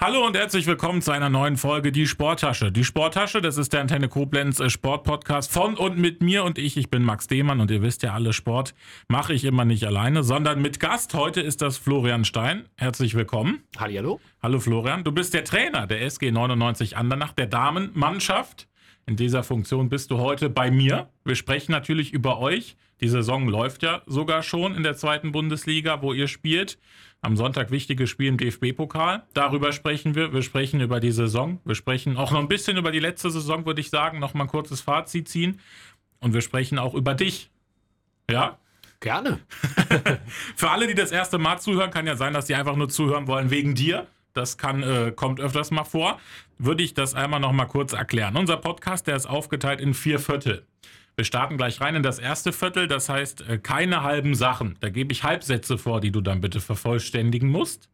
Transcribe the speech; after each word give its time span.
Hallo 0.00 0.24
und 0.24 0.36
herzlich 0.36 0.68
willkommen 0.68 1.02
zu 1.02 1.10
einer 1.10 1.28
neuen 1.28 1.56
Folge 1.56 1.90
Die 1.90 2.06
Sporttasche. 2.06 2.70
Die 2.70 2.84
Sporttasche, 2.84 3.40
das 3.40 3.56
ist 3.56 3.72
der 3.72 3.80
Antenne 3.80 4.08
Koblenz 4.08 4.60
äh, 4.60 4.70
Sportpodcast 4.70 5.50
von 5.50 5.76
und 5.76 5.98
mit 5.98 6.22
mir 6.22 6.44
und 6.44 6.56
ich. 6.56 6.76
Ich 6.76 6.88
bin 6.88 7.02
Max 7.02 7.26
Dehmann 7.26 7.58
und 7.58 7.68
ihr 7.72 7.82
wisst 7.82 8.04
ja 8.04 8.14
alle, 8.14 8.32
Sport 8.32 8.76
mache 9.08 9.34
ich 9.34 9.42
immer 9.44 9.64
nicht 9.64 9.82
alleine, 9.82 10.22
sondern 10.22 10.62
mit 10.62 10.78
Gast. 10.78 11.14
Heute 11.14 11.40
ist 11.40 11.62
das 11.62 11.78
Florian 11.78 12.24
Stein. 12.24 12.68
Herzlich 12.76 13.14
willkommen. 13.14 13.64
Hallo. 13.76 14.20
Hallo 14.40 14.60
Florian. 14.60 15.02
Du 15.02 15.10
bist 15.10 15.34
der 15.34 15.42
Trainer 15.42 15.88
der 15.88 16.02
SG 16.02 16.30
99 16.30 16.96
Andernach, 16.96 17.32
der 17.32 17.48
Damenmannschaft. 17.48 18.68
In 19.04 19.16
dieser 19.16 19.42
Funktion 19.42 19.88
bist 19.88 20.12
du 20.12 20.18
heute 20.18 20.48
bei 20.48 20.70
mir. 20.70 21.08
Wir 21.24 21.34
sprechen 21.34 21.72
natürlich 21.72 22.12
über 22.12 22.38
euch. 22.38 22.76
Die 23.00 23.08
Saison 23.08 23.48
läuft 23.48 23.82
ja 23.82 24.02
sogar 24.06 24.44
schon 24.44 24.76
in 24.76 24.84
der 24.84 24.94
zweiten 24.94 25.32
Bundesliga, 25.32 26.02
wo 26.02 26.12
ihr 26.12 26.28
spielt. 26.28 26.78
Am 27.20 27.36
Sonntag 27.36 27.70
wichtiges 27.72 28.10
Spiel 28.10 28.28
im 28.28 28.38
DFB-Pokal. 28.38 29.24
Darüber 29.34 29.72
sprechen 29.72 30.14
wir. 30.14 30.32
Wir 30.32 30.42
sprechen 30.42 30.80
über 30.80 31.00
die 31.00 31.10
Saison. 31.10 31.60
Wir 31.64 31.74
sprechen 31.74 32.16
auch 32.16 32.30
noch 32.30 32.38
ein 32.38 32.48
bisschen 32.48 32.76
über 32.76 32.92
die 32.92 33.00
letzte 33.00 33.30
Saison, 33.30 33.66
würde 33.66 33.80
ich 33.80 33.90
sagen. 33.90 34.20
Noch 34.20 34.34
mal 34.34 34.44
ein 34.44 34.48
kurzes 34.48 34.80
Fazit 34.80 35.28
ziehen. 35.28 35.60
Und 36.20 36.32
wir 36.32 36.42
sprechen 36.42 36.78
auch 36.78 36.94
über 36.94 37.14
dich. 37.14 37.50
Ja? 38.30 38.58
Gerne. 39.00 39.40
Für 40.56 40.70
alle, 40.70 40.86
die 40.86 40.94
das 40.94 41.10
erste 41.10 41.38
Mal 41.38 41.58
zuhören, 41.58 41.90
kann 41.90 42.06
ja 42.06 42.16
sein, 42.16 42.34
dass 42.34 42.46
sie 42.46 42.54
einfach 42.54 42.76
nur 42.76 42.88
zuhören 42.88 43.26
wollen 43.26 43.50
wegen 43.50 43.74
dir. 43.74 44.06
Das 44.32 44.56
kann, 44.56 44.82
äh, 44.84 45.12
kommt 45.14 45.40
öfters 45.40 45.72
mal 45.72 45.84
vor. 45.84 46.20
Würde 46.58 46.84
ich 46.84 46.94
das 46.94 47.14
einmal 47.14 47.40
noch 47.40 47.52
mal 47.52 47.66
kurz 47.66 47.92
erklären. 47.92 48.36
Unser 48.36 48.56
Podcast, 48.56 49.08
der 49.08 49.16
ist 49.16 49.26
aufgeteilt 49.26 49.80
in 49.80 49.94
vier 49.94 50.20
Viertel. 50.20 50.64
Wir 51.18 51.24
starten 51.24 51.56
gleich 51.56 51.80
rein 51.80 51.96
in 51.96 52.04
das 52.04 52.20
erste 52.20 52.52
Viertel, 52.52 52.86
das 52.86 53.08
heißt 53.08 53.40
äh, 53.48 53.58
keine 53.58 54.04
halben 54.04 54.36
Sachen. 54.36 54.76
Da 54.78 54.88
gebe 54.88 55.12
ich 55.12 55.24
Halbsätze 55.24 55.76
vor, 55.76 56.00
die 56.00 56.12
du 56.12 56.20
dann 56.20 56.40
bitte 56.40 56.60
vervollständigen 56.60 57.48
musst. 57.48 57.90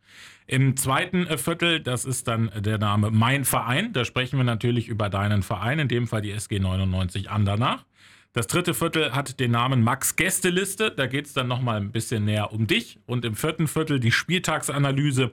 Im 0.47 0.77
zweiten 0.77 1.27
äh, 1.27 1.39
Viertel, 1.39 1.81
das 1.81 2.05
ist 2.05 2.29
dann 2.29 2.51
der 2.55 2.77
Name 2.77 3.11
Mein 3.11 3.47
Verein. 3.47 3.95
Da 3.95 4.05
sprechen 4.05 4.37
wir 4.37 4.45
natürlich 4.45 4.89
über 4.89 5.09
deinen 5.09 5.43
Verein, 5.43 5.79
in 5.79 5.89
dem 5.89 6.07
Fall 6.07 6.21
die 6.21 6.33
SG 6.33 6.59
99 6.59 7.31
Andernach. 7.31 7.87
Das 8.35 8.47
dritte 8.47 8.75
Viertel 8.75 9.15
hat 9.15 9.41
den 9.41 9.53
Namen 9.53 9.83
Max 9.83 10.17
Gästeliste. 10.17 10.91
Da 10.91 11.07
geht 11.07 11.25
es 11.25 11.33
dann 11.33 11.49
nochmal 11.49 11.81
ein 11.81 11.93
bisschen 11.93 12.27
näher 12.27 12.53
um 12.53 12.67
dich. 12.67 12.99
Und 13.07 13.25
im 13.25 13.37
vierten 13.37 13.69
Viertel 13.69 14.01
die 14.01 14.13
Spieltagsanalyse. 14.13 15.31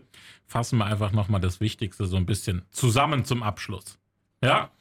Fassen 0.47 0.78
wir 0.78 0.86
einfach 0.86 1.12
nochmal 1.12 1.42
das 1.42 1.59
Wichtigste 1.59 2.06
so 2.06 2.16
ein 2.16 2.25
bisschen 2.25 2.62
zusammen 2.72 3.25
zum 3.25 3.44
Abschluss. 3.44 4.00
Ja? 4.42 4.72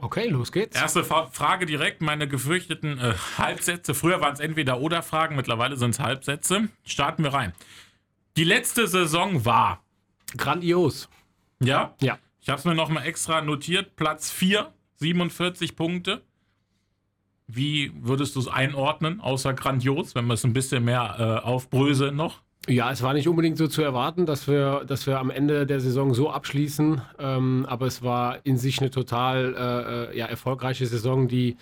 Okay, 0.00 0.28
los 0.28 0.52
geht's. 0.52 0.76
Erste 0.76 1.02
Frage 1.04 1.66
direkt, 1.66 2.02
meine 2.02 2.28
gefürchteten 2.28 2.98
äh, 2.98 3.14
Halbsätze. 3.36 3.94
Früher 3.94 4.20
waren 4.20 4.32
es 4.32 4.40
entweder 4.40 4.80
oder 4.80 5.02
Fragen, 5.02 5.34
mittlerweile 5.34 5.76
sind 5.76 5.90
es 5.90 6.00
Halbsätze. 6.00 6.68
Starten 6.84 7.24
wir 7.24 7.34
rein. 7.34 7.52
Die 8.36 8.44
letzte 8.44 8.86
Saison 8.86 9.44
war. 9.44 9.82
Grandios. 10.36 11.08
Ja? 11.58 11.94
Ja. 12.00 12.18
Ich 12.40 12.48
habe 12.48 12.60
es 12.60 12.64
mir 12.64 12.76
nochmal 12.76 13.06
extra 13.06 13.40
notiert. 13.42 13.96
Platz 13.96 14.30
4, 14.30 14.72
47 14.96 15.74
Punkte. 15.74 16.22
Wie 17.48 17.90
würdest 17.96 18.36
du 18.36 18.40
es 18.40 18.46
einordnen, 18.46 19.20
außer 19.20 19.52
grandios, 19.54 20.14
wenn 20.14 20.26
wir 20.26 20.34
es 20.34 20.44
ein 20.44 20.52
bisschen 20.52 20.84
mehr 20.84 21.16
äh, 21.18 21.46
aufbröseln 21.46 22.14
noch? 22.14 22.42
Ja, 22.66 22.90
es 22.90 23.02
war 23.02 23.14
nicht 23.14 23.28
unbedingt 23.28 23.56
so 23.56 23.66
zu 23.66 23.82
erwarten, 23.82 24.26
dass 24.26 24.46
wir, 24.46 24.84
dass 24.86 25.06
wir 25.06 25.18
am 25.18 25.30
Ende 25.30 25.64
der 25.66 25.80
Saison 25.80 26.12
so 26.12 26.30
abschließen. 26.30 27.00
Ähm, 27.18 27.66
aber 27.66 27.86
es 27.86 28.02
war 28.02 28.44
in 28.44 28.58
sich 28.58 28.80
eine 28.80 28.90
total 28.90 29.54
äh, 29.54 30.14
äh, 30.14 30.18
ja, 30.18 30.26
erfolgreiche 30.26 30.84
Saison, 30.86 31.28
die 31.28 31.56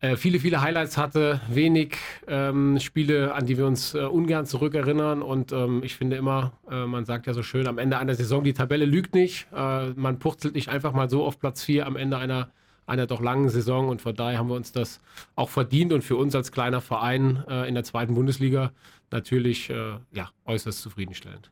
äh, 0.00 0.16
viele, 0.16 0.38
viele 0.40 0.62
Highlights 0.62 0.96
hatte, 0.96 1.40
wenig 1.48 1.96
ähm, 2.28 2.78
Spiele, 2.80 3.34
an 3.34 3.44
die 3.44 3.58
wir 3.58 3.66
uns 3.66 3.94
äh, 3.94 4.00
ungern 4.00 4.46
zurückerinnern. 4.46 5.20
Und 5.20 5.52
ähm, 5.52 5.82
ich 5.82 5.96
finde 5.96 6.16
immer, 6.16 6.52
äh, 6.70 6.86
man 6.86 7.04
sagt 7.04 7.26
ja 7.26 7.34
so 7.34 7.42
schön, 7.42 7.66
am 7.66 7.78
Ende 7.78 7.98
einer 7.98 8.14
Saison, 8.14 8.42
die 8.42 8.54
Tabelle 8.54 8.86
lügt 8.86 9.14
nicht. 9.14 9.48
Äh, 9.54 9.90
man 9.96 10.18
purzelt 10.18 10.54
nicht 10.54 10.68
einfach 10.68 10.92
mal 10.92 11.10
so 11.10 11.24
auf 11.24 11.38
Platz 11.38 11.62
4 11.64 11.86
am 11.86 11.96
Ende 11.96 12.16
einer 12.18 12.50
einer 12.88 13.08
doch 13.08 13.20
langen 13.20 13.48
Saison 13.48 13.88
und 13.88 14.00
von 14.00 14.14
daher 14.14 14.38
haben 14.38 14.48
wir 14.48 14.54
uns 14.54 14.70
das 14.70 15.00
auch 15.34 15.48
verdient 15.48 15.92
und 15.92 16.04
für 16.04 16.14
uns 16.14 16.36
als 16.36 16.52
kleiner 16.52 16.80
Verein 16.80 17.42
in 17.66 17.74
der 17.74 17.82
zweiten 17.82 18.14
Bundesliga 18.14 18.70
natürlich 19.10 19.70
äh, 19.70 19.98
ja, 20.12 20.30
äußerst 20.44 20.80
zufriedenstellend. 20.80 21.50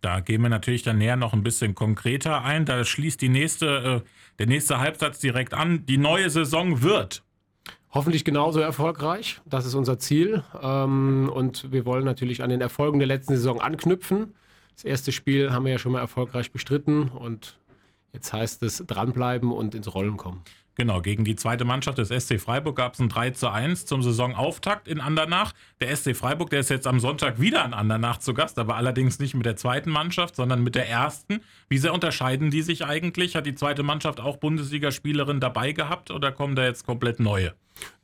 Da 0.00 0.18
gehen 0.20 0.42
wir 0.42 0.48
natürlich 0.48 0.82
dann 0.82 0.98
näher 0.98 1.16
noch 1.16 1.32
ein 1.32 1.44
bisschen 1.44 1.74
konkreter 1.74 2.42
ein. 2.42 2.64
Da 2.64 2.84
schließt 2.84 3.22
die 3.22 3.28
nächste, 3.28 4.02
äh, 4.04 4.08
der 4.38 4.46
nächste 4.46 4.80
Halbsatz 4.80 5.20
direkt 5.20 5.54
an. 5.54 5.86
Die 5.86 5.96
neue 5.96 6.28
Saison 6.28 6.82
wird. 6.82 7.22
Hoffentlich 7.90 8.24
genauso 8.24 8.58
erfolgreich. 8.58 9.40
Das 9.44 9.64
ist 9.64 9.74
unser 9.74 9.98
Ziel. 9.98 10.42
Ähm, 10.60 11.30
und 11.32 11.70
wir 11.70 11.84
wollen 11.84 12.04
natürlich 12.04 12.42
an 12.42 12.50
den 12.50 12.60
Erfolgen 12.60 12.98
der 12.98 13.06
letzten 13.06 13.34
Saison 13.34 13.60
anknüpfen. 13.60 14.34
Das 14.74 14.84
erste 14.84 15.12
Spiel 15.12 15.52
haben 15.52 15.66
wir 15.66 15.72
ja 15.72 15.78
schon 15.78 15.92
mal 15.92 16.00
erfolgreich 16.00 16.50
bestritten 16.50 17.08
und 17.08 17.58
jetzt 18.12 18.32
heißt 18.32 18.62
es 18.62 18.82
dranbleiben 18.86 19.52
und 19.52 19.74
ins 19.74 19.94
Rollen 19.94 20.16
kommen. 20.16 20.42
Genau, 20.74 21.02
gegen 21.02 21.24
die 21.24 21.36
zweite 21.36 21.66
Mannschaft 21.66 21.98
des 21.98 22.08
SC 22.08 22.40
Freiburg 22.40 22.76
gab 22.76 22.94
es 22.94 23.00
ein 23.00 23.10
3 23.10 23.30
zu 23.30 23.50
1 23.50 23.84
zum 23.84 24.02
Saisonauftakt 24.02 24.88
in 24.88 25.00
Andernach. 25.00 25.52
Der 25.80 25.94
SC 25.94 26.16
Freiburg, 26.16 26.48
der 26.48 26.60
ist 26.60 26.70
jetzt 26.70 26.86
am 26.86 26.98
Sonntag 26.98 27.40
wieder 27.40 27.62
in 27.64 27.74
Andernach 27.74 28.18
zu 28.18 28.32
Gast, 28.32 28.58
aber 28.58 28.76
allerdings 28.76 29.18
nicht 29.18 29.34
mit 29.34 29.44
der 29.44 29.56
zweiten 29.56 29.90
Mannschaft, 29.90 30.34
sondern 30.34 30.62
mit 30.62 30.74
der 30.74 30.88
ersten. 30.88 31.40
Wie 31.68 31.76
sehr 31.76 31.92
unterscheiden 31.92 32.50
die 32.50 32.62
sich 32.62 32.86
eigentlich? 32.86 33.36
Hat 33.36 33.44
die 33.44 33.54
zweite 33.54 33.82
Mannschaft 33.82 34.18
auch 34.18 34.38
Bundesligaspielerin 34.38 35.40
dabei 35.40 35.72
gehabt 35.72 36.10
oder 36.10 36.32
kommen 36.32 36.56
da 36.56 36.64
jetzt 36.64 36.86
komplett 36.86 37.20
neue? 37.20 37.52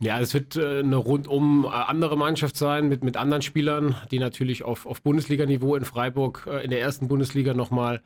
Ja, 0.01 0.21
es 0.21 0.35
wird 0.35 0.57
äh, 0.57 0.81
eine 0.81 0.97
rundum 0.97 1.65
äh, 1.65 1.69
andere 1.69 2.19
Mannschaft 2.19 2.57
sein 2.57 2.89
mit, 2.89 3.03
mit 3.03 3.17
anderen 3.17 3.43
Spielern, 3.43 3.97
die 4.11 4.19
natürlich 4.19 4.63
auf, 4.63 4.87
auf 4.87 5.03
Bundesliga-Niveau 5.03 5.75
in 5.75 5.85
Freiburg 5.85 6.47
äh, 6.51 6.65
in 6.65 6.71
der 6.71 6.81
ersten 6.81 7.09
Bundesliga 7.09 7.55
nochmal 7.55 8.03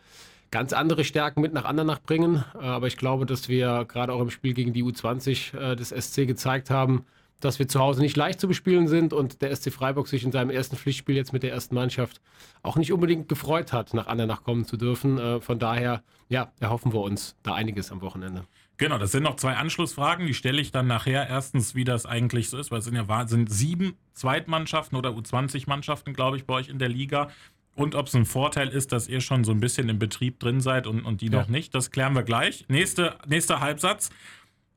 ganz 0.52 0.72
andere 0.72 1.02
Stärken 1.02 1.40
mit 1.40 1.52
nach 1.52 1.64
Andernach 1.64 2.00
bringen. 2.00 2.44
Äh, 2.54 2.58
aber 2.58 2.86
ich 2.86 2.96
glaube, 2.96 3.26
dass 3.26 3.48
wir 3.48 3.84
gerade 3.88 4.12
auch 4.12 4.20
im 4.20 4.30
Spiel 4.30 4.54
gegen 4.54 4.72
die 4.72 4.84
U20 4.84 5.58
äh, 5.58 5.74
des 5.74 5.88
SC 5.88 6.28
gezeigt 6.28 6.70
haben, 6.70 7.04
dass 7.40 7.58
wir 7.58 7.66
zu 7.66 7.80
Hause 7.80 8.02
nicht 8.02 8.16
leicht 8.16 8.38
zu 8.38 8.46
bespielen 8.46 8.86
sind 8.86 9.12
und 9.12 9.42
der 9.42 9.54
SC 9.56 9.72
Freiburg 9.72 10.06
sich 10.06 10.22
in 10.22 10.30
seinem 10.30 10.50
ersten 10.50 10.76
Pflichtspiel 10.76 11.16
jetzt 11.16 11.32
mit 11.32 11.42
der 11.42 11.50
ersten 11.50 11.74
Mannschaft 11.74 12.20
auch 12.62 12.76
nicht 12.76 12.92
unbedingt 12.92 13.28
gefreut 13.28 13.72
hat, 13.72 13.94
nach 13.94 14.06
Andernach 14.06 14.44
kommen 14.44 14.64
zu 14.64 14.76
dürfen. 14.76 15.18
Äh, 15.18 15.40
von 15.40 15.58
daher, 15.58 16.04
ja, 16.28 16.52
erhoffen 16.60 16.92
wir 16.92 17.00
uns 17.00 17.34
da 17.42 17.54
einiges 17.54 17.90
am 17.90 18.00
Wochenende. 18.00 18.44
Genau, 18.76 18.98
das 18.98 19.12
sind 19.12 19.22
noch 19.22 19.36
zwei 19.36 19.54
Anschlussfragen, 19.54 20.26
die 20.26 20.34
stelle 20.34 20.60
ich 20.60 20.70
dann 20.70 20.86
nachher. 20.86 21.28
Erstens, 21.28 21.74
wie 21.74 21.84
das 21.84 22.06
eigentlich 22.06 22.50
so 22.50 22.58
ist, 22.58 22.70
weil 22.70 22.78
es 22.78 22.84
sind 22.84 22.96
ja 22.96 23.26
sind 23.26 23.50
sieben 23.50 23.96
Zweitmannschaften 24.12 24.96
oder 24.96 25.10
U20-Mannschaften, 25.10 26.14
glaube 26.14 26.36
ich, 26.36 26.46
bei 26.46 26.54
euch 26.54 26.68
in 26.68 26.78
der 26.78 26.88
Liga. 26.88 27.28
Und 27.74 27.94
ob 27.94 28.06
es 28.06 28.14
ein 28.14 28.26
Vorteil 28.26 28.68
ist, 28.68 28.92
dass 28.92 29.08
ihr 29.08 29.20
schon 29.20 29.44
so 29.44 29.52
ein 29.52 29.60
bisschen 29.60 29.88
im 29.88 29.98
Betrieb 29.98 30.38
drin 30.40 30.60
seid 30.60 30.86
und, 30.86 31.02
und 31.04 31.20
die 31.20 31.28
ja. 31.28 31.40
noch 31.40 31.48
nicht, 31.48 31.74
das 31.74 31.90
klären 31.90 32.14
wir 32.14 32.22
gleich. 32.22 32.66
Nächste, 32.68 33.16
nächster 33.26 33.60
Halbsatz. 33.60 34.10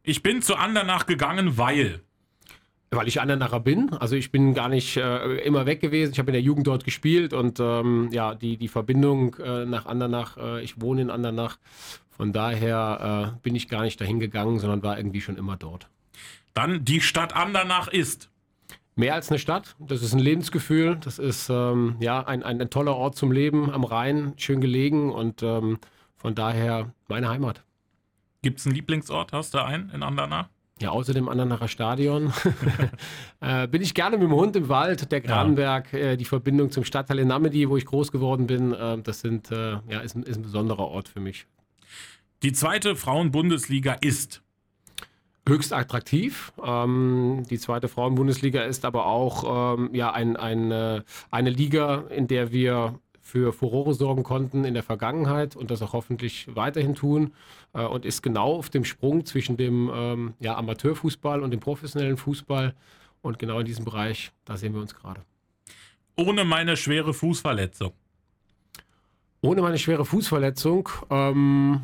Ich 0.04 0.24
bin 0.24 0.42
zu 0.42 0.56
Andernach 0.56 1.06
gegangen, 1.06 1.58
weil. 1.58 2.02
Weil 2.92 3.08
ich 3.08 3.20
Andernacher 3.20 3.60
bin. 3.60 3.92
Also 3.94 4.16
ich 4.16 4.32
bin 4.32 4.54
gar 4.54 4.70
nicht 4.70 4.96
äh, 4.96 5.38
immer 5.40 5.66
weg 5.66 5.82
gewesen. 5.82 6.14
Ich 6.14 6.20
habe 6.20 6.30
in 6.30 6.34
der 6.34 6.42
Jugend 6.42 6.68
dort 6.68 6.86
gespielt 6.86 7.34
und 7.34 7.60
ähm, 7.60 8.10
ja, 8.12 8.36
die, 8.36 8.56
die 8.56 8.70
Verbindung 8.70 9.36
äh, 9.36 9.66
nach 9.66 9.86
Andernach, 9.86 10.38
äh, 10.38 10.64
ich 10.64 10.80
wohne 10.80 11.02
in 11.02 11.10
Andernach. 11.10 11.58
Von 12.12 12.32
daher 12.32 13.34
äh, 13.36 13.40
bin 13.42 13.56
ich 13.56 13.68
gar 13.68 13.82
nicht 13.82 14.00
dahin 14.00 14.22
gegangen, 14.22 14.60
sondern 14.60 14.84
war 14.84 14.98
irgendwie 14.98 15.20
schon 15.20 15.36
immer 15.36 15.58
dort. 15.58 15.90
Dann 16.54 16.86
die 16.86 17.02
Stadt 17.02 17.36
Andernach 17.36 17.90
ist 17.90 18.30
mehr 18.96 19.14
als 19.14 19.30
eine 19.30 19.40
Stadt. 19.40 19.76
Das 19.80 20.02
ist 20.02 20.14
ein 20.14 20.20
Lebensgefühl. 20.20 20.98
Das 20.98 21.20
ist 21.20 21.50
ähm, 21.50 21.96
ja 22.00 22.22
ein, 22.22 22.44
ein, 22.44 22.62
ein, 22.62 22.70
toller 22.70 22.96
Ort 22.96 23.16
zum 23.16 23.32
Leben 23.32 23.72
am 23.72 23.84
Rhein, 23.84 24.34
schön 24.38 24.62
gelegen 24.62 25.12
und 25.12 25.44
ähm, 25.44 25.80
von 26.16 26.36
daher 26.36 26.92
meine 27.08 27.30
Heimat. 27.30 27.64
Gibt 28.42 28.60
es 28.60 28.66
einen 28.66 28.76
Lieblingsort? 28.76 29.34
Hast 29.34 29.54
du 29.54 29.64
einen 29.64 29.90
in 29.90 30.04
Andernach? 30.04 30.50
Ja, 30.82 30.90
außer 30.90 31.14
dem 31.14 31.30
Andernacher 31.30 31.70
Stadion 31.70 32.34
äh, 33.40 33.66
bin 33.68 33.82
ich 33.82 33.94
gerne 33.94 34.18
mit 34.18 34.28
dem 34.28 34.36
Hund 34.36 34.58
im 34.58 34.68
Wald, 34.68 35.10
der 35.10 35.22
Granberg, 35.22 35.94
ja. 35.94 36.00
äh, 36.00 36.18
die 36.18 36.26
Verbindung 36.26 36.70
zum 36.70 36.84
Stadtteil 36.84 37.20
in 37.20 37.30
Namedi, 37.30 37.70
wo 37.70 37.78
ich 37.78 37.86
groß 37.86 38.12
geworden 38.12 38.46
bin. 38.46 38.74
Äh, 38.74 39.02
das 39.02 39.22
sind, 39.22 39.52
äh, 39.52 39.78
ja, 39.88 40.02
ist, 40.02 40.18
ist 40.18 40.36
ein 40.38 40.42
besonderer 40.44 40.88
Ort 40.88 41.08
für 41.08 41.22
mich. 41.22 41.48
Die 42.44 42.52
zweite 42.52 42.98
Frauenbundesliga 42.98 43.94
ist 43.94 44.44
höchst 45.47 45.74
attraktiv. 45.74 46.53
Ähm, 46.64 47.44
die 47.50 47.59
zweite 47.59 47.88
Frauenbundesliga 47.88 48.64
ist 48.64 48.86
aber 48.86 49.06
auch 49.06 49.78
ähm, 49.78 49.90
ja, 49.94 50.12
ein, 50.12 50.38
ein, 50.38 50.72
äh, 50.72 51.02
eine 51.32 51.50
Liga, 51.50 52.06
in 52.09 52.28
der 52.28 52.52
wir 52.52 53.00
für 53.22 53.53
Furore 53.53 53.96
sorgen 53.96 54.22
konnten 54.22 54.66
in 54.66 54.76
der 54.76 54.84
Vergangenheit 54.84 55.56
und 55.56 55.72
das 55.72 55.82
auch 55.82 55.94
hoffentlich 55.94 56.47
weiterhin 56.56 56.94
tun 56.94 57.34
äh, 57.74 57.84
und 57.84 58.06
ist 58.06 58.22
genau 58.22 58.53
auf 58.53 58.70
dem 58.70 58.86
Sprung 58.86 59.26
zwischen 59.26 59.58
dem 59.58 59.90
ähm, 59.94 60.34
ja, 60.40 60.56
Amateurfußball 60.56 61.42
und 61.42 61.52
dem 61.52 61.59
professionellen 61.59 62.18
Fußball 62.18 62.76
und 63.24 63.40
genau 63.40 63.59
in 63.59 63.66
diesem 63.66 63.84
Bereich, 63.84 64.32
da 64.46 64.58
sehen 64.58 64.74
wir 64.74 64.82
uns 64.82 64.94
gerade. 64.94 65.22
Ohne 66.16 66.46
meine 66.46 66.78
schwere 66.78 67.14
Fußverletzung. 67.14 67.94
Ohne 69.41 69.62
meine 69.62 69.80
schwere 69.80 70.06
Fußverletzung. 70.06 70.90
Ähm, 71.09 71.82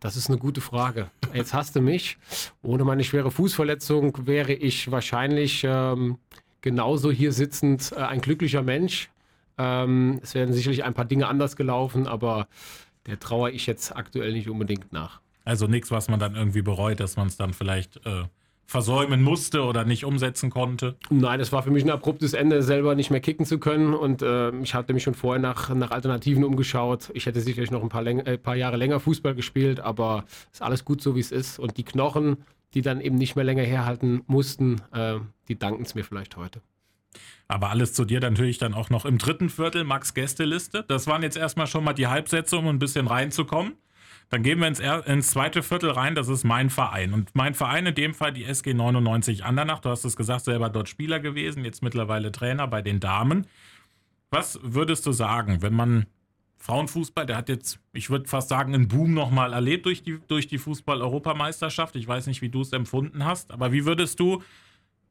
das 0.00 0.16
ist 0.16 0.28
eine 0.28 0.38
gute 0.38 0.60
Frage. 0.60 1.10
Jetzt 1.32 1.54
hast 1.54 1.76
du 1.76 1.80
mich. 1.80 2.18
Ohne 2.62 2.84
meine 2.84 3.04
schwere 3.04 3.30
Fußverletzung 3.30 4.26
wäre 4.26 4.52
ich 4.52 4.90
wahrscheinlich 4.90 5.64
ähm, 5.64 6.18
genauso 6.60 7.10
hier 7.10 7.32
sitzend 7.32 7.92
äh, 7.92 7.96
ein 7.96 8.20
glücklicher 8.20 8.62
Mensch. 8.62 9.10
Ähm, 9.58 10.20
es 10.22 10.34
wären 10.34 10.52
sicherlich 10.52 10.84
ein 10.84 10.94
paar 10.94 11.04
Dinge 11.04 11.28
anders 11.28 11.56
gelaufen, 11.56 12.06
aber 12.06 12.48
der 13.06 13.18
trauere 13.18 13.50
ich 13.50 13.66
jetzt 13.66 13.94
aktuell 13.94 14.32
nicht 14.32 14.48
unbedingt 14.48 14.92
nach. 14.92 15.20
Also 15.44 15.66
nichts, 15.66 15.90
was 15.90 16.08
man 16.08 16.20
dann 16.20 16.34
irgendwie 16.34 16.62
bereut, 16.62 17.00
dass 17.00 17.16
man 17.16 17.28
es 17.28 17.36
dann 17.36 17.52
vielleicht 17.54 18.04
äh, 18.06 18.24
versäumen 18.70 19.20
musste 19.20 19.64
oder 19.64 19.84
nicht 19.84 20.04
umsetzen 20.04 20.48
konnte? 20.48 20.94
Nein, 21.10 21.40
es 21.40 21.50
war 21.50 21.64
für 21.64 21.72
mich 21.72 21.82
ein 21.82 21.90
abruptes 21.90 22.34
Ende, 22.34 22.62
selber 22.62 22.94
nicht 22.94 23.10
mehr 23.10 23.18
kicken 23.18 23.44
zu 23.44 23.58
können. 23.58 23.94
Und 23.94 24.22
äh, 24.22 24.56
ich 24.60 24.74
hatte 24.74 24.94
mich 24.94 25.02
schon 25.02 25.14
vorher 25.14 25.42
nach, 25.42 25.74
nach 25.74 25.90
Alternativen 25.90 26.44
umgeschaut. 26.44 27.10
Ich 27.14 27.26
hätte 27.26 27.40
sicherlich 27.40 27.72
noch 27.72 27.82
ein 27.82 27.88
paar, 27.88 28.06
äh, 28.06 28.38
paar 28.38 28.54
Jahre 28.54 28.76
länger 28.76 29.00
Fußball 29.00 29.34
gespielt, 29.34 29.80
aber 29.80 30.24
es 30.52 30.60
ist 30.60 30.62
alles 30.62 30.84
gut 30.84 31.02
so, 31.02 31.16
wie 31.16 31.20
es 31.20 31.32
ist. 31.32 31.58
Und 31.58 31.78
die 31.78 31.82
Knochen, 31.82 32.36
die 32.74 32.80
dann 32.80 33.00
eben 33.00 33.16
nicht 33.16 33.34
mehr 33.34 33.44
länger 33.44 33.64
herhalten 33.64 34.22
mussten, 34.28 34.80
äh, 34.92 35.18
die 35.48 35.58
danken 35.58 35.82
es 35.82 35.96
mir 35.96 36.04
vielleicht 36.04 36.36
heute. 36.36 36.62
Aber 37.48 37.70
alles 37.70 37.92
zu 37.92 38.04
dir 38.04 38.20
natürlich 38.20 38.58
dann 38.58 38.74
auch 38.74 38.88
noch 38.88 39.04
im 39.04 39.18
dritten 39.18 39.50
Viertel, 39.50 39.82
Max 39.82 40.14
Gästeliste. 40.14 40.84
Das 40.86 41.08
waren 41.08 41.24
jetzt 41.24 41.36
erstmal 41.36 41.66
schon 41.66 41.82
mal 41.82 41.92
die 41.92 42.06
Halbsätze, 42.06 42.56
um 42.56 42.68
ein 42.68 42.78
bisschen 42.78 43.08
reinzukommen. 43.08 43.72
Dann 44.30 44.44
gehen 44.44 44.60
wir 44.60 44.68
ins, 44.68 44.78
ins, 44.78 45.30
zweite 45.32 45.62
Viertel 45.62 45.90
rein, 45.90 46.14
das 46.14 46.28
ist 46.28 46.44
mein 46.44 46.70
Verein. 46.70 47.12
Und 47.12 47.34
mein 47.34 47.54
Verein 47.54 47.86
in 47.86 47.94
dem 47.96 48.14
Fall 48.14 48.32
die 48.32 48.44
SG 48.44 48.74
99 48.74 49.44
Andernach. 49.44 49.80
Du 49.80 49.90
hast 49.90 50.04
es 50.04 50.16
gesagt, 50.16 50.44
selber 50.44 50.70
dort 50.70 50.88
Spieler 50.88 51.18
gewesen, 51.18 51.64
jetzt 51.64 51.82
mittlerweile 51.82 52.30
Trainer 52.30 52.68
bei 52.68 52.80
den 52.80 53.00
Damen. 53.00 53.48
Was 54.30 54.60
würdest 54.62 55.04
du 55.06 55.12
sagen, 55.12 55.62
wenn 55.62 55.74
man 55.74 56.06
Frauenfußball, 56.58 57.26
der 57.26 57.38
hat 57.38 57.48
jetzt, 57.48 57.80
ich 57.92 58.10
würde 58.10 58.28
fast 58.28 58.50
sagen, 58.50 58.74
einen 58.74 58.86
Boom 58.86 59.14
nochmal 59.14 59.54
erlebt 59.54 59.86
durch 59.86 60.02
die, 60.02 60.20
durch 60.28 60.46
die 60.46 60.58
Fußball-Europameisterschaft. 60.58 61.96
Ich 61.96 62.06
weiß 62.06 62.26
nicht, 62.26 62.42
wie 62.42 62.50
du 62.50 62.60
es 62.60 62.72
empfunden 62.72 63.24
hast, 63.24 63.50
aber 63.50 63.72
wie 63.72 63.86
würdest 63.86 64.20
du 64.20 64.42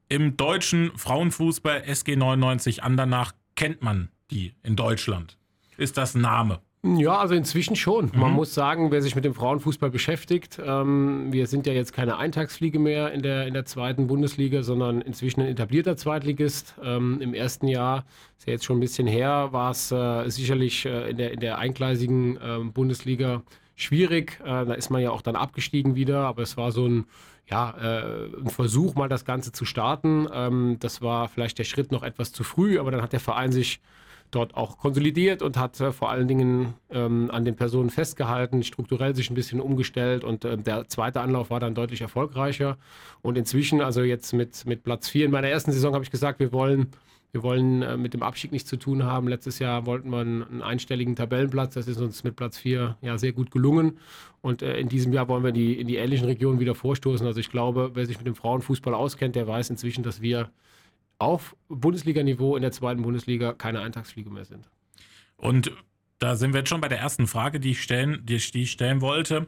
im 0.09 0.37
deutschen 0.37 0.95
Frauenfußball 0.95 1.83
SG 1.85 2.15
99 2.15 2.83
Andernach 2.83 3.33
kennt 3.55 3.81
man 3.81 4.09
die 4.29 4.53
in 4.61 4.75
Deutschland? 4.75 5.37
Ist 5.75 5.97
das 5.97 6.13
Name? 6.13 6.61
Ja, 6.81 7.17
also 7.17 7.35
inzwischen 7.35 7.75
schon. 7.75 8.09
Mhm. 8.13 8.19
Man 8.21 8.31
muss 8.31 8.53
sagen, 8.53 8.89
wer 8.89 9.01
sich 9.01 9.13
mit 9.13 9.25
dem 9.25 9.33
Frauenfußball 9.33 9.89
beschäftigt, 9.89 10.61
ähm, 10.65 11.27
wir 11.29 11.45
sind 11.47 11.67
ja 11.67 11.73
jetzt 11.73 11.91
keine 11.91 12.17
Eintagsfliege 12.17 12.79
mehr 12.79 13.11
in 13.11 13.21
der, 13.21 13.47
in 13.47 13.53
der 13.53 13.65
zweiten 13.65 14.07
Bundesliga, 14.07 14.63
sondern 14.63 15.01
inzwischen 15.01 15.41
ein 15.41 15.47
etablierter 15.47 15.97
Zweitligist. 15.97 16.75
Ähm, 16.81 17.19
Im 17.19 17.33
ersten 17.33 17.67
Jahr, 17.67 18.05
ist 18.37 18.47
ja 18.47 18.53
jetzt 18.53 18.63
schon 18.63 18.77
ein 18.77 18.79
bisschen 18.79 19.07
her, 19.07 19.49
war 19.51 19.71
es 19.71 19.91
äh, 19.91 20.29
sicherlich 20.29 20.85
äh, 20.85 21.09
in, 21.09 21.17
der, 21.17 21.33
in 21.33 21.41
der 21.41 21.57
eingleisigen 21.57 22.37
äh, 22.37 22.59
Bundesliga 22.63 23.43
schwierig. 23.75 24.39
Äh, 24.41 24.65
da 24.65 24.73
ist 24.73 24.89
man 24.89 25.01
ja 25.01 25.11
auch 25.11 25.21
dann 25.21 25.35
abgestiegen 25.35 25.95
wieder, 25.95 26.27
aber 26.27 26.43
es 26.43 26.55
war 26.55 26.71
so 26.71 26.87
ein, 26.87 27.07
ja, 27.49 27.71
äh, 27.71 28.29
ein 28.41 28.49
Versuch, 28.49 28.95
mal 28.95 29.09
das 29.09 29.25
Ganze 29.25 29.51
zu 29.51 29.65
starten. 29.65 30.29
Ähm, 30.33 30.77
das 30.79 31.01
war 31.01 31.27
vielleicht 31.27 31.59
der 31.59 31.65
Schritt 31.65 31.91
noch 31.91 32.03
etwas 32.03 32.31
zu 32.31 32.45
früh, 32.45 32.79
aber 32.79 32.89
dann 32.89 33.01
hat 33.01 33.11
der 33.11 33.19
Verein 33.19 33.51
sich 33.51 33.81
dort 34.31 34.55
auch 34.55 34.77
konsolidiert 34.77 35.41
und 35.41 35.57
hat 35.57 35.79
äh, 35.79 35.91
vor 35.91 36.09
allen 36.09 36.27
Dingen 36.27 36.73
ähm, 36.91 37.29
an 37.31 37.45
den 37.45 37.55
Personen 37.55 37.89
festgehalten, 37.89 38.63
strukturell 38.63 39.15
sich 39.15 39.29
ein 39.29 39.35
bisschen 39.35 39.59
umgestellt 39.59 40.23
und 40.23 40.45
äh, 40.45 40.57
der 40.57 40.87
zweite 40.87 41.21
Anlauf 41.21 41.49
war 41.49 41.59
dann 41.59 41.75
deutlich 41.75 42.01
erfolgreicher. 42.01 42.77
Und 43.21 43.37
inzwischen, 43.37 43.81
also 43.81 44.01
jetzt 44.01 44.33
mit, 44.33 44.65
mit 44.65 44.83
Platz 44.83 45.09
4 45.09 45.25
in 45.25 45.31
meiner 45.31 45.47
ersten 45.47 45.71
Saison 45.71 45.93
habe 45.93 46.03
ich 46.03 46.11
gesagt, 46.11 46.39
wir 46.39 46.51
wollen, 46.51 46.87
wir 47.31 47.43
wollen 47.43 47.81
äh, 47.81 47.97
mit 47.97 48.13
dem 48.13 48.23
Abstieg 48.23 48.51
nichts 48.51 48.69
zu 48.69 48.77
tun 48.77 49.03
haben. 49.03 49.27
Letztes 49.27 49.59
Jahr 49.59 49.85
wollten 49.85 50.09
wir 50.11 50.19
einen 50.19 50.61
einstelligen 50.61 51.15
Tabellenplatz, 51.15 51.73
das 51.73 51.87
ist 51.87 51.99
uns 51.99 52.23
mit 52.23 52.35
Platz 52.35 52.57
4 52.57 52.97
ja 53.01 53.17
sehr 53.17 53.31
gut 53.31 53.51
gelungen. 53.51 53.97
Und 54.41 54.61
äh, 54.61 54.79
in 54.79 54.89
diesem 54.89 55.11
Jahr 55.11 55.27
wollen 55.27 55.43
wir 55.43 55.51
die, 55.51 55.79
in 55.79 55.87
die 55.87 55.97
ähnlichen 55.97 56.25
Regionen 56.25 56.59
wieder 56.59 56.75
vorstoßen. 56.75 57.25
Also 57.25 57.39
ich 57.39 57.49
glaube, 57.49 57.91
wer 57.93 58.05
sich 58.05 58.17
mit 58.17 58.27
dem 58.27 58.35
Frauenfußball 58.35 58.93
auskennt, 58.93 59.35
der 59.35 59.47
weiß 59.47 59.69
inzwischen, 59.69 60.03
dass 60.03 60.21
wir 60.21 60.49
auf 61.19 61.55
Bundesliga-Niveau 61.67 62.55
in 62.55 62.61
der 62.61 62.71
zweiten 62.71 63.01
Bundesliga 63.03 63.53
keine 63.53 63.81
Eintagsfliege 63.81 64.29
mehr 64.29 64.45
sind. 64.45 64.69
Und 65.35 65.71
da 66.17 66.35
sind 66.35 66.53
wir 66.53 66.59
jetzt 66.59 66.69
schon 66.69 66.81
bei 66.81 66.87
der 66.87 66.99
ersten 66.99 67.27
Frage, 67.27 67.59
die 67.59 67.71
ich 67.71 67.81
stellen, 67.81 68.25
die 68.25 68.35
ich 68.35 68.71
stellen 68.71 69.01
wollte. 69.01 69.47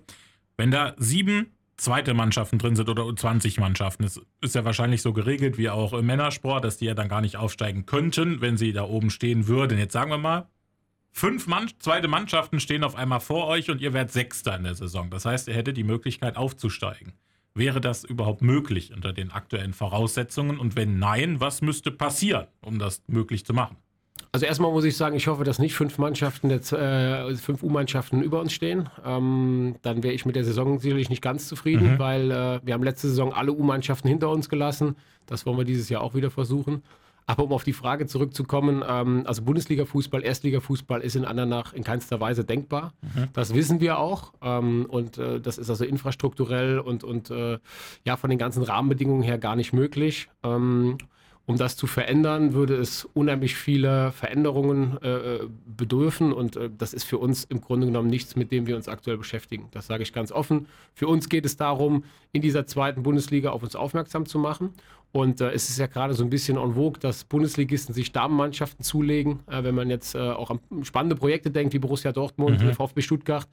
Wenn 0.58 0.72
da 0.72 0.94
sieben 0.98 1.58
zweite 1.78 2.14
Mannschaften 2.14 2.60
drin 2.60 2.76
sind 2.76 2.90
oder 2.90 3.14
20 3.14 3.60
Mannschaften, 3.60 4.04
das 4.04 4.22
ist 4.42 4.56
ja 4.56 4.64
wahrscheinlich 4.64 5.02
so 5.02 5.14
geregelt 5.14 5.58
wie 5.58 5.70
auch 5.70 5.94
im 5.94 6.06
Männersport, 6.06 6.64
dass 6.64 6.78
die 6.78 6.86
ja 6.86 6.94
dann 6.94 7.10
gar 7.10 7.22
nicht 7.22 7.38
aufsteigen 7.38 7.86
könnten, 7.86 8.42
wenn 8.42 8.58
sie 8.58 8.72
da 8.72 8.84
oben 8.84 9.10
stehen 9.10 9.48
würden. 9.48 9.78
Jetzt 9.78 9.94
sagen 9.94 10.12
wir 10.12 10.18
mal, 10.18 10.48
fünf 11.12 11.48
Mann 11.48 11.70
zweite 11.80 12.08
Mannschaften 12.08 12.60
stehen 12.60 12.84
auf 12.84 12.96
einmal 12.96 13.20
vor 13.20 13.48
euch 13.48 13.70
und 13.70 13.82
ihr 13.82 13.94
werdet 13.94 14.12
Sechster 14.12 14.56
in 14.56 14.64
der 14.64 14.76
Saison. 14.76 15.10
Das 15.10 15.26
heißt, 15.26 15.48
ihr 15.48 15.56
hättet 15.56 15.78
die 15.78 15.84
Möglichkeit 15.84 16.38
aufzusteigen. 16.38 17.14
Wäre 17.54 17.82
das 17.82 18.04
überhaupt 18.04 18.42
möglich 18.42 18.94
unter 18.94 19.12
den 19.12 19.32
aktuellen 19.32 19.74
Voraussetzungen? 19.74 20.58
Und 20.58 20.76
wenn 20.76 21.00
nein, 21.00 21.40
was 21.42 21.62
müsste 21.62 21.92
passieren, 21.92 22.48
um 22.62 22.80
das 22.80 23.04
möglich 23.08 23.46
zu 23.46 23.54
machen? 23.54 23.76
Also 24.34 24.46
erstmal 24.46 24.72
muss 24.72 24.86
ich 24.86 24.96
sagen, 24.96 25.18
ich 25.18 25.28
hoffe, 25.28 25.44
dass 25.44 25.60
nicht 25.60 25.74
fünf 25.74 25.98
Mannschaften, 25.98 26.50
äh, 26.50 27.36
fünf 27.36 27.64
U-Mannschaften 27.64 28.22
über 28.22 28.40
uns 28.40 28.54
stehen. 28.54 28.90
Ähm, 29.06 29.76
dann 29.82 30.04
wäre 30.04 30.14
ich 30.14 30.26
mit 30.26 30.38
der 30.38 30.46
Saison 30.46 30.80
sicherlich 30.80 31.10
nicht 31.10 31.22
ganz 31.22 31.50
zufrieden, 31.50 31.94
mhm. 31.94 32.00
weil 32.00 32.32
äh, 32.32 32.60
wir 32.64 32.74
haben 32.74 32.84
letzte 32.84 33.10
Saison 33.10 33.34
alle 33.34 33.52
U-Mannschaften 33.52 34.08
hinter 34.08 34.30
uns 34.30 34.48
gelassen. 34.48 34.96
Das 35.26 35.46
wollen 35.46 35.58
wir 35.58 35.66
dieses 35.66 35.90
Jahr 35.90 36.02
auch 36.02 36.16
wieder 36.16 36.32
versuchen. 36.32 36.82
Aber 37.26 37.44
um 37.44 37.54
auf 37.54 37.64
die 37.64 37.74
Frage 37.74 38.08
zurückzukommen, 38.08 38.84
ähm, 38.88 39.24
also 39.26 39.44
Bundesliga-Fußball, 39.44 40.24
Erstliga-Fußball 40.24 41.02
ist 41.02 41.16
in 41.16 41.26
Andernach 41.26 41.74
in 41.74 41.84
keinster 41.84 42.20
Weise 42.20 42.44
denkbar. 42.44 42.94
Mhm. 43.02 43.28
Das 43.34 43.54
wissen 43.54 43.80
wir 43.80 44.00
auch. 44.00 44.34
Ähm, 44.42 44.86
und 44.90 45.18
äh, 45.18 45.40
das 45.40 45.58
ist 45.58 45.70
also 45.70 45.86
infrastrukturell 45.86 46.80
und, 46.80 47.04
und 47.04 47.30
äh, 47.30 47.60
ja 48.06 48.18
von 48.18 48.30
den 48.30 48.40
ganzen 48.40 48.64
Rahmenbedingungen 48.64 49.24
her 49.24 49.38
gar 49.38 49.56
nicht 49.56 49.74
möglich. 49.74 50.30
Ähm, 50.44 50.98
um 51.52 51.58
das 51.58 51.76
zu 51.76 51.86
verändern, 51.86 52.54
würde 52.54 52.76
es 52.76 53.06
unheimlich 53.14 53.56
viele 53.56 54.12
Veränderungen 54.14 54.98
äh, 55.02 55.40
bedürfen 55.66 56.32
und 56.34 56.56
äh, 56.56 56.70
das 56.76 56.94
ist 56.94 57.04
für 57.04 57.18
uns 57.18 57.44
im 57.44 57.62
Grunde 57.62 57.88
genommen 57.88 58.10
nichts, 58.10 58.36
mit 58.36 58.52
dem 58.52 58.68
wir 58.68 58.76
uns 58.76 58.88
aktuell 58.88 59.18
beschäftigen. 59.18 59.68
Das 59.72 59.88
sage 59.88 60.04
ich 60.04 60.14
ganz 60.14 60.32
offen. 60.32 60.68
Für 60.94 61.08
uns 61.08 61.30
geht 61.30 61.46
es 61.46 61.58
darum, 61.58 62.06
in 62.32 62.42
dieser 62.42 62.66
zweiten 62.66 63.04
Bundesliga 63.04 63.52
auf 63.52 63.64
uns 63.64 63.76
aufmerksam 63.76 64.26
zu 64.26 64.40
machen 64.40 64.74
und 65.14 65.42
äh, 65.42 65.52
es 65.52 65.70
ist 65.70 65.78
ja 65.78 65.88
gerade 65.88 66.14
so 66.14 66.24
ein 66.24 66.30
bisschen 66.30 66.58
en 66.58 66.76
vogue, 66.76 67.00
dass 67.00 67.26
Bundesligisten 67.26 67.94
sich 67.94 68.14
Damenmannschaften 68.14 68.84
zulegen. 68.84 69.42
Äh, 69.48 69.64
wenn 69.64 69.76
man 69.76 69.90
jetzt 69.90 70.16
äh, 70.16 70.20
auch 70.20 70.50
an 70.50 70.60
spannende 70.84 71.16
Projekte 71.16 71.52
denkt, 71.52 71.74
wie 71.74 71.80
Borussia 71.80 72.14
Dortmund, 72.14 72.64
mhm. 72.64 72.74
VfB 72.74 73.02
Stuttgart, 73.02 73.48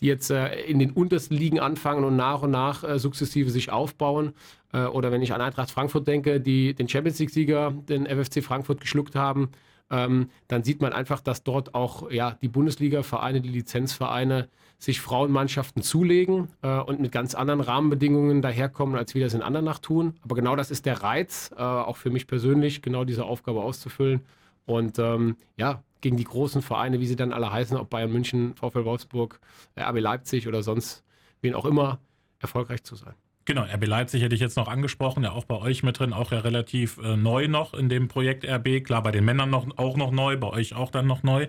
die 0.00 0.06
jetzt 0.06 0.30
äh, 0.30 0.60
in 0.62 0.80
den 0.80 0.90
untersten 0.90 1.36
Ligen 1.36 1.60
anfangen 1.60 2.02
und 2.02 2.16
nach 2.16 2.42
und 2.42 2.50
nach 2.50 2.82
äh, 2.82 2.98
sukzessive 2.98 3.50
sich 3.50 3.70
aufbauen. 3.70 4.32
Äh, 4.72 4.84
oder 4.84 5.12
wenn 5.12 5.22
ich 5.22 5.32
an 5.32 5.40
Eintracht 5.40 5.70
Frankfurt 5.70 6.06
denke, 6.06 6.40
die 6.40 6.74
den 6.74 6.88
Champions 6.88 7.18
League-Sieger, 7.18 7.72
den 7.88 8.06
FFC 8.06 8.42
Frankfurt, 8.42 8.80
geschluckt 8.80 9.14
haben, 9.14 9.50
ähm, 9.90 10.30
dann 10.48 10.64
sieht 10.64 10.80
man 10.80 10.92
einfach, 10.92 11.20
dass 11.20 11.42
dort 11.42 11.74
auch 11.74 12.10
ja, 12.10 12.36
die 12.42 12.48
Bundesliga-Vereine, 12.48 13.40
die 13.40 13.50
Lizenzvereine 13.50 14.48
sich 14.78 15.00
Frauenmannschaften 15.00 15.82
zulegen 15.82 16.48
äh, 16.62 16.78
und 16.78 17.00
mit 17.00 17.12
ganz 17.12 17.34
anderen 17.34 17.60
Rahmenbedingungen 17.60 18.42
daherkommen, 18.42 18.96
als 18.96 19.14
wir 19.14 19.24
das 19.24 19.34
in 19.34 19.42
Andernach 19.42 19.78
tun. 19.78 20.14
Aber 20.22 20.34
genau 20.34 20.56
das 20.56 20.70
ist 20.70 20.86
der 20.86 21.02
Reiz, 21.02 21.50
äh, 21.56 21.62
auch 21.62 21.96
für 21.96 22.10
mich 22.10 22.26
persönlich, 22.26 22.82
genau 22.82 23.04
diese 23.04 23.24
Aufgabe 23.24 23.62
auszufüllen. 23.62 24.20
Und 24.66 24.98
ähm, 24.98 25.36
ja, 25.56 25.82
gegen 26.00 26.16
die 26.16 26.24
großen 26.24 26.62
Vereine, 26.62 27.00
wie 27.00 27.06
sie 27.06 27.16
dann 27.16 27.32
alle 27.32 27.50
heißen, 27.50 27.76
ob 27.76 27.88
Bayern 27.88 28.12
München, 28.12 28.54
VfL 28.56 28.84
Wolfsburg, 28.84 29.40
RB 29.78 30.00
Leipzig 30.00 30.46
oder 30.46 30.62
sonst 30.62 31.04
wen 31.40 31.54
auch 31.54 31.64
immer, 31.64 32.00
erfolgreich 32.40 32.82
zu 32.82 32.96
sein. 32.96 33.14
Genau, 33.46 33.62
RB 33.62 33.86
Leipzig 33.86 34.22
hätte 34.22 34.34
ich 34.34 34.40
jetzt 34.40 34.56
noch 34.56 34.66
angesprochen, 34.66 35.22
ja 35.22 35.30
auch 35.30 35.44
bei 35.44 35.54
euch 35.54 35.84
mit 35.84 36.00
drin, 36.00 36.12
auch 36.12 36.32
ja 36.32 36.40
relativ 36.40 36.98
äh, 36.98 37.16
neu 37.16 37.46
noch 37.46 37.74
in 37.74 37.88
dem 37.88 38.08
Projekt 38.08 38.44
RB. 38.44 38.84
Klar, 38.84 39.04
bei 39.04 39.12
den 39.12 39.24
Männern 39.24 39.50
noch, 39.50 39.78
auch 39.78 39.96
noch 39.96 40.10
neu, 40.10 40.36
bei 40.36 40.48
euch 40.48 40.74
auch 40.74 40.90
dann 40.90 41.06
noch 41.06 41.22
neu. 41.22 41.46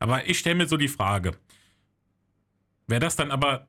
Aber 0.00 0.28
ich 0.28 0.40
stelle 0.40 0.56
mir 0.56 0.66
so 0.66 0.76
die 0.76 0.88
Frage, 0.88 1.32
wäre 2.88 3.00
das 3.00 3.14
dann 3.14 3.30
aber 3.30 3.68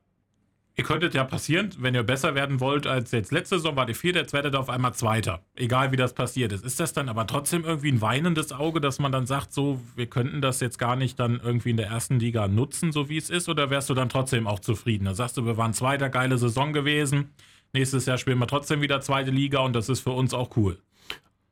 Ihr 0.80 0.86
könntet 0.86 1.12
ja 1.12 1.24
passieren, 1.24 1.68
wenn 1.78 1.94
ihr 1.94 2.04
besser 2.04 2.34
werden 2.34 2.58
wollt 2.58 2.86
als 2.86 3.10
jetzt 3.10 3.32
letzte 3.32 3.56
Saison, 3.56 3.76
war 3.76 3.86
ihr 3.86 3.94
Vierter, 3.94 4.20
jetzt 4.20 4.32
werdet 4.32 4.54
ihr 4.54 4.60
auf 4.60 4.70
einmal 4.70 4.94
Zweiter. 4.94 5.44
Egal 5.54 5.92
wie 5.92 5.96
das 5.96 6.14
passiert 6.14 6.52
ist. 6.52 6.64
Ist 6.64 6.80
das 6.80 6.94
dann 6.94 7.10
aber 7.10 7.26
trotzdem 7.26 7.64
irgendwie 7.64 7.92
ein 7.92 8.00
weinendes 8.00 8.50
Auge, 8.50 8.80
dass 8.80 8.98
man 8.98 9.12
dann 9.12 9.26
sagt, 9.26 9.52
so, 9.52 9.78
wir 9.94 10.06
könnten 10.06 10.40
das 10.40 10.60
jetzt 10.60 10.78
gar 10.78 10.96
nicht 10.96 11.20
dann 11.20 11.38
irgendwie 11.44 11.68
in 11.68 11.76
der 11.76 11.88
ersten 11.88 12.18
Liga 12.18 12.48
nutzen, 12.48 12.92
so 12.92 13.10
wie 13.10 13.18
es 13.18 13.28
ist? 13.28 13.50
Oder 13.50 13.68
wärst 13.68 13.90
du 13.90 13.94
dann 13.94 14.08
trotzdem 14.08 14.46
auch 14.46 14.60
zufrieden? 14.60 15.04
Da 15.04 15.12
sagst 15.12 15.36
du, 15.36 15.44
wir 15.44 15.58
waren 15.58 15.74
Zweiter, 15.74 16.08
geile 16.08 16.38
Saison 16.38 16.72
gewesen. 16.72 17.28
Nächstes 17.74 18.06
Jahr 18.06 18.16
spielen 18.16 18.38
wir 18.38 18.46
trotzdem 18.46 18.80
wieder 18.80 19.02
zweite 19.02 19.30
Liga 19.30 19.58
und 19.58 19.74
das 19.74 19.90
ist 19.90 20.00
für 20.00 20.12
uns 20.12 20.32
auch 20.32 20.56
cool. 20.56 20.78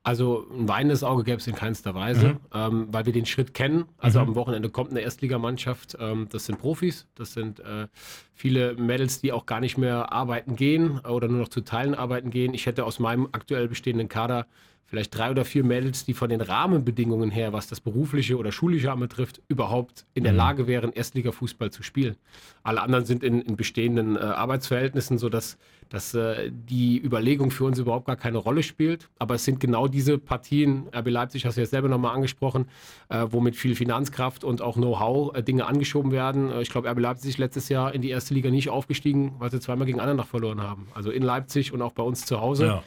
Also 0.08 0.46
ein 0.50 0.66
weinendes 0.66 1.04
Auge 1.04 1.22
gäbe 1.22 1.36
es 1.36 1.46
in 1.46 1.54
keinster 1.54 1.94
Weise, 1.94 2.28
mhm. 2.28 2.38
ähm, 2.54 2.88
weil 2.90 3.04
wir 3.04 3.12
den 3.12 3.26
Schritt 3.26 3.52
kennen. 3.52 3.84
Also 3.98 4.22
mhm. 4.22 4.28
am 4.28 4.34
Wochenende 4.36 4.70
kommt 4.70 4.90
eine 4.90 5.00
Erstligamannschaft, 5.00 5.98
ähm, 6.00 6.28
das 6.30 6.46
sind 6.46 6.58
Profis, 6.58 7.06
das 7.14 7.34
sind 7.34 7.60
äh, 7.60 7.88
viele 8.32 8.72
Mädels, 8.72 9.20
die 9.20 9.32
auch 9.32 9.44
gar 9.44 9.60
nicht 9.60 9.76
mehr 9.76 10.10
arbeiten 10.10 10.56
gehen 10.56 10.98
oder 11.00 11.28
nur 11.28 11.40
noch 11.40 11.48
zu 11.48 11.60
Teilen 11.60 11.94
arbeiten 11.94 12.30
gehen. 12.30 12.54
Ich 12.54 12.64
hätte 12.64 12.86
aus 12.86 12.98
meinem 12.98 13.28
aktuell 13.32 13.68
bestehenden 13.68 14.08
Kader 14.08 14.46
vielleicht 14.88 15.16
drei 15.16 15.30
oder 15.30 15.44
vier 15.44 15.64
Mädels, 15.64 16.04
die 16.04 16.14
von 16.14 16.30
den 16.30 16.40
Rahmenbedingungen 16.40 17.30
her, 17.30 17.52
was 17.52 17.68
das 17.68 17.80
berufliche 17.80 18.38
oder 18.38 18.52
schulische 18.52 18.90
anbetrifft, 18.90 19.42
überhaupt 19.46 20.06
in 20.14 20.24
der 20.24 20.32
mhm. 20.32 20.38
Lage 20.38 20.66
wären, 20.66 20.92
Erstliga-Fußball 20.92 21.70
zu 21.70 21.82
spielen. 21.82 22.16
Alle 22.62 22.80
anderen 22.80 23.04
sind 23.04 23.22
in, 23.22 23.42
in 23.42 23.56
bestehenden 23.56 24.16
äh, 24.16 24.20
Arbeitsverhältnissen, 24.20 25.18
sodass 25.18 25.58
dass, 25.88 26.14
äh, 26.14 26.50
die 26.50 26.98
Überlegung 26.98 27.50
für 27.50 27.64
uns 27.64 27.78
überhaupt 27.78 28.06
gar 28.06 28.16
keine 28.16 28.38
Rolle 28.38 28.62
spielt. 28.62 29.08
Aber 29.18 29.34
es 29.34 29.44
sind 29.44 29.60
genau 29.60 29.88
diese 29.88 30.18
Partien, 30.18 30.88
RB 30.94 31.08
Leipzig 31.08 31.46
hast 31.46 31.56
du 31.56 31.62
ja 31.62 31.66
selber 31.66 31.88
nochmal 31.88 32.14
angesprochen, 32.14 32.66
äh, 33.08 33.26
wo 33.30 33.40
mit 33.40 33.56
viel 33.56 33.74
Finanzkraft 33.74 34.44
und 34.44 34.62
auch 34.62 34.76
Know-how 34.76 35.34
äh, 35.34 35.42
Dinge 35.42 35.66
angeschoben 35.66 36.12
werden. 36.12 36.50
Äh, 36.50 36.62
ich 36.62 36.70
glaube, 36.70 36.90
RB 36.90 36.98
Leipzig 36.98 37.30
ist 37.30 37.38
letztes 37.38 37.68
Jahr 37.68 37.94
in 37.94 38.02
die 38.02 38.10
erste 38.10 38.34
Liga 38.34 38.50
nicht 38.50 38.68
aufgestiegen, 38.68 39.34
weil 39.38 39.50
sie 39.50 39.60
zweimal 39.60 39.86
gegen 39.86 40.00
Andernach 40.00 40.26
verloren 40.26 40.60
haben. 40.60 40.88
Also 40.94 41.10
in 41.10 41.22
Leipzig 41.22 41.72
und 41.72 41.82
auch 41.82 41.92
bei 41.92 42.02
uns 42.02 42.24
zu 42.24 42.40
Hause. 42.40 42.66
Ja. 42.66 42.82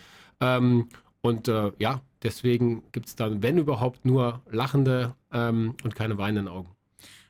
Ähm, 0.57 0.87
und 1.21 1.47
äh, 1.47 1.71
ja, 1.79 2.01
deswegen 2.23 2.83
gibt 2.91 3.07
es 3.07 3.15
dann, 3.15 3.43
wenn 3.43 3.57
überhaupt, 3.57 4.05
nur 4.05 4.41
lachende 4.49 5.15
ähm, 5.31 5.75
und 5.83 5.95
keine 5.95 6.17
weinenden 6.17 6.47
Augen. 6.47 6.69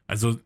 Also 0.07 0.37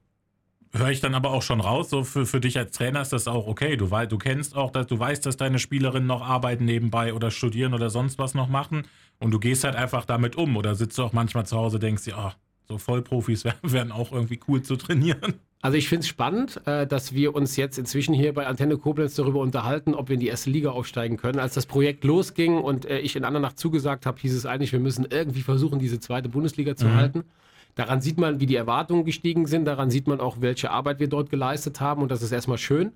höre 0.74 0.90
ich 0.90 1.00
dann 1.00 1.16
aber 1.16 1.32
auch 1.32 1.42
schon 1.42 1.62
raus, 1.62 1.90
so 1.90 2.04
für, 2.04 2.26
für 2.26 2.42
dich 2.42 2.58
als 2.58 2.72
Trainer 2.72 3.02
ist 3.02 3.14
das 3.14 3.28
auch 3.28 3.48
okay. 3.48 3.78
Du, 3.78 3.88
du 3.88 4.18
kennst 4.18 4.56
auch, 4.56 4.72
dass 4.72 4.88
du 4.88 5.00
weißt, 5.00 5.26
dass 5.26 5.38
deine 5.38 5.60
Spielerinnen 5.60 6.08
noch 6.08 6.22
arbeiten 6.22 6.66
nebenbei 6.66 7.14
oder 7.14 7.32
studieren 7.32 7.74
oder 7.74 7.90
sonst 7.90 8.20
was 8.20 8.34
noch 8.34 8.50
machen 8.50 8.84
und 9.20 9.32
du 9.32 9.40
gehst 9.40 9.64
halt 9.64 9.76
einfach 9.76 10.06
damit 10.06 10.36
um 10.36 10.58
oder 10.58 10.76
sitzt 10.76 10.98
du 10.98 11.04
auch 11.04 11.14
manchmal 11.14 11.46
zu 11.46 11.58
Hause 11.58 11.78
und 11.78 11.84
denkst 11.84 12.04
dir, 12.04 12.16
oh, 12.18 12.32
so 12.68 12.78
Vollprofis 12.78 13.46
wären 13.62 13.92
auch 13.92 14.12
irgendwie 14.12 14.40
cool 14.48 14.62
zu 14.62 14.76
trainieren. 14.76 15.36
Also 15.66 15.80
ich 15.80 15.90
finde 15.90 16.02
es 16.02 16.08
spannend, 16.08 16.62
äh, 16.68 16.86
dass 16.86 17.16
wir 17.16 17.34
uns 17.34 17.56
jetzt 17.56 17.80
inzwischen 17.80 18.14
hier 18.14 18.36
bei 18.36 18.46
Antenne 18.46 18.78
Koblenz 18.78 19.16
darüber 19.16 19.40
unterhalten, 19.40 19.96
ob 19.96 20.10
wir 20.10 20.14
in 20.14 20.20
die 20.20 20.28
erste 20.28 20.52
Liga 20.52 20.70
aufsteigen 20.70 21.18
können. 21.18 21.40
Als 21.40 21.56
das 21.56 21.66
Projekt 21.66 22.04
losging 22.04 22.60
und 22.60 22.86
äh, 22.86 23.00
ich 23.00 23.16
in 23.16 23.24
Andernach 23.24 23.54
zugesagt 23.54 24.06
habe, 24.06 24.20
hieß 24.20 24.36
es 24.36 24.46
eigentlich, 24.46 24.74
wir 24.74 24.80
müssen 24.80 25.08
irgendwie 25.10 25.42
versuchen, 25.42 25.80
diese 25.80 26.00
zweite 26.00 26.30
Bundesliga 26.30 26.76
zu 26.76 26.86
mhm. 26.86 26.94
halten. 26.94 27.24
Daran 27.74 28.00
sieht 28.00 28.20
man, 28.20 28.40
wie 28.40 28.46
die 28.46 28.56
Erwartungen 28.56 29.06
gestiegen 29.06 29.48
sind. 29.48 29.66
Daran 29.66 29.90
sieht 29.90 30.06
man 30.06 30.20
auch, 30.20 30.38
welche 30.40 30.70
Arbeit 30.70 31.00
wir 31.00 31.08
dort 31.08 31.32
geleistet 31.32 31.82
haben. 31.82 32.04
Und 32.04 32.12
das 32.12 32.22
ist 32.22 32.32
erstmal 32.32 32.60
schön. 32.60 32.92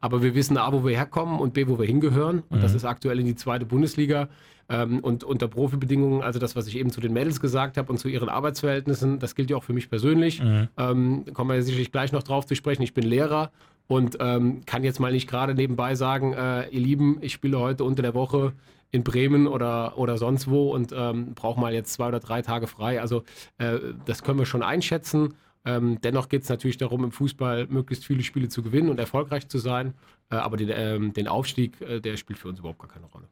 Aber 0.00 0.22
wir 0.22 0.34
wissen 0.34 0.56
A, 0.56 0.72
wo 0.72 0.84
wir 0.84 0.96
herkommen 0.96 1.38
und 1.40 1.54
B, 1.54 1.68
wo 1.68 1.78
wir 1.78 1.86
hingehören. 1.86 2.42
Und 2.48 2.58
mhm. 2.58 2.62
das 2.62 2.74
ist 2.74 2.84
aktuell 2.84 3.20
in 3.20 3.26
die 3.26 3.36
zweite 3.36 3.66
Bundesliga. 3.66 4.28
Ähm, 4.68 5.00
und 5.00 5.24
unter 5.24 5.48
Profibedingungen, 5.48 6.22
also 6.22 6.38
das, 6.38 6.54
was 6.54 6.66
ich 6.68 6.78
eben 6.78 6.90
zu 6.90 7.00
den 7.00 7.12
Mädels 7.12 7.40
gesagt 7.40 7.76
habe 7.76 7.90
und 7.90 7.98
zu 7.98 8.08
ihren 8.08 8.28
Arbeitsverhältnissen, 8.28 9.18
das 9.18 9.34
gilt 9.34 9.50
ja 9.50 9.56
auch 9.56 9.64
für 9.64 9.72
mich 9.72 9.90
persönlich. 9.90 10.42
Mhm. 10.42 10.68
Ähm, 10.76 11.24
kommen 11.34 11.50
wir 11.50 11.62
sicherlich 11.62 11.90
gleich 11.90 12.12
noch 12.12 12.22
drauf 12.22 12.46
zu 12.46 12.54
sprechen. 12.54 12.82
Ich 12.82 12.94
bin 12.94 13.04
Lehrer 13.04 13.50
und 13.88 14.18
ähm, 14.20 14.62
kann 14.66 14.84
jetzt 14.84 15.00
mal 15.00 15.10
nicht 15.10 15.28
gerade 15.28 15.54
nebenbei 15.54 15.96
sagen, 15.96 16.32
äh, 16.32 16.68
ihr 16.68 16.80
Lieben, 16.80 17.18
ich 17.20 17.32
spiele 17.32 17.58
heute 17.58 17.82
unter 17.82 18.02
der 18.02 18.14
Woche 18.14 18.52
in 18.92 19.02
Bremen 19.02 19.48
oder, 19.48 19.98
oder 19.98 20.16
sonst 20.16 20.48
wo 20.48 20.72
und 20.72 20.92
ähm, 20.96 21.34
brauche 21.34 21.60
mal 21.60 21.72
jetzt 21.72 21.92
zwei 21.92 22.08
oder 22.08 22.20
drei 22.20 22.42
Tage 22.42 22.68
frei. 22.68 23.00
Also 23.00 23.24
äh, 23.58 23.78
das 24.04 24.22
können 24.22 24.38
wir 24.38 24.46
schon 24.46 24.62
einschätzen. 24.62 25.34
Ähm, 25.64 26.00
dennoch 26.00 26.28
geht 26.28 26.42
es 26.42 26.48
natürlich 26.48 26.78
darum, 26.78 27.04
im 27.04 27.12
Fußball 27.12 27.66
möglichst 27.66 28.06
viele 28.06 28.22
Spiele 28.22 28.48
zu 28.48 28.62
gewinnen 28.62 28.88
und 28.88 28.98
erfolgreich 28.98 29.48
zu 29.48 29.58
sein. 29.58 29.94
Äh, 30.30 30.36
aber 30.36 30.56
den, 30.56 30.70
ähm, 30.72 31.12
den 31.12 31.28
Aufstieg, 31.28 31.80
äh, 31.80 32.00
der 32.00 32.16
spielt 32.16 32.38
für 32.38 32.48
uns 32.48 32.58
überhaupt 32.58 32.78
gar 32.78 32.88
keine 32.88 33.06
Rolle. 33.06 33.28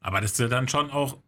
Aber 0.00 0.20
das 0.20 0.32
ist 0.32 0.40
ja 0.40 0.48
dann 0.48 0.68
schon 0.68 0.90
auch 0.90 1.18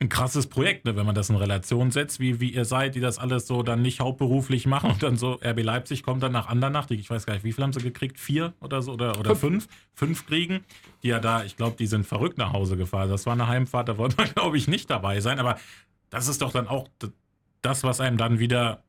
ein 0.00 0.08
krasses 0.08 0.48
Projekt, 0.48 0.84
ne, 0.84 0.96
wenn 0.96 1.06
man 1.06 1.14
das 1.14 1.30
in 1.30 1.36
Relation 1.36 1.90
setzt, 1.90 2.20
wie, 2.20 2.40
wie 2.40 2.50
ihr 2.50 2.64
seid, 2.64 2.94
die 2.94 3.00
das 3.00 3.18
alles 3.18 3.46
so 3.46 3.62
dann 3.62 3.80
nicht 3.80 4.00
hauptberuflich 4.00 4.66
machen 4.66 4.90
und 4.90 5.02
dann 5.02 5.16
so 5.16 5.38
RB 5.42 5.62
Leipzig 5.62 6.02
kommt 6.02 6.22
dann 6.22 6.32
nach 6.32 6.48
Andernach, 6.48 6.90
ich 6.90 7.08
weiß 7.08 7.26
gar 7.26 7.34
nicht, 7.34 7.44
wie 7.44 7.52
viel 7.52 7.64
haben 7.64 7.72
sie 7.72 7.80
gekriegt? 7.80 8.18
Vier 8.18 8.52
oder 8.60 8.82
so 8.82 8.92
oder, 8.92 9.18
oder 9.18 9.36
fünf. 9.36 9.68
fünf? 9.94 10.26
kriegen, 10.26 10.64
die 11.02 11.08
ja 11.08 11.20
da, 11.20 11.44
ich 11.44 11.56
glaube, 11.56 11.76
die 11.78 11.86
sind 11.86 12.06
verrückt 12.06 12.38
nach 12.38 12.52
Hause 12.52 12.76
gefahren. 12.76 13.08
Das 13.08 13.26
war 13.26 13.32
eine 13.32 13.48
Heimfahrt, 13.48 13.88
da 13.88 13.96
wollte 13.96 14.16
man, 14.16 14.28
glaube 14.34 14.56
ich, 14.56 14.68
nicht 14.68 14.90
dabei 14.90 15.20
sein, 15.20 15.38
aber 15.38 15.58
das 16.10 16.28
ist 16.28 16.42
doch 16.42 16.52
dann 16.52 16.68
auch 16.68 16.88
das, 17.62 17.82
was 17.82 18.00
einem 18.00 18.18
dann 18.18 18.38
wieder 18.38 18.82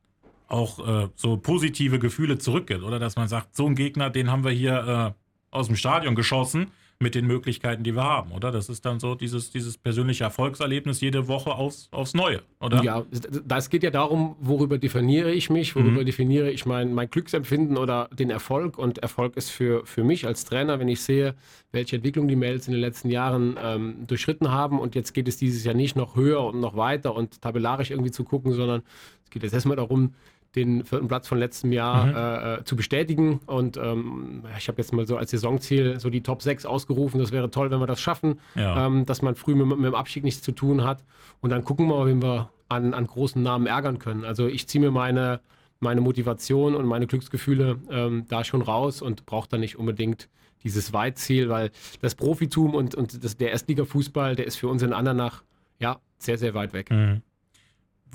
auch 0.48 1.04
äh, 1.04 1.08
so 1.16 1.36
positive 1.36 1.98
Gefühle 1.98 2.38
zurückgibt, 2.38 2.82
oder 2.82 2.98
dass 2.98 3.16
man 3.16 3.28
sagt, 3.28 3.56
so 3.56 3.66
ein 3.66 3.74
Gegner, 3.74 4.10
den 4.10 4.30
haben 4.30 4.44
wir 4.44 4.52
hier 4.52 5.14
äh, 5.16 5.56
aus 5.56 5.66
dem 5.66 5.76
Stadion 5.76 6.14
geschossen 6.14 6.68
mit 6.98 7.14
den 7.14 7.26
Möglichkeiten, 7.26 7.82
die 7.82 7.94
wir 7.94 8.04
haben, 8.04 8.32
oder? 8.32 8.50
Das 8.50 8.70
ist 8.70 8.86
dann 8.86 9.00
so 9.00 9.14
dieses, 9.14 9.50
dieses 9.50 9.76
persönliche 9.76 10.24
Erfolgserlebnis 10.24 11.02
jede 11.02 11.28
Woche 11.28 11.52
aufs, 11.52 11.88
aufs 11.90 12.14
Neue, 12.14 12.40
oder? 12.58 12.82
Ja, 12.82 13.04
das 13.44 13.68
geht 13.68 13.82
ja 13.82 13.90
darum, 13.90 14.34
worüber 14.40 14.78
definiere 14.78 15.30
ich 15.30 15.50
mich, 15.50 15.76
worüber 15.76 16.00
mhm. 16.00 16.06
definiere 16.06 16.50
ich 16.50 16.64
mein, 16.64 16.94
mein 16.94 17.10
Glücksempfinden 17.10 17.76
oder 17.76 18.08
den 18.18 18.30
Erfolg. 18.30 18.78
Und 18.78 18.98
Erfolg 18.98 19.36
ist 19.36 19.50
für, 19.50 19.84
für 19.84 20.04
mich 20.04 20.26
als 20.26 20.46
Trainer, 20.46 20.80
wenn 20.80 20.88
ich 20.88 21.02
sehe, 21.02 21.34
welche 21.70 21.96
Entwicklung 21.96 22.28
die 22.28 22.36
Mails 22.36 22.66
in 22.66 22.72
den 22.72 22.80
letzten 22.80 23.10
Jahren 23.10 23.58
ähm, 23.62 24.06
durchschritten 24.06 24.50
haben. 24.50 24.80
Und 24.80 24.94
jetzt 24.94 25.12
geht 25.12 25.28
es 25.28 25.36
dieses 25.36 25.64
Jahr 25.64 25.74
nicht 25.74 25.96
noch 25.96 26.16
höher 26.16 26.42
und 26.44 26.60
noch 26.60 26.76
weiter 26.76 27.14
und 27.14 27.42
tabellarisch 27.42 27.90
irgendwie 27.90 28.10
zu 28.10 28.24
gucken, 28.24 28.52
sondern 28.52 28.82
es 29.24 29.30
geht 29.30 29.42
jetzt 29.42 29.52
erstmal 29.52 29.76
darum, 29.76 30.14
den 30.56 30.84
vierten 30.84 31.08
Platz 31.08 31.28
von 31.28 31.38
letztem 31.38 31.70
Jahr 31.72 32.06
mhm. 32.06 32.14
Äh, 32.14 32.54
äh, 32.54 32.64
zu 32.64 32.76
bestätigen. 32.76 33.40
Und 33.46 33.76
ähm, 33.76 34.42
ich 34.58 34.68
habe 34.68 34.78
jetzt 34.78 34.92
mal 34.92 35.06
so 35.06 35.16
als 35.16 35.30
Saisonziel 35.30 36.00
so 36.00 36.10
die 36.10 36.22
Top 36.22 36.42
6 36.42 36.66
ausgerufen. 36.66 37.20
Das 37.20 37.30
wäre 37.30 37.50
toll, 37.50 37.70
wenn 37.70 37.78
wir 37.78 37.86
das 37.86 38.00
schaffen, 38.00 38.40
ja. 38.54 38.86
ähm, 38.86 39.04
dass 39.06 39.22
man 39.22 39.34
früh 39.34 39.54
mit, 39.54 39.66
mit, 39.66 39.86
dem 39.86 39.94
Abstieg 39.94 40.24
nichts 40.24 40.42
zu 40.42 40.52
tun 40.52 40.82
hat. 40.82 41.04
Und 41.40 41.50
dann 41.50 41.64
gucken 41.64 41.86
wir 41.86 41.96
mal, 41.96 42.06
wen 42.06 42.22
wir 42.22 42.50
an, 42.68 42.94
an 42.94 43.06
großen 43.06 43.42
Namen 43.42 43.66
ärgern 43.66 43.98
können. 43.98 44.24
Also 44.24 44.46
ich 44.48 44.66
ziehe 44.66 44.82
mir 44.82 44.90
meine, 44.90 45.40
meine 45.78 46.00
Motivation 46.00 46.74
und 46.74 46.86
meine 46.86 47.06
Glücksgefühle 47.06 47.78
ähm, 47.90 48.24
da 48.28 48.42
schon 48.42 48.62
raus 48.62 49.02
und 49.02 49.26
brauche 49.26 49.48
da 49.48 49.58
nicht 49.58 49.78
unbedingt 49.78 50.28
dieses 50.64 50.92
Weitziel, 50.92 51.48
weil 51.48 51.70
das 52.00 52.14
Profitum 52.14 52.74
und, 52.74 52.94
und 52.94 53.22
das, 53.22 53.36
der 53.36 53.52
Erstliga-Fußball, 53.52 54.34
der 54.34 54.46
ist 54.46 54.56
für 54.56 54.68
uns 54.68 54.82
in 54.82 54.92
Andernach 54.92 55.44
ja 55.78 56.00
sehr, 56.18 56.38
sehr 56.38 56.54
weit 56.54 56.72
weg. 56.72 56.90
Mhm. 56.90 57.22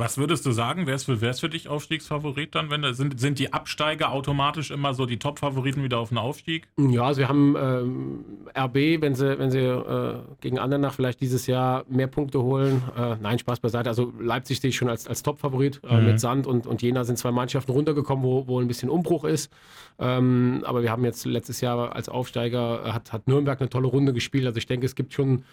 Was 0.01 0.17
würdest 0.17 0.48
du 0.48 0.51
sagen, 0.51 0.88
wer 0.88 0.96
ist 0.96 1.03
für, 1.03 1.22
wer 1.22 1.29
ist 1.29 1.41
für 1.41 1.50
dich 1.50 1.70
Aufstiegsfavorit 1.70 2.55
dann? 2.55 2.72
Wenn, 2.72 2.91
sind, 2.96 3.20
sind 3.20 3.38
die 3.38 3.53
Absteiger 3.53 4.12
automatisch 4.12 4.72
immer 4.72 4.96
so 4.96 5.05
die 5.05 5.20
Top-Favoriten 5.20 5.84
wieder 5.84 6.00
auf 6.00 6.10
den 6.10 6.17
Aufstieg? 6.17 6.67
Ja, 6.79 7.03
also 7.03 7.20
wir 7.20 7.29
haben 7.29 7.55
ähm, 7.55 8.25
RB, 8.58 9.00
wenn 9.00 9.13
sie, 9.13 9.38
wenn 9.38 9.51
sie 9.51 9.60
äh, 9.60 10.15
gegen 10.39 10.58
Andernach 10.58 10.96
vielleicht 10.96 11.22
dieses 11.22 11.46
Jahr 11.46 11.86
mehr 11.88 12.08
Punkte 12.08 12.41
holen. 12.41 12.81
Äh, 12.98 13.17
nein, 13.22 13.38
Spaß 13.38 13.60
beiseite. 13.60 13.89
Also 13.89 14.12
Leipzig 14.20 14.60
sehe 14.60 14.72
ich 14.72 14.75
schon 14.75 14.89
als, 14.89 15.05
als 15.05 15.22
Top-Favorit. 15.22 15.81
Äh, 15.88 15.98
mhm. 15.98 16.05
Mit 16.08 16.20
Sand 16.20 16.48
und, 16.48 16.65
und 16.65 16.81
Jena 16.81 17.03
sind 17.03 17.20
zwei 17.20 17.31
Mannschaften 17.31 17.72
runtergekommen, 17.72 18.25
wo, 18.25 18.48
wo 18.48 18.60
ein 18.60 18.67
bisschen 18.67 18.89
Umbruch 18.89 19.24
ist. 19.24 19.53
Ähm, 20.00 20.63
aber 20.65 20.81
wir 20.81 20.89
haben 20.89 21.05
jetzt 21.05 21.27
letztes 21.27 21.62
Jahr 21.62 21.96
als 21.96 22.10
Aufsteiger, 22.10 22.88
äh, 22.88 22.91
hat, 22.93 23.13
hat 23.13 23.27
Nürnberg 23.27 23.62
eine 23.62 23.70
tolle 23.70 23.88
Runde 23.88 24.13
gespielt. 24.13 24.48
Also 24.48 24.58
ich 24.58 24.65
denke, 24.65 24.88
es 24.88 24.96
gibt 24.96 25.13
schon 25.13 25.43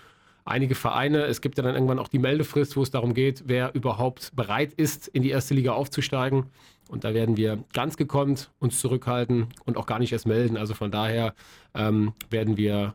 einige 0.48 0.74
Vereine. 0.74 1.22
Es 1.24 1.40
gibt 1.40 1.58
ja 1.58 1.62
dann 1.62 1.74
irgendwann 1.74 1.98
auch 1.98 2.08
die 2.08 2.18
Meldefrist, 2.18 2.76
wo 2.76 2.82
es 2.82 2.90
darum 2.90 3.14
geht, 3.14 3.44
wer 3.46 3.74
überhaupt 3.74 4.34
bereit 4.34 4.72
ist, 4.72 5.08
in 5.08 5.22
die 5.22 5.30
erste 5.30 5.54
Liga 5.54 5.72
aufzusteigen. 5.72 6.46
Und 6.88 7.04
da 7.04 7.14
werden 7.14 7.36
wir 7.36 7.62
ganz 7.72 7.96
gekonnt 7.96 8.50
uns 8.58 8.80
zurückhalten 8.80 9.48
und 9.64 9.76
auch 9.76 9.86
gar 9.86 9.98
nicht 9.98 10.12
erst 10.12 10.26
melden. 10.26 10.56
Also 10.56 10.74
von 10.74 10.90
daher 10.90 11.34
ähm, 11.74 12.14
werden 12.30 12.56
wir 12.56 12.94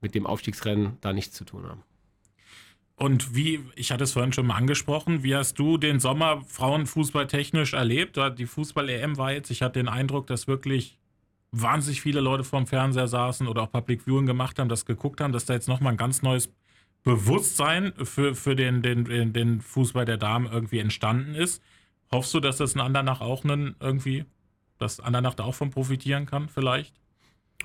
mit 0.00 0.14
dem 0.14 0.26
Aufstiegsrennen 0.26 0.96
da 1.00 1.12
nichts 1.12 1.36
zu 1.36 1.44
tun 1.44 1.68
haben. 1.68 1.82
Und 2.96 3.34
wie, 3.34 3.60
ich 3.76 3.92
hatte 3.92 4.04
es 4.04 4.12
vorhin 4.12 4.32
schon 4.32 4.46
mal 4.46 4.56
angesprochen, 4.56 5.22
wie 5.22 5.34
hast 5.34 5.58
du 5.58 5.78
den 5.78 6.00
Sommer 6.00 6.42
Frauenfußball 6.46 7.26
technisch 7.28 7.72
erlebt? 7.72 8.18
Die 8.36 8.44
Fußball-EM 8.44 9.16
war 9.16 9.32
jetzt, 9.32 9.50
ich 9.50 9.62
hatte 9.62 9.78
den 9.78 9.88
Eindruck, 9.88 10.26
dass 10.26 10.48
wirklich 10.48 10.98
wahnsinnig 11.50 12.02
viele 12.02 12.20
Leute 12.20 12.44
vorm 12.44 12.66
Fernseher 12.66 13.08
saßen 13.08 13.48
oder 13.48 13.62
auch 13.62 13.72
Public 13.72 14.02
Viewing 14.02 14.26
gemacht 14.26 14.58
haben, 14.58 14.68
das 14.68 14.84
geguckt 14.84 15.20
haben, 15.20 15.32
dass 15.32 15.46
da 15.46 15.54
jetzt 15.54 15.66
nochmal 15.66 15.94
ein 15.94 15.96
ganz 15.96 16.20
neues 16.20 16.52
Bewusstsein 17.02 17.92
für, 18.02 18.34
für 18.34 18.54
den, 18.54 18.82
den, 18.82 19.32
den 19.32 19.60
Fußball 19.60 20.04
der 20.04 20.18
Damen 20.18 20.46
irgendwie 20.50 20.78
entstanden 20.78 21.34
ist. 21.34 21.62
Hoffst 22.12 22.34
du, 22.34 22.40
dass 22.40 22.56
das 22.56 22.74
ein 22.74 22.80
Andernach 22.80 23.20
auch 23.20 23.44
einen 23.44 23.76
irgendwie, 23.80 24.24
dass 24.78 25.00
Andernach 25.00 25.34
da 25.34 25.44
auch 25.44 25.54
von 25.54 25.70
profitieren 25.70 26.26
kann, 26.26 26.48
vielleicht? 26.48 26.94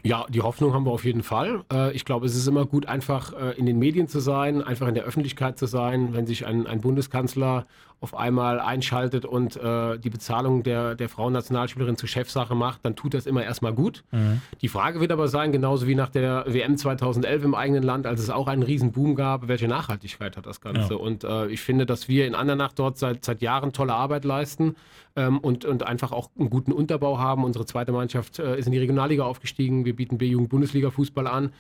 Ja, 0.04 0.25
die 0.30 0.42
Hoffnung 0.42 0.74
haben 0.74 0.86
wir 0.86 0.92
auf 0.92 1.06
jeden 1.06 1.24
Fall. 1.24 1.63
Äh, 1.72 1.94
ich 1.94 2.06
glaube, 2.06 2.25
es 2.25 2.36
ist 2.36 2.48
immer 2.48 2.65
gut, 2.65 2.86
einfach 2.86 3.34
äh, 3.34 3.58
in 3.58 3.65
den 3.65 3.80
Medien 3.80 4.08
zu 4.08 4.20
sein, 4.20 4.62
einfach 4.62 4.88
in 4.88 4.94
der 4.94 5.04
Öffentlichkeit 5.04 5.58
zu 5.58 5.65
sein. 5.65 6.13
Wenn 6.13 6.27
sich 6.27 6.46
ein, 6.46 6.68
ein 6.68 6.82
Bundeskanzler 6.82 7.65
auf 8.02 8.16
einmal 8.16 8.60
einschaltet 8.60 9.25
und 9.25 9.56
äh, 9.56 9.98
die 9.98 10.10
Bezahlung 10.10 10.64
der, 10.64 10.96
der 10.96 11.10
Frauennationalspielerin 11.10 11.98
zur 11.98 12.10
Chefsache 12.10 12.56
macht, 12.56 12.86
dann 12.86 12.96
tut 12.96 13.14
das 13.14 13.25
immer 13.25 13.44
erstmal 13.44 13.74
gut. 13.74 14.04
Mhm. 14.12 14.42
Die 14.62 14.68
Frage 14.68 15.00
wird 15.00 15.12
aber 15.12 15.28
sein, 15.28 15.52
genauso 15.52 15.88
wie 15.88 15.96
nach 15.96 16.10
der 16.10 16.46
WM 16.48 16.78
2011 16.78 17.44
im 17.44 17.56
eigenen 17.56 17.84
Land, 17.84 18.06
als 18.06 18.20
es 18.20 18.30
auch 18.30 18.48
einen 18.48 18.64
riesen 18.64 18.92
Boom 18.92 19.16
gab, 19.16 19.48
welche 19.48 19.68
Nachhaltigkeit 19.68 20.38
hat 20.38 20.46
das 20.46 20.62
Ganze? 20.62 20.94
Ja. 20.94 21.00
Und 21.00 21.24
äh, 21.24 21.48
ich 21.48 21.62
finde, 21.62 21.86
dass 21.86 22.08
wir 22.08 22.28
in 22.28 22.36
Andernach 22.36 22.74
dort 22.74 22.98
seit, 22.98 23.25
seit 23.25 23.42
Jahren 23.42 23.74
tolle 23.74 23.94
Arbeit 23.94 24.25
leisten 24.25 24.75
ähm, 25.16 25.40
und, 25.40 25.66
und 25.66 25.84
einfach 25.84 26.12
auch 26.12 26.30
einen 26.38 26.50
guten 26.50 26.72
Unterbau 26.72 27.18
haben. 27.20 27.44
Unsere 27.44 27.66
zweite 27.66 27.92
Mannschaft 27.92 28.40
äh, 28.40 28.58
ist 28.58 28.66
in 28.66 28.72
die 28.72 28.80
Regionalliga 28.80 29.24
aufgestiegen. 29.24 29.86
Wir 29.86 29.96
bieten 29.96 30.18
B-Jugend-Bundesliga-Fußball 30.18 31.28
an, 31.28 31.52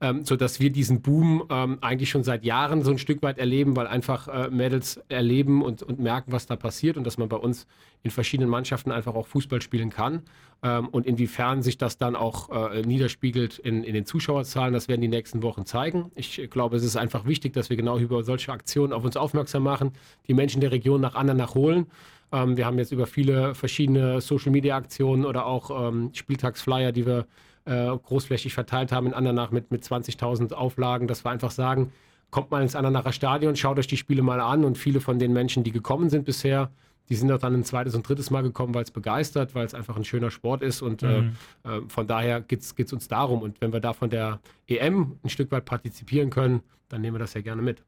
ähm, 0.00 0.24
sodass 0.24 0.60
wir 0.60 0.70
diesen 0.70 1.02
Boom 1.02 1.44
ähm, 1.50 1.78
eigentlich 1.80 2.10
schon 2.10 2.24
seit 2.24 2.44
Jahren 2.44 2.82
so 2.82 2.90
ein 2.90 2.98
Stück 2.98 3.22
weit 3.22 3.38
erleben, 3.38 3.76
weil 3.76 3.86
einfach 3.86 4.28
äh, 4.28 4.48
Mädels 4.50 5.00
erleben 5.08 5.62
und, 5.62 5.81
und 5.82 6.00
merken, 6.00 6.32
was 6.32 6.46
da 6.46 6.56
passiert 6.56 6.96
und 6.96 7.04
dass 7.04 7.18
man 7.18 7.28
bei 7.28 7.36
uns 7.36 7.66
in 8.02 8.10
verschiedenen 8.10 8.50
Mannschaften 8.50 8.92
einfach 8.92 9.14
auch 9.14 9.26
Fußball 9.26 9.60
spielen 9.60 9.90
kann. 9.90 10.22
Ähm, 10.62 10.88
und 10.88 11.06
inwiefern 11.06 11.62
sich 11.62 11.78
das 11.78 11.98
dann 11.98 12.16
auch 12.16 12.72
äh, 12.72 12.82
niederspiegelt 12.82 13.58
in, 13.58 13.82
in 13.84 13.94
den 13.94 14.06
Zuschauerzahlen, 14.06 14.72
das 14.72 14.88
werden 14.88 15.00
die 15.00 15.08
nächsten 15.08 15.42
Wochen 15.42 15.66
zeigen. 15.66 16.12
Ich 16.14 16.48
glaube, 16.50 16.76
es 16.76 16.84
ist 16.84 16.96
einfach 16.96 17.26
wichtig, 17.26 17.52
dass 17.52 17.70
wir 17.70 17.76
genau 17.76 17.98
über 17.98 18.22
solche 18.22 18.52
Aktionen 18.52 18.92
auf 18.92 19.04
uns 19.04 19.16
aufmerksam 19.16 19.62
machen, 19.62 19.92
die 20.28 20.34
Menschen 20.34 20.60
der 20.60 20.70
Region 20.72 21.00
nach 21.00 21.14
Andernach 21.14 21.54
holen. 21.54 21.86
Ähm, 22.32 22.56
wir 22.56 22.66
haben 22.66 22.78
jetzt 22.78 22.92
über 22.92 23.06
viele 23.06 23.54
verschiedene 23.54 24.20
Social-Media-Aktionen 24.20 25.24
oder 25.24 25.46
auch 25.46 25.88
ähm, 25.88 26.10
Spieltagsflyer, 26.12 26.92
die 26.92 27.06
wir 27.06 27.26
äh, 27.64 27.96
großflächig 27.96 28.54
verteilt 28.54 28.92
haben 28.92 29.06
in 29.06 29.14
Andernach 29.14 29.50
mit, 29.50 29.70
mit 29.70 29.84
20.000 29.84 30.52
Auflagen, 30.52 31.06
dass 31.06 31.24
wir 31.24 31.30
einfach 31.30 31.50
sagen, 31.50 31.92
kommt 32.32 32.50
mal 32.50 32.62
ins 32.62 32.74
Andernacher 32.74 33.12
Stadion, 33.12 33.54
schaut 33.54 33.78
euch 33.78 33.86
die 33.86 33.96
Spiele 33.96 34.22
mal 34.22 34.40
an 34.40 34.64
und 34.64 34.76
viele 34.76 35.00
von 35.00 35.20
den 35.20 35.32
Menschen, 35.32 35.62
die 35.62 35.70
gekommen 35.70 36.10
sind 36.10 36.24
bisher, 36.24 36.72
die 37.08 37.14
sind 37.14 37.30
auch 37.30 37.38
dann 37.38 37.54
ein 37.54 37.62
zweites 37.62 37.94
und 37.94 38.08
drittes 38.08 38.30
Mal 38.30 38.42
gekommen, 38.42 38.74
weil 38.74 38.84
es 38.84 38.90
begeistert, 38.90 39.54
weil 39.54 39.66
es 39.66 39.74
einfach 39.74 39.96
ein 39.96 40.04
schöner 40.04 40.30
Sport 40.30 40.62
ist. 40.62 40.80
Und 40.80 41.02
äh, 41.02 41.20
mhm. 41.20 41.36
äh, 41.64 41.80
von 41.88 42.06
daher 42.06 42.40
geht 42.40 42.60
es 42.60 42.92
uns 42.92 43.06
darum. 43.06 43.42
Und 43.42 43.60
wenn 43.60 43.72
wir 43.72 43.80
da 43.80 43.92
von 43.92 44.08
der 44.08 44.40
EM 44.66 45.18
ein 45.22 45.28
Stück 45.28 45.50
weit 45.52 45.66
partizipieren 45.66 46.30
können, 46.30 46.62
dann 46.88 47.02
nehmen 47.02 47.16
wir 47.16 47.18
das 47.18 47.34
ja 47.34 47.42
gerne 47.42 47.60
mit. 47.60 47.82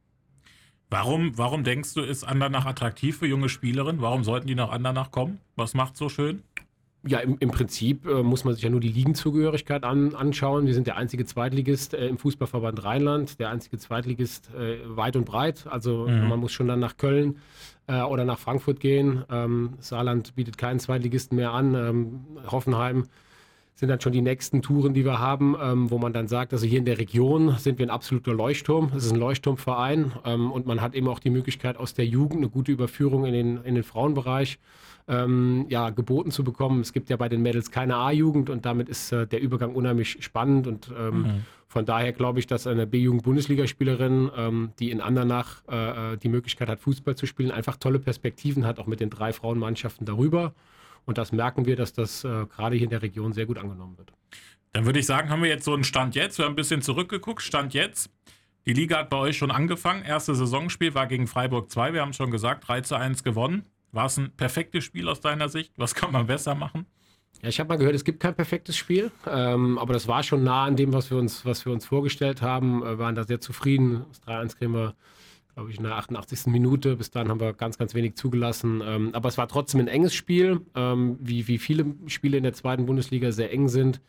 Warum, 0.91 1.39
warum 1.39 1.65
denkst 1.65 1.95
du, 1.95 2.03
ist 2.03 2.25
Andernach 2.25 2.67
attraktiv 2.67 3.19
für 3.19 3.27
junge 3.27 3.49
Spielerinnen? 3.49 4.03
Warum 4.03 4.25
sollten 4.25 4.47
die 4.47 4.55
nach 4.55 4.71
Andernach 4.71 5.11
kommen? 5.11 5.41
Was 5.57 5.73
macht 5.73 5.97
so 5.97 6.11
schön? 6.11 6.43
Ja, 7.07 7.19
im, 7.19 7.37
im 7.39 7.51
Prinzip 7.51 8.07
äh, 8.07 8.23
muss 8.23 8.45
man 8.45 8.55
sich 8.55 8.63
ja 8.63 8.71
nur 8.71 8.81
die 8.81 8.89
Ligenzugehörigkeit 8.89 9.85
an, 9.85 10.15
anschauen. 10.15 10.67
Wir 10.67 10.73
sind 10.73 10.87
der 10.87 10.97
einzige 10.97 11.27
Zweitligist 11.27 11.93
äh, 11.93 12.07
im 12.07 12.17
Fußballverband 12.17 12.83
Rheinland, 12.83 13.39
der 13.39 13.51
einzige 13.51 13.77
Zweitligist 13.77 14.51
äh, 14.55 14.79
weit 14.85 15.17
und 15.17 15.27
breit. 15.27 15.67
Also 15.69 16.07
mhm. 16.09 16.29
man 16.29 16.41
muss 16.41 16.53
schon 16.53 16.67
dann 16.67 16.81
nach 16.81 16.97
Köln 16.97 17.37
äh, 17.89 18.01
oder 18.01 18.25
nach 18.25 18.39
Frankfurt 18.39 18.81
gehen. 18.81 19.25
Ähm, 19.31 19.75
Saarland 19.81 20.35
bietet 20.35 20.57
keinen 20.57 20.81
Zweitligisten 20.81 21.37
mehr 21.37 21.53
an. 21.53 21.75
Ähm, 21.75 22.21
Hoffenheim 22.51 23.05
sind 23.75 23.88
dann 23.88 24.00
schon 24.00 24.12
die 24.12 24.23
nächsten 24.23 24.62
Touren, 24.62 24.95
die 24.95 25.04
wir 25.04 25.19
haben, 25.19 25.57
ähm, 25.61 25.90
wo 25.90 25.99
man 25.99 26.12
dann 26.12 26.28
sagt, 26.28 26.52
also 26.52 26.64
hier 26.64 26.78
in 26.78 26.85
der 26.85 26.99
Region 26.99 27.57
sind 27.59 27.78
wir 27.78 27.87
ein 27.87 27.90
absoluter 27.90 28.33
Leuchtturm. 28.33 28.93
Es 28.95 29.04
ist 29.04 29.12
ein 29.12 29.19
Leuchtturmverein 29.19 30.12
ähm, 30.25 30.52
und 30.52 30.66
man 30.66 30.81
hat 30.81 30.95
eben 30.95 31.09
auch 31.09 31.19
die 31.19 31.31
Möglichkeit, 31.31 31.76
aus 31.76 31.93
der 31.93 32.07
Jugend 32.07 32.38
eine 32.38 32.49
gute 32.49 32.71
Überführung 32.71 33.25
in 33.25 33.33
den, 33.33 33.64
in 33.64 33.75
den 33.75 33.83
Frauenbereich 33.83 34.59
ähm, 35.09 35.66
ja, 35.69 35.90
geboten 35.90 36.31
zu 36.31 36.45
bekommen. 36.45 36.81
Es 36.81 36.93
gibt 36.93 37.11
ja 37.11 37.16
bei 37.16 37.28
den 37.28 37.43
Mädels 37.43 37.71
keine 37.71 37.97
A-Jugend 37.97 38.49
und 38.49 38.64
damit 38.64 38.88
ist 38.88 39.12
äh, 39.12 39.26
der 39.26 39.40
Übergang 39.40 39.75
unheimlich 39.75 40.19
spannend 40.21 40.69
und 40.69 40.90
ähm, 40.97 41.23
mhm. 41.23 41.31
von 41.66 41.85
daher 41.85 42.12
glaube 42.12 42.38
ich, 42.38 42.47
dass 42.47 42.69
eine 42.69 42.87
B-Jugend-Bundesligaspielerin, 42.87 44.31
ähm, 44.37 44.71
die 44.78 44.93
in 44.93 45.00
Andernach 45.00 45.62
äh, 45.69 46.12
äh, 46.14 46.16
die 46.16 46.28
Möglichkeit 46.28 46.69
hat, 46.69 46.81
Fußball 46.81 47.16
zu 47.16 47.26
spielen, 47.26 47.50
einfach 47.50 47.76
tolle 47.76 47.99
Perspektiven 47.99 48.64
hat, 48.64 48.78
auch 48.78 48.87
mit 48.87 49.00
den 49.00 49.11
drei 49.11 49.33
Frauenmannschaften 49.33 50.07
darüber. 50.07 50.54
Und 51.07 51.19
das 51.19 51.33
merken 51.33 51.67
wir, 51.67 51.77
dass 51.77 51.93
das 51.93 52.25
äh, 52.25 52.47
gerade 52.47 52.77
hier 52.77 52.85
in 52.85 52.91
der 52.91 53.03
Region 53.03 53.33
sehr 53.33 53.47
gut 53.47 53.59
angenommen 53.59 53.99
wird. 53.99 54.13
Dann 54.73 54.87
würde 54.87 54.99
ich 54.99 55.07
sagen, 55.07 55.29
haben 55.29 55.43
wir 55.43 55.49
jetzt 55.49 55.65
so 55.65 55.75
einen 55.75 55.85
Stand 55.85 56.15
jetzt. 56.15 56.39
Wir 56.39 56.47
haben 56.47 56.53
ein 56.53 56.57
bisschen 56.57 56.83
zurückgeguckt. 56.83 57.43
Stand 57.43 57.75
jetzt. 57.75 58.11
Die 58.67 58.73
Liga 58.73 58.99
hat 58.99 59.11
bei 59.11 59.19
euch 59.19 59.37
schon 59.37 59.51
angefangen. 59.51 60.03
Erste 60.03 60.35
Saisonspiel 60.35 60.95
war 60.95 61.07
gegen 61.07 61.27
Freiburg 61.27 61.71
2. 61.71 61.93
Wir 61.93 62.01
haben 62.01 62.13
schon 62.13 62.31
gesagt, 62.31 62.67
3 62.67 62.81
zu 62.81 62.97
1 62.97 63.23
gewonnen. 63.23 63.65
War 63.93 64.07
es 64.07 64.17
ein 64.17 64.33
perfektes 64.33 64.83
Spiel 64.85 65.09
aus 65.09 65.21
deiner 65.21 65.49
Sicht? 65.49 65.73
Was 65.77 65.95
kann 65.95 66.11
man 66.11 66.27
besser 66.27 66.55
machen? 66.55 66.87
Ja, 67.43 67.49
ich 67.49 67.61
habe 67.61 67.69
mal 67.69 67.77
gehört, 67.77 67.95
es 67.95 68.05
gibt 68.05 68.21
kein 68.21 68.35
perfektes 68.35 68.77
Spiel, 68.77 69.11
ähm, 69.27 69.79
aber 69.79 69.93
das 69.93 70.09
war 70.09 70.23
schon 70.23 70.45
nah 70.45 70.65
an 70.65 70.77
dem, 70.77 70.93
was 70.93 71.11
wir 71.11 71.19
uns, 71.19 71.45
was 71.45 71.67
wir 71.67 71.73
uns 71.73 71.85
vorgestellt 71.85 72.43
haben. 72.43 72.83
Wir 72.83 72.99
waren 72.99 73.15
da 73.15 73.25
sehr 73.25 73.41
zufrieden. 73.41 74.05
Das 74.09 74.23
3-1 74.23 74.57
kriegen 74.57 74.73
wir, 74.73 74.95
glaube 75.55 75.71
ich, 75.71 75.79
in 75.79 75.85
der 75.85 75.97
88. 75.97 76.47
Minute. 76.47 76.97
Bis 76.97 77.11
dahin 77.11 77.29
haben 77.29 77.41
wir 77.41 77.53
ganz, 77.53 77.79
ganz 77.79 77.95
wenig 77.95 78.17
zugelassen. 78.17 78.83
Ähm, 78.85 79.11
aber 79.15 79.29
es 79.29 79.39
war 79.39 79.49
trotzdem 79.49 79.81
ein 79.81 79.89
enges 79.89 80.15
Spiel, 80.15 80.61
ähm, 80.75 81.17
wie, 81.21 81.49
wie 81.49 81.59
viele 81.59 81.95
Spiele 82.07 82.37
in 82.37 82.43
der 82.43 82.53
zweiten 82.53 82.87
Bundesliga 82.87 83.33
sehr 83.33 83.53
eng 83.53 83.69
sind. 83.69 84.01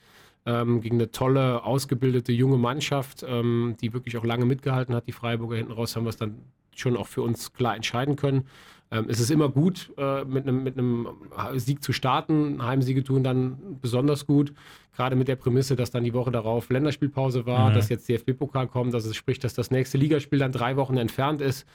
Ähm, 0.47 0.81
gegen 0.81 0.97
eine 0.97 1.09
tolle, 1.09 1.63
ausgebildete 1.63 2.31
junge 2.31 2.57
Mannschaft, 2.57 3.25
ähm, 3.27 3.75
die 3.81 3.93
wirklich 3.93 4.17
auch 4.17 4.25
lange 4.25 4.45
mitgehalten 4.45 4.93
hat. 4.93 5.07
Die 5.07 5.11
Freiburger 5.11 5.57
hinten 5.57 5.71
raus 5.71 5.95
haben 5.95 6.03
wir 6.03 6.09
es 6.09 6.17
dann 6.17 6.35
schon 6.79 6.97
auch 6.97 7.07
für 7.07 7.21
uns 7.21 7.53
klar 7.53 7.75
entscheiden 7.75 8.15
können. 8.15 8.47
Ähm, 8.91 9.07
es 9.09 9.19
ist 9.19 9.31
immer 9.31 9.49
gut, 9.49 9.91
äh, 9.97 10.23
mit, 10.25 10.47
einem, 10.47 11.07
Sieg 11.55 11.83
zu 11.83 11.91
starten. 11.91 12.63
Heimsiege 12.63 13.03
tun 13.03 13.23
dann 13.23 13.79
besonders 13.81 14.25
gut. 14.25 14.53
Gerade 14.95 15.15
mit 15.15 15.27
der 15.27 15.35
Prämisse, 15.35 15.75
dass 15.75 15.91
dann 15.91 16.03
die 16.03 16.13
Woche 16.13 16.31
darauf 16.31 16.69
Länderspielpause 16.69 17.45
war, 17.45 17.69
mhm. 17.69 17.73
dass 17.73 17.89
jetzt 17.89 18.07
DFB-Pokal 18.07 18.67
kommt, 18.67 18.93
dass 18.93 19.05
es 19.05 19.15
spricht, 19.15 19.43
dass 19.43 19.53
das 19.53 19.71
nächste 19.71 19.97
Ligaspiel 19.97 20.39
dann 20.39 20.51
drei 20.51 20.75
Wochen 20.77 20.97
entfernt 20.97 21.41
ist. 21.41 21.65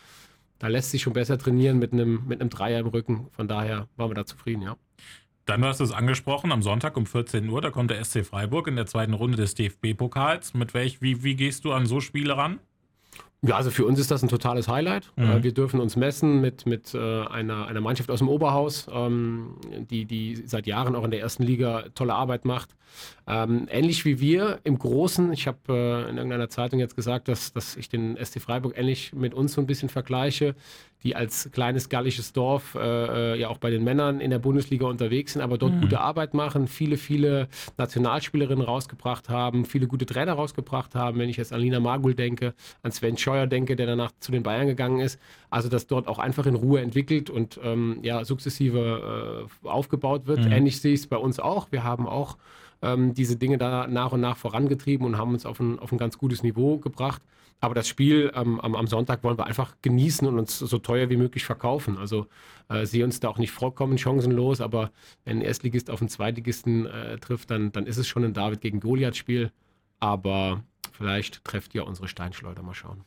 Da 0.59 0.69
lässt 0.69 0.91
sich 0.91 1.03
schon 1.03 1.15
besser 1.15 1.39
trainieren 1.39 1.79
mit 1.79 1.93
einem, 1.93 2.23
mit 2.27 2.41
einem 2.41 2.51
Dreier 2.51 2.81
im 2.81 2.87
Rücken. 2.87 3.29
Von 3.33 3.49
daher 3.49 3.89
waren 3.97 4.11
wir 4.11 4.15
da 4.15 4.27
zufrieden, 4.27 4.63
ja. 4.63 4.77
Dann 5.47 5.65
hast 5.65 5.81
du 5.81 5.85
es 5.85 5.91
angesprochen, 5.91 6.53
am 6.53 6.63
Sonntag 6.63 6.97
um 6.97 7.07
14 7.07 7.49
Uhr, 7.49 7.61
da 7.61 7.71
kommt 7.71 7.91
der 7.91 8.05
SC 8.05 8.25
Freiburg 8.25 8.69
in 8.69 8.77
der 8.77 8.87
zweiten 8.87 9.15
Runde 9.15 9.37
des 9.37 9.55
DFB-Pokals. 9.55 10.55
Mit 10.55 10.75
welch, 10.75 11.03
wie, 11.03 11.25
wie 11.25 11.35
gehst 11.35 11.65
du 11.65 11.73
an 11.73 11.87
so 11.87 12.01
Spiele 12.01 12.37
ran? 12.37 12.61
Ja, 13.43 13.57
also 13.57 13.71
für 13.71 13.87
uns 13.87 13.99
ist 13.99 14.11
das 14.11 14.23
ein 14.23 14.29
totales 14.29 14.69
Highlight. 14.69 15.11
Mhm. 15.17 15.25
Äh, 15.25 15.43
wir 15.43 15.55
dürfen 15.55 15.81
uns 15.81 15.97
messen 15.97 16.43
mit, 16.43 16.67
mit 16.67 16.95
äh, 16.95 17.25
einer, 17.25 17.67
einer 17.69 17.81
Mannschaft 17.81 18.11
aus 18.11 18.19
dem 18.19 18.29
Oberhaus, 18.29 18.87
ähm, 18.93 19.57
die, 19.91 20.05
die 20.05 20.43
seit 20.45 20.67
Jahren 20.67 20.95
auch 20.95 21.05
in 21.05 21.11
der 21.11 21.21
ersten 21.21 21.43
Liga 21.43 21.85
tolle 21.95 22.15
Arbeit 22.15 22.45
macht. 22.45 22.75
Ähm, 23.27 23.67
ähnlich 23.71 24.05
wie 24.05 24.21
wir 24.21 24.59
im 24.65 24.79
Großen, 24.79 25.33
ich 25.33 25.47
habe 25.47 25.59
äh, 25.71 26.11
in 26.11 26.17
irgendeiner 26.19 26.51
Zeitung 26.51 26.81
jetzt 26.81 26.97
gesagt, 26.97 27.29
dass, 27.29 27.53
dass 27.55 27.77
ich 27.77 27.89
den 27.89 28.19
SC 28.23 28.41
Freiburg 28.41 28.77
ähnlich 28.77 29.15
mit 29.15 29.33
uns 29.33 29.55
so 29.55 29.63
ein 29.63 29.67
bisschen 29.67 29.89
vergleiche, 29.89 30.55
die 31.03 31.17
als 31.17 31.51
kleines 31.53 31.89
gallisches 31.89 32.33
Dorf 32.33 32.75
äh, 32.75 33.35
äh, 33.35 33.41
ja 33.41 33.49
auch 33.49 33.59
bei 33.59 33.71
den 33.71 33.85
Männern 33.85 34.21
in 34.21 34.31
der 34.31 34.39
Bundesliga 34.39 34.87
unterwegs 34.87 35.33
sind, 35.33 35.43
aber 35.43 35.59
dort 35.59 35.75
mhm. 35.75 35.81
gute 35.83 36.01
Arbeit 36.01 36.35
machen, 36.35 36.67
viele, 36.67 36.97
viele 36.97 37.49
Nationalspielerinnen 37.79 38.65
rausgebracht 38.65 39.29
haben, 39.29 39.65
viele 39.65 39.87
gute 39.87 40.07
Trainer 40.07 40.35
rausgebracht 40.35 40.95
haben. 40.95 41.19
Wenn 41.19 41.29
ich 41.29 41.37
jetzt 41.37 41.53
an 41.53 41.61
Lina 41.61 41.81
Magul 41.81 42.15
denke, 42.15 42.55
an 42.83 42.93
Sven 42.93 43.17
Scheuer 43.17 43.47
denke, 43.47 43.77
der 43.77 43.87
danach 43.87 44.13
zu 44.21 44.33
den 44.33 44.43
Bayern 44.43 44.67
gegangen 44.67 45.01
ist. 45.01 45.19
Also, 45.49 45.69
dass 45.69 45.87
dort 45.87 46.07
auch 46.07 46.19
einfach 46.19 46.47
in 46.47 46.55
Ruhe 46.55 46.81
entwickelt 46.81 47.31
und 47.31 47.59
ähm, 47.63 47.99
ja, 48.03 48.25
sukzessive 48.25 49.49
äh, 49.65 49.69
aufgebaut 49.69 50.27
wird. 50.27 50.45
Mhm. 50.45 50.53
Ähnlich 50.53 50.81
sehe 50.81 50.95
ich 50.95 51.01
es 51.01 51.07
bei 51.07 51.17
uns 51.17 51.41
auch. 51.41 51.73
Wir 51.73 51.83
haben 51.83 52.07
auch 52.07 52.37
ähm, 52.83 53.15
diese 53.15 53.37
Dinge 53.37 53.59
da 53.59 53.87
nach 53.87 54.13
und 54.13 54.21
nach 54.21 54.37
vorangetrieben 54.37 55.07
und 55.07 55.19
haben 55.19 55.33
uns 55.33 55.47
auf 55.47 55.61
ein, 55.61 55.79
auf 55.79 55.93
ein 55.93 55.99
ganz 55.99 56.19
gutes 56.19 56.43
Niveau 56.43 56.79
gebracht. 56.79 57.23
Aber 57.61 57.75
das 57.75 57.89
Spiel 57.89 58.33
ähm, 58.35 58.59
am, 58.61 58.75
am, 58.75 58.87
Sonntag 58.87 59.23
wollen 59.23 59.39
wir 59.39 59.47
einfach 59.47 59.77
genießen 59.83 60.27
und 60.27 60.39
uns 60.39 60.59
so 60.59 60.79
teuer 60.79 61.11
wie 61.11 61.19
möglich 61.19 61.45
verkaufen. 61.45 61.99
Also 61.99 62.27
äh, 62.69 62.87
sehe 62.87 63.05
uns 63.05 63.21
da 63.21 63.29
auch 63.29 63.39
nicht 63.39 63.51
vollkommen 63.51 63.99
chancenlos, 63.99 64.63
aber 64.63 64.91
wenn 65.25 65.39
ein 65.39 65.43
Erstligist 65.43 65.91
auf 65.91 66.01
einen 66.01 66.09
Zweitligisten 66.09 66.87
äh, 66.87 67.19
trifft, 67.19 67.51
dann, 67.51 67.71
dann 67.71 67.87
ist 67.87 67.99
es 67.99 68.09
schon 68.09 68.25
ein 68.25 68.33
David 68.33 68.63
gegen 68.63 68.81
Goliath-Spiel. 68.81 69.53
Aber 69.99 70.65
vielleicht 70.93 71.45
trefft 71.45 71.75
ihr 71.75 71.87
unsere 71.87 72.09
Steinschleuder. 72.09 72.63
Mal 72.63 72.75
schauen. 72.75 73.05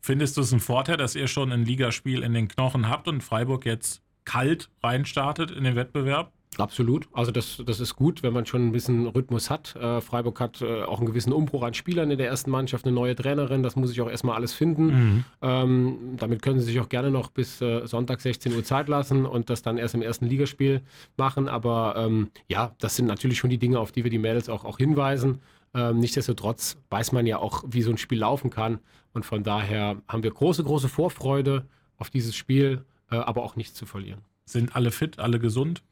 Findest 0.00 0.36
du 0.38 0.40
es 0.40 0.52
ein 0.52 0.60
Vorteil, 0.60 0.96
dass 0.96 1.14
ihr 1.14 1.26
schon 1.26 1.52
ein 1.52 1.64
Ligaspiel 1.64 2.22
in 2.22 2.32
den 2.32 2.48
Knochen 2.48 2.88
habt 2.88 3.08
und 3.08 3.22
Freiburg 3.22 3.66
jetzt 3.66 4.02
kalt 4.24 4.70
reinstartet 4.82 5.50
in 5.50 5.64
den 5.64 5.76
Wettbewerb? 5.76 6.32
Absolut. 6.58 7.08
Also 7.12 7.32
das, 7.32 7.62
das 7.66 7.80
ist 7.80 7.96
gut, 7.96 8.22
wenn 8.22 8.32
man 8.32 8.46
schon 8.46 8.66
ein 8.66 8.72
bisschen 8.72 9.06
Rhythmus 9.06 9.50
hat. 9.50 9.76
Äh, 9.76 10.00
Freiburg 10.00 10.40
hat 10.40 10.62
äh, 10.62 10.82
auch 10.84 10.98
einen 10.98 11.06
gewissen 11.06 11.32
Umbruch 11.32 11.62
an 11.62 11.74
Spielern 11.74 12.10
in 12.10 12.18
der 12.18 12.28
ersten 12.28 12.50
Mannschaft, 12.50 12.86
eine 12.86 12.94
neue 12.94 13.14
Trainerin, 13.14 13.62
das 13.62 13.76
muss 13.76 13.90
ich 13.90 14.00
auch 14.00 14.08
erstmal 14.08 14.36
alles 14.36 14.54
finden. 14.54 14.86
Mhm. 14.86 15.24
Ähm, 15.42 15.98
damit 16.16 16.42
können 16.42 16.58
sie 16.58 16.66
sich 16.66 16.80
auch 16.80 16.88
gerne 16.88 17.10
noch 17.10 17.30
bis 17.30 17.60
äh, 17.60 17.86
Sonntag 17.86 18.20
16 18.20 18.54
Uhr 18.54 18.64
Zeit 18.64 18.88
lassen 18.88 19.26
und 19.26 19.50
das 19.50 19.62
dann 19.62 19.76
erst 19.76 19.94
im 19.94 20.02
ersten 20.02 20.26
Ligaspiel 20.26 20.82
machen. 21.16 21.48
Aber 21.48 21.94
ähm, 21.98 22.30
ja, 22.48 22.74
das 22.78 22.96
sind 22.96 23.06
natürlich 23.06 23.38
schon 23.38 23.50
die 23.50 23.58
Dinge, 23.58 23.78
auf 23.78 23.92
die 23.92 24.04
wir 24.04 24.10
die 24.10 24.18
Mädels 24.18 24.48
auch, 24.48 24.64
auch 24.64 24.78
hinweisen. 24.78 25.40
Ähm, 25.74 25.98
nichtsdestotrotz 25.98 26.78
weiß 26.90 27.12
man 27.12 27.26
ja 27.26 27.38
auch, 27.38 27.64
wie 27.66 27.82
so 27.82 27.90
ein 27.90 27.98
Spiel 27.98 28.20
laufen 28.20 28.50
kann. 28.50 28.78
Und 29.12 29.24
von 29.24 29.42
daher 29.42 29.96
haben 30.08 30.22
wir 30.22 30.30
große, 30.30 30.64
große 30.64 30.88
Vorfreude 30.88 31.66
auf 31.98 32.10
dieses 32.10 32.34
Spiel, 32.34 32.84
äh, 33.10 33.16
aber 33.16 33.42
auch 33.42 33.56
nichts 33.56 33.74
zu 33.74 33.84
verlieren. 33.84 34.20
Sind 34.46 34.76
alle 34.76 34.90
fit, 34.90 35.18
alle 35.18 35.38
gesund? 35.38 35.82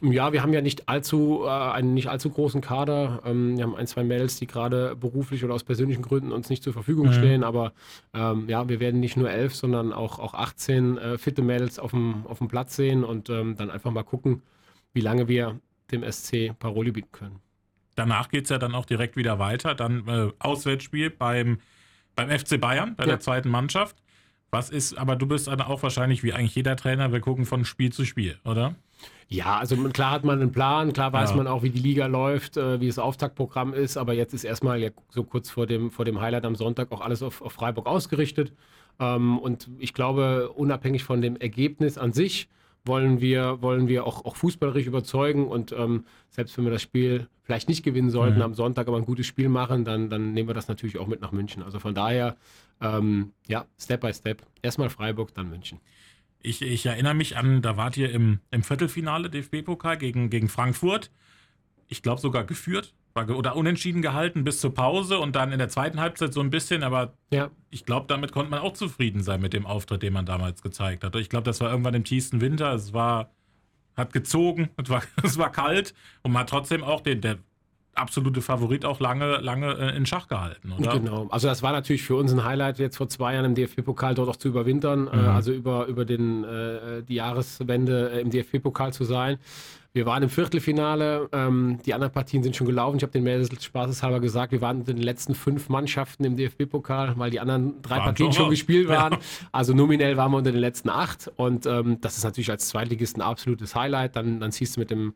Ja, 0.00 0.32
wir 0.32 0.42
haben 0.42 0.52
ja 0.52 0.60
nicht 0.60 0.88
allzu, 0.88 1.42
äh, 1.44 1.48
einen 1.48 1.94
nicht 1.94 2.08
allzu 2.08 2.30
großen 2.30 2.60
Kader. 2.60 3.22
Ähm, 3.24 3.56
wir 3.56 3.64
haben 3.64 3.76
ein, 3.76 3.86
zwei 3.86 4.02
Mails, 4.02 4.36
die 4.36 4.46
gerade 4.46 4.96
beruflich 4.96 5.44
oder 5.44 5.54
aus 5.54 5.64
persönlichen 5.64 6.02
Gründen 6.02 6.32
uns 6.32 6.48
nicht 6.48 6.62
zur 6.62 6.72
Verfügung 6.72 7.08
mhm. 7.08 7.12
stehen. 7.12 7.44
Aber 7.44 7.72
ähm, 8.12 8.48
ja, 8.48 8.68
wir 8.68 8.80
werden 8.80 9.00
nicht 9.00 9.16
nur 9.16 9.30
elf, 9.30 9.54
sondern 9.54 9.92
auch, 9.92 10.18
auch 10.18 10.34
18 10.34 10.98
äh, 10.98 11.18
fitte 11.18 11.42
Mails 11.42 11.78
auf 11.78 11.92
dem, 11.92 12.26
auf 12.26 12.38
dem 12.38 12.48
Platz 12.48 12.74
sehen 12.74 13.04
und 13.04 13.30
ähm, 13.30 13.56
dann 13.56 13.70
einfach 13.70 13.90
mal 13.90 14.02
gucken, 14.02 14.42
wie 14.92 15.00
lange 15.00 15.28
wir 15.28 15.60
dem 15.92 16.10
SC 16.10 16.58
Paroli 16.58 16.90
bieten 16.90 17.12
können. 17.12 17.40
Danach 17.94 18.28
geht 18.28 18.44
es 18.44 18.50
ja 18.50 18.58
dann 18.58 18.74
auch 18.74 18.86
direkt 18.86 19.16
wieder 19.16 19.38
weiter. 19.38 19.74
Dann 19.74 20.08
äh, 20.08 20.30
Auswärtsspiel 20.38 21.10
beim, 21.10 21.58
beim 22.16 22.30
FC 22.30 22.60
Bayern, 22.60 22.96
bei 22.96 23.04
ja. 23.04 23.10
der 23.10 23.20
zweiten 23.20 23.50
Mannschaft. 23.50 23.96
Was 24.50 24.68
ist, 24.68 24.98
aber 24.98 25.16
du 25.16 25.26
bist 25.26 25.46
dann 25.46 25.62
auch 25.62 25.82
wahrscheinlich 25.82 26.22
wie 26.22 26.32
eigentlich 26.34 26.54
jeder 26.54 26.76
Trainer, 26.76 27.10
wir 27.10 27.20
gucken 27.20 27.46
von 27.46 27.64
Spiel 27.64 27.90
zu 27.90 28.04
Spiel, 28.04 28.38
oder? 28.44 28.74
Ja, 29.28 29.58
also 29.58 29.76
klar 29.88 30.10
hat 30.10 30.24
man 30.24 30.40
einen 30.40 30.52
Plan, 30.52 30.92
klar 30.92 31.12
weiß 31.12 31.30
Ja. 31.30 31.36
man 31.36 31.46
auch, 31.46 31.62
wie 31.62 31.70
die 31.70 31.80
Liga 31.80 32.06
läuft, 32.06 32.56
äh, 32.56 32.80
wie 32.80 32.86
das 32.86 32.98
Auftaktprogramm 32.98 33.72
ist, 33.74 33.96
aber 33.96 34.12
jetzt 34.12 34.34
ist 34.34 34.44
erstmal 34.44 34.92
so 35.08 35.24
kurz 35.24 35.50
vor 35.50 35.66
dem, 35.66 35.90
vor 35.90 36.04
dem 36.04 36.20
Highlight 36.20 36.44
am 36.44 36.54
Sonntag 36.56 36.92
auch 36.92 37.00
alles 37.00 37.22
auf, 37.22 37.40
auf 37.42 37.52
Freiburg 37.52 37.86
ausgerichtet. 37.86 38.52
Ähm, 39.00 39.38
und 39.38 39.70
ich 39.78 39.94
glaube, 39.94 40.50
unabhängig 40.50 41.04
von 41.04 41.20
dem 41.22 41.36
Ergebnis 41.36 41.96
an 41.98 42.12
sich, 42.12 42.48
wollen 42.84 43.20
wir, 43.20 43.62
wollen 43.62 43.86
wir 43.86 44.04
auch, 44.06 44.24
auch 44.24 44.34
fußballerisch 44.34 44.86
überzeugen 44.86 45.46
und 45.46 45.70
ähm, 45.70 46.04
selbst 46.30 46.58
wenn 46.58 46.64
wir 46.64 46.72
das 46.72 46.82
Spiel 46.82 47.28
vielleicht 47.44 47.68
nicht 47.68 47.84
gewinnen 47.84 48.10
sollten 48.10 48.38
Mhm. 48.38 48.42
am 48.42 48.54
Sonntag, 48.54 48.88
aber 48.88 48.96
ein 48.96 49.04
gutes 49.04 49.26
Spiel 49.26 49.48
machen, 49.48 49.84
dann, 49.84 50.10
dann 50.10 50.32
nehmen 50.32 50.48
wir 50.48 50.54
das 50.54 50.66
natürlich 50.66 50.98
auch 50.98 51.06
mit 51.06 51.20
nach 51.20 51.30
München. 51.30 51.62
Also 51.62 51.78
von 51.78 51.94
daher, 51.94 52.36
ähm, 52.80 53.30
ja, 53.46 53.66
Step 53.78 54.00
by 54.00 54.12
Step. 54.12 54.42
Erstmal 54.62 54.90
Freiburg, 54.90 55.32
dann 55.32 55.48
München. 55.48 55.78
Ich, 56.42 56.62
ich 56.62 56.86
erinnere 56.86 57.14
mich 57.14 57.36
an, 57.36 57.62
da 57.62 57.76
wart 57.76 57.96
ihr 57.96 58.10
im, 58.10 58.40
im 58.50 58.62
Viertelfinale 58.62 59.30
DFB-Pokal 59.30 59.96
gegen, 59.96 60.30
gegen 60.30 60.48
Frankfurt. 60.48 61.10
Ich 61.88 62.02
glaube 62.02 62.20
sogar 62.20 62.44
geführt 62.44 62.94
oder 63.14 63.56
unentschieden 63.56 64.00
gehalten 64.02 64.42
bis 64.44 64.60
zur 64.60 64.72
Pause 64.74 65.18
und 65.18 65.36
dann 65.36 65.52
in 65.52 65.58
der 65.58 65.68
zweiten 65.68 66.00
Halbzeit 66.00 66.32
so 66.32 66.40
ein 66.40 66.50
bisschen, 66.50 66.82
aber 66.82 67.12
Ja, 67.30 67.50
ich 67.70 67.84
glaube, 67.84 68.06
damit 68.08 68.32
konnte 68.32 68.50
man 68.50 68.60
auch 68.60 68.72
zufrieden 68.72 69.22
sein 69.22 69.40
mit 69.40 69.52
dem 69.52 69.66
Auftritt, 69.66 70.02
den 70.02 70.12
man 70.12 70.24
damals 70.24 70.62
gezeigt 70.62 71.04
hat. 71.04 71.14
Ich 71.16 71.28
glaube, 71.28 71.44
das 71.44 71.60
war 71.60 71.70
irgendwann 71.70 71.94
im 71.94 72.04
tiefsten 72.04 72.40
Winter. 72.40 72.72
Es 72.72 72.92
war, 72.92 73.30
hat 73.96 74.12
gezogen, 74.12 74.70
es 74.82 74.88
war, 74.88 75.02
es 75.22 75.36
war 75.36 75.52
kalt 75.52 75.94
und 76.22 76.32
man 76.32 76.42
hat 76.42 76.48
trotzdem 76.48 76.82
auch 76.82 77.00
den, 77.02 77.20
der 77.20 77.38
absolute 77.94 78.40
Favorit 78.40 78.84
auch 78.84 79.00
lange, 79.00 79.36
lange 79.38 79.72
äh, 79.74 79.96
in 79.96 80.06
Schach 80.06 80.28
gehalten, 80.28 80.72
oder? 80.78 80.98
Genau. 80.98 81.26
Also 81.30 81.48
das 81.48 81.62
war 81.62 81.72
natürlich 81.72 82.02
für 82.02 82.16
uns 82.16 82.32
ein 82.32 82.42
Highlight, 82.44 82.78
jetzt 82.78 82.96
vor 82.96 83.08
zwei 83.08 83.34
Jahren 83.34 83.44
im 83.44 83.54
DFB-Pokal 83.54 84.14
dort 84.14 84.28
auch 84.30 84.36
zu 84.36 84.48
überwintern, 84.48 85.08
äh, 85.08 85.16
Mhm. 85.16 85.28
also 85.28 85.52
über, 85.52 85.86
über 85.86 86.04
den, 86.04 86.44
äh, 86.44 87.02
die 87.02 87.14
Jahreswende 87.16 88.08
im 88.20 88.30
DFB-Pokal 88.30 88.92
zu 88.92 89.04
sein. 89.04 89.38
Wir 89.94 90.06
waren 90.06 90.22
im 90.22 90.30
Viertelfinale, 90.30 91.28
ähm, 91.32 91.78
die 91.84 91.92
anderen 91.92 92.14
Partien 92.14 92.42
sind 92.42 92.56
schon 92.56 92.66
gelaufen. 92.66 92.96
Ich 92.96 93.02
habe 93.02 93.12
den 93.12 93.24
Mädels 93.24 93.50
spaßeshalber 93.62 94.20
gesagt, 94.20 94.52
wir 94.52 94.62
waren 94.62 94.78
unter 94.78 94.94
den 94.94 95.02
letzten 95.02 95.34
fünf 95.34 95.68
Mannschaften 95.68 96.24
im 96.24 96.34
DFB-Pokal, 96.34 97.12
weil 97.18 97.30
die 97.30 97.40
anderen 97.40 97.82
drei 97.82 97.96
Waren 97.96 98.04
Partien 98.04 98.32
schon 98.32 98.48
gespielt 98.48 98.88
Ja. 98.88 99.02
waren. 99.02 99.16
Also 99.52 99.74
nominell 99.74 100.16
waren 100.16 100.30
wir 100.32 100.38
unter 100.38 100.50
den 100.52 100.62
letzten 100.62 100.88
acht 100.88 101.30
und 101.36 101.66
ähm, 101.66 101.98
das 102.00 102.16
ist 102.16 102.24
natürlich 102.24 102.50
als 102.50 102.68
Zweitligist 102.68 103.18
ein 103.18 103.20
absolutes 103.20 103.74
Highlight. 103.76 104.16
Dann, 104.16 104.40
dann 104.40 104.50
siehst 104.50 104.76
du 104.76 104.80
mit 104.80 104.90
dem 104.90 105.12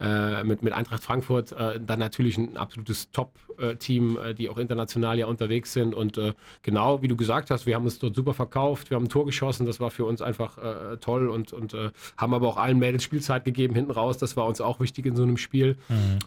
äh, 0.00 0.44
mit, 0.44 0.62
mit 0.62 0.72
Eintracht 0.72 1.02
Frankfurt 1.02 1.52
äh, 1.52 1.80
dann 1.80 1.98
natürlich 1.98 2.36
ein 2.36 2.56
absolutes 2.56 3.10
Top-Team, 3.12 4.18
äh, 4.18 4.34
die 4.34 4.48
auch 4.48 4.58
international 4.58 5.18
ja 5.18 5.26
unterwegs 5.26 5.72
sind. 5.72 5.94
Und 5.94 6.18
äh, 6.18 6.34
genau, 6.62 7.02
wie 7.02 7.08
du 7.08 7.16
gesagt 7.16 7.50
hast, 7.50 7.66
wir 7.66 7.74
haben 7.74 7.84
uns 7.84 7.98
dort 7.98 8.14
super 8.14 8.34
verkauft, 8.34 8.90
wir 8.90 8.96
haben 8.96 9.04
ein 9.04 9.08
Tor 9.08 9.24
geschossen, 9.24 9.66
das 9.66 9.80
war 9.80 9.90
für 9.90 10.04
uns 10.04 10.20
einfach 10.20 10.58
äh, 10.58 10.96
toll 10.98 11.28
und, 11.28 11.52
und 11.52 11.74
äh, 11.74 11.90
haben 12.16 12.34
aber 12.34 12.48
auch 12.48 12.56
allen 12.56 12.78
Mädels 12.78 13.02
Spielzeit 13.02 13.44
gegeben 13.44 13.74
hinten 13.74 13.90
raus. 13.90 14.18
Das 14.18 14.36
war 14.36 14.46
uns 14.46 14.60
auch 14.60 14.80
wichtig 14.80 15.06
in 15.06 15.16
so 15.16 15.22
einem 15.22 15.36
Spiel. 15.36 15.76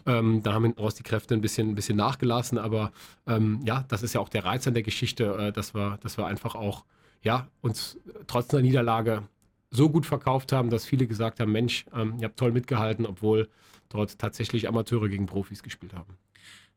Ähm, 0.06 0.42
da 0.42 0.52
haben 0.52 0.64
hinten 0.64 0.80
raus 0.80 0.94
die 0.94 1.02
Kräfte 1.02 1.34
ein 1.34 1.40
bisschen, 1.40 1.70
ein 1.70 1.74
bisschen 1.74 1.96
nachgelassen, 1.96 2.58
aber 2.58 2.92
ähm, 3.26 3.60
ja, 3.64 3.84
das 3.88 4.02
ist 4.02 4.14
ja 4.14 4.20
auch 4.20 4.28
der 4.28 4.44
Reiz 4.44 4.66
an 4.66 4.74
der 4.74 4.82
Geschichte, 4.82 5.24
äh, 5.36 5.52
dass, 5.52 5.74
wir, 5.74 5.98
dass 6.02 6.18
wir 6.18 6.26
einfach 6.26 6.54
auch 6.54 6.84
ja, 7.22 7.46
uns 7.60 7.98
trotz 8.26 8.52
einer 8.52 8.62
Niederlage 8.62 9.22
so 9.70 9.88
gut 9.88 10.06
verkauft 10.06 10.52
haben, 10.52 10.70
dass 10.70 10.84
viele 10.84 11.06
gesagt 11.06 11.40
haben, 11.40 11.52
Mensch, 11.52 11.84
ähm, 11.94 12.16
ihr 12.18 12.24
habt 12.24 12.38
toll 12.38 12.52
mitgehalten, 12.52 13.06
obwohl 13.06 13.48
dort 13.88 14.18
tatsächlich 14.18 14.68
Amateure 14.68 15.08
gegen 15.08 15.26
Profis 15.26 15.62
gespielt 15.62 15.94
haben. 15.94 16.16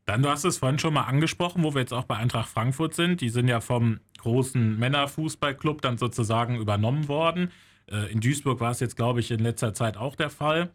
Dann, 0.04 0.22
du 0.22 0.28
hast 0.28 0.44
es 0.44 0.58
vorhin 0.58 0.78
schon 0.78 0.94
mal 0.94 1.04
angesprochen, 1.04 1.62
wo 1.62 1.74
wir 1.74 1.80
jetzt 1.80 1.94
auch 1.94 2.04
bei 2.04 2.16
Eintracht 2.16 2.48
Frankfurt 2.48 2.94
sind. 2.94 3.20
Die 3.20 3.30
sind 3.30 3.48
ja 3.48 3.60
vom 3.60 4.00
großen 4.18 4.78
Männerfußballclub 4.78 5.80
dann 5.80 5.96
sozusagen 5.96 6.56
übernommen 6.56 7.08
worden. 7.08 7.50
Äh, 7.90 8.12
In 8.12 8.20
Duisburg 8.20 8.60
war 8.60 8.70
es 8.70 8.80
jetzt, 8.80 8.96
glaube 8.96 9.20
ich, 9.20 9.30
in 9.30 9.40
letzter 9.40 9.72
Zeit 9.72 9.96
auch 9.96 10.14
der 10.14 10.30
Fall. 10.30 10.70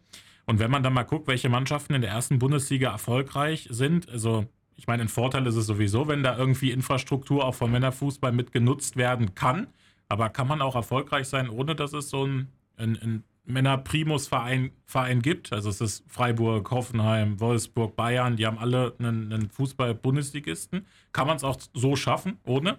Und 0.46 0.58
wenn 0.58 0.70
man 0.70 0.82
dann 0.82 0.94
mal 0.94 1.04
guckt, 1.04 1.28
welche 1.28 1.48
Mannschaften 1.48 1.94
in 1.94 2.02
der 2.02 2.10
ersten 2.10 2.40
Bundesliga 2.40 2.90
erfolgreich 2.90 3.68
sind, 3.70 4.08
also 4.08 4.46
ich 4.74 4.86
meine, 4.86 5.02
ein 5.02 5.08
Vorteil 5.08 5.46
ist 5.46 5.56
es 5.56 5.66
sowieso, 5.66 6.08
wenn 6.08 6.22
da 6.22 6.36
irgendwie 6.36 6.72
Infrastruktur 6.72 7.44
auch 7.44 7.54
vom 7.54 7.70
Männerfußball 7.70 8.32
mit 8.32 8.50
genutzt 8.50 8.96
werden 8.96 9.34
kann. 9.34 9.68
Aber 10.10 10.28
kann 10.28 10.46
man 10.48 10.60
auch 10.60 10.74
erfolgreich 10.74 11.26
sein, 11.28 11.48
ohne 11.48 11.74
dass 11.74 11.92
es 11.94 12.10
so 12.10 12.24
ein, 12.26 12.48
ein, 12.76 12.98
ein 13.00 13.24
Männer-Primus-Verein 13.46 14.72
Verein 14.84 15.22
gibt? 15.22 15.52
Also 15.52 15.70
es 15.70 15.80
ist 15.80 16.04
Freiburg, 16.08 16.70
Hoffenheim, 16.70 17.40
Wolfsburg, 17.40 17.94
Bayern, 17.96 18.36
die 18.36 18.46
haben 18.46 18.58
alle 18.58 18.92
einen, 18.98 19.32
einen 19.32 19.48
Fußball-Bundesligisten. 19.50 20.84
Kann 21.12 21.26
man 21.26 21.36
es 21.36 21.44
auch 21.44 21.56
so 21.74 21.96
schaffen, 21.96 22.38
ohne? 22.44 22.78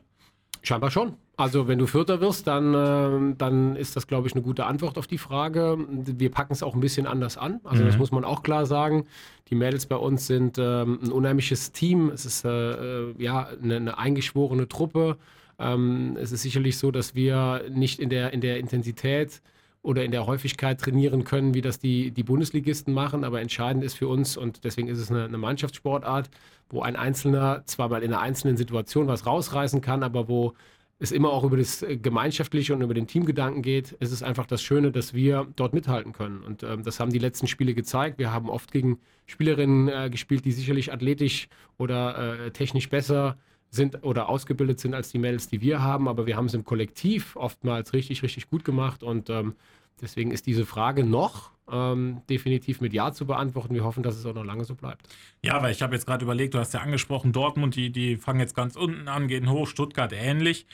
Scheinbar 0.62 0.92
schon. 0.92 1.14
Also 1.38 1.68
wenn 1.68 1.80
du 1.80 1.88
Vierter 1.88 2.22
wirst, 2.22 2.46
dann, 2.46 2.74
ähm, 2.76 3.36
dann 3.38 3.76
ist 3.76 3.96
das, 3.96 4.06
glaube 4.06 4.28
ich, 4.28 4.34
eine 4.34 4.44
gute 4.44 4.66
Antwort 4.66 4.98
auf 4.98 5.08
die 5.08 5.18
Frage. 5.18 5.78
Wir 5.90 6.30
packen 6.30 6.54
es 6.54 6.62
auch 6.62 6.76
ein 6.76 6.82
bisschen 6.82 7.08
anders 7.08 7.38
an. 7.38 7.62
Also 7.64 7.84
das 7.84 7.96
Mhm. 7.96 8.00
muss 8.00 8.12
man 8.12 8.24
auch 8.26 8.44
klar 8.44 8.66
sagen. 8.68 9.08
Die 9.50 9.56
Mädels 9.56 9.88
bei 9.88 9.96
uns 9.96 10.28
sind 10.28 10.58
ähm, 10.60 11.00
ein 11.02 11.12
unheimliches 11.12 11.72
Team. 11.72 12.10
Es 12.10 12.26
ist 12.26 12.46
äh, 12.46 12.50
äh, 13.10 13.16
ja 13.18 13.48
eine, 13.64 13.78
eine 13.78 13.98
eingeschworene 13.98 14.68
Truppe. 14.68 15.18
Ähm, 15.62 16.18
es 16.20 16.32
ist 16.32 16.42
sicherlich 16.42 16.78
so, 16.78 16.92
dass 16.92 17.16
wir 17.16 17.64
nicht 17.70 18.00
in 18.00 18.10
der, 18.10 18.34
in 18.34 18.42
der 18.42 18.58
Intensität 18.58 19.42
oder 19.84 20.04
in 20.04 20.12
der 20.12 20.26
Häufigkeit 20.26 20.80
trainieren 20.80 21.24
können, 21.24 21.54
wie 21.54 21.62
das 21.62 21.80
die, 21.80 22.12
die 22.12 22.24
Bundesligisten 22.24 22.94
machen. 22.94 23.24
Aber 23.24 23.42
entscheidend 23.42 23.84
ist 23.84 23.96
für 23.96 24.08
uns, 24.08 24.38
und 24.38 24.64
deswegen 24.64 24.88
ist 24.88 25.00
es 25.00 25.10
eine, 25.10 25.26
eine 25.26 25.38
Mannschaftssportart, 25.38 26.30
wo 26.70 26.82
ein 26.82 26.96
Einzelner 26.96 27.64
zwar 27.66 27.90
mal 27.90 28.04
in 28.04 28.14
einer 28.14 28.22
einzelnen 28.22 28.58
Situation 28.58 29.08
was 29.08 29.26
rausreißen 29.26 29.82
kann, 29.82 30.04
aber 30.04 30.28
wo 30.28 30.54
es 31.00 31.12
immer 31.12 31.32
auch 31.32 31.44
über 31.44 31.58
das 31.58 31.82
äh, 31.82 31.98
Gemeinschaftliche 31.98 32.74
und 32.74 32.82
über 32.82 32.94
den 32.94 33.08
Teamgedanken 33.08 33.64
geht, 33.64 33.94
ist 33.94 34.12
es 34.12 34.22
einfach 34.22 34.46
das 34.46 34.62
Schöne, 34.62 34.92
dass 34.92 35.14
wir 35.14 35.48
dort 35.56 35.74
mithalten 35.74 36.14
können. 36.14 36.44
Und 36.44 36.64
ähm, 36.64 36.84
das 36.84 37.00
haben 37.00 37.12
die 37.12 37.20
letzten 37.20 37.48
Spiele 37.48 37.74
gezeigt. 37.74 38.20
Wir 38.20 38.32
haben 38.32 38.50
oft 38.50 38.72
gegen 38.72 39.00
Spielerinnen 39.26 39.90
äh, 39.90 40.10
gespielt, 40.12 40.46
die 40.46 40.52
sicherlich 40.52 40.94
athletisch 40.94 41.48
oder 41.78 42.46
äh, 42.46 42.52
technisch 42.52 42.90
besser 42.90 43.38
sind 43.72 44.04
oder 44.04 44.30
ausgebildet 44.30 44.80
sind 44.80 44.94
als 44.94 45.12
die 45.12 45.18
Mädels, 45.18 45.48
die 45.48 45.62
wir 45.62 45.82
haben, 45.82 46.08
aber 46.08 46.28
wir 46.28 46.36
haben 46.36 46.46
es 46.46 46.54
im 46.54 46.66
Kollektiv 46.66 47.36
oftmals 47.36 47.94
richtig, 47.94 48.22
richtig 48.22 48.50
gut 48.50 48.66
gemacht 48.66 49.02
und 49.02 49.30
ähm, 49.30 49.56
deswegen 50.02 50.32
ist 50.32 50.46
diese 50.46 50.66
Frage 50.66 51.04
noch 51.04 51.52
ähm, 51.72 52.22
definitiv 52.30 52.82
mit 52.82 52.94
Ja 52.94 53.14
zu 53.14 53.26
beantworten. 53.26 53.74
Wir 53.74 53.86
hoffen, 53.86 54.04
dass 54.04 54.18
es 54.18 54.26
auch 54.26 54.34
noch 54.34 54.44
lange 54.44 54.66
so 54.66 54.76
bleibt. 54.76 55.08
Ja, 55.42 55.62
weil 55.64 55.72
ich 55.72 55.82
habe 55.82 55.96
jetzt 55.96 56.06
gerade 56.06 56.26
überlegt, 56.26 56.54
du 56.54 56.60
hast 56.60 56.74
ja 56.74 56.82
angesprochen, 56.82 57.32
Dortmund, 57.32 57.76
die, 57.76 57.92
die 57.92 58.18
fangen 58.18 58.42
jetzt 58.42 58.56
ganz 58.56 58.76
unten 58.76 59.08
an, 59.08 59.28
gehen 59.28 59.50
hoch, 59.50 59.68
Stuttgart 59.68 60.12
ähnlich. 60.12 60.66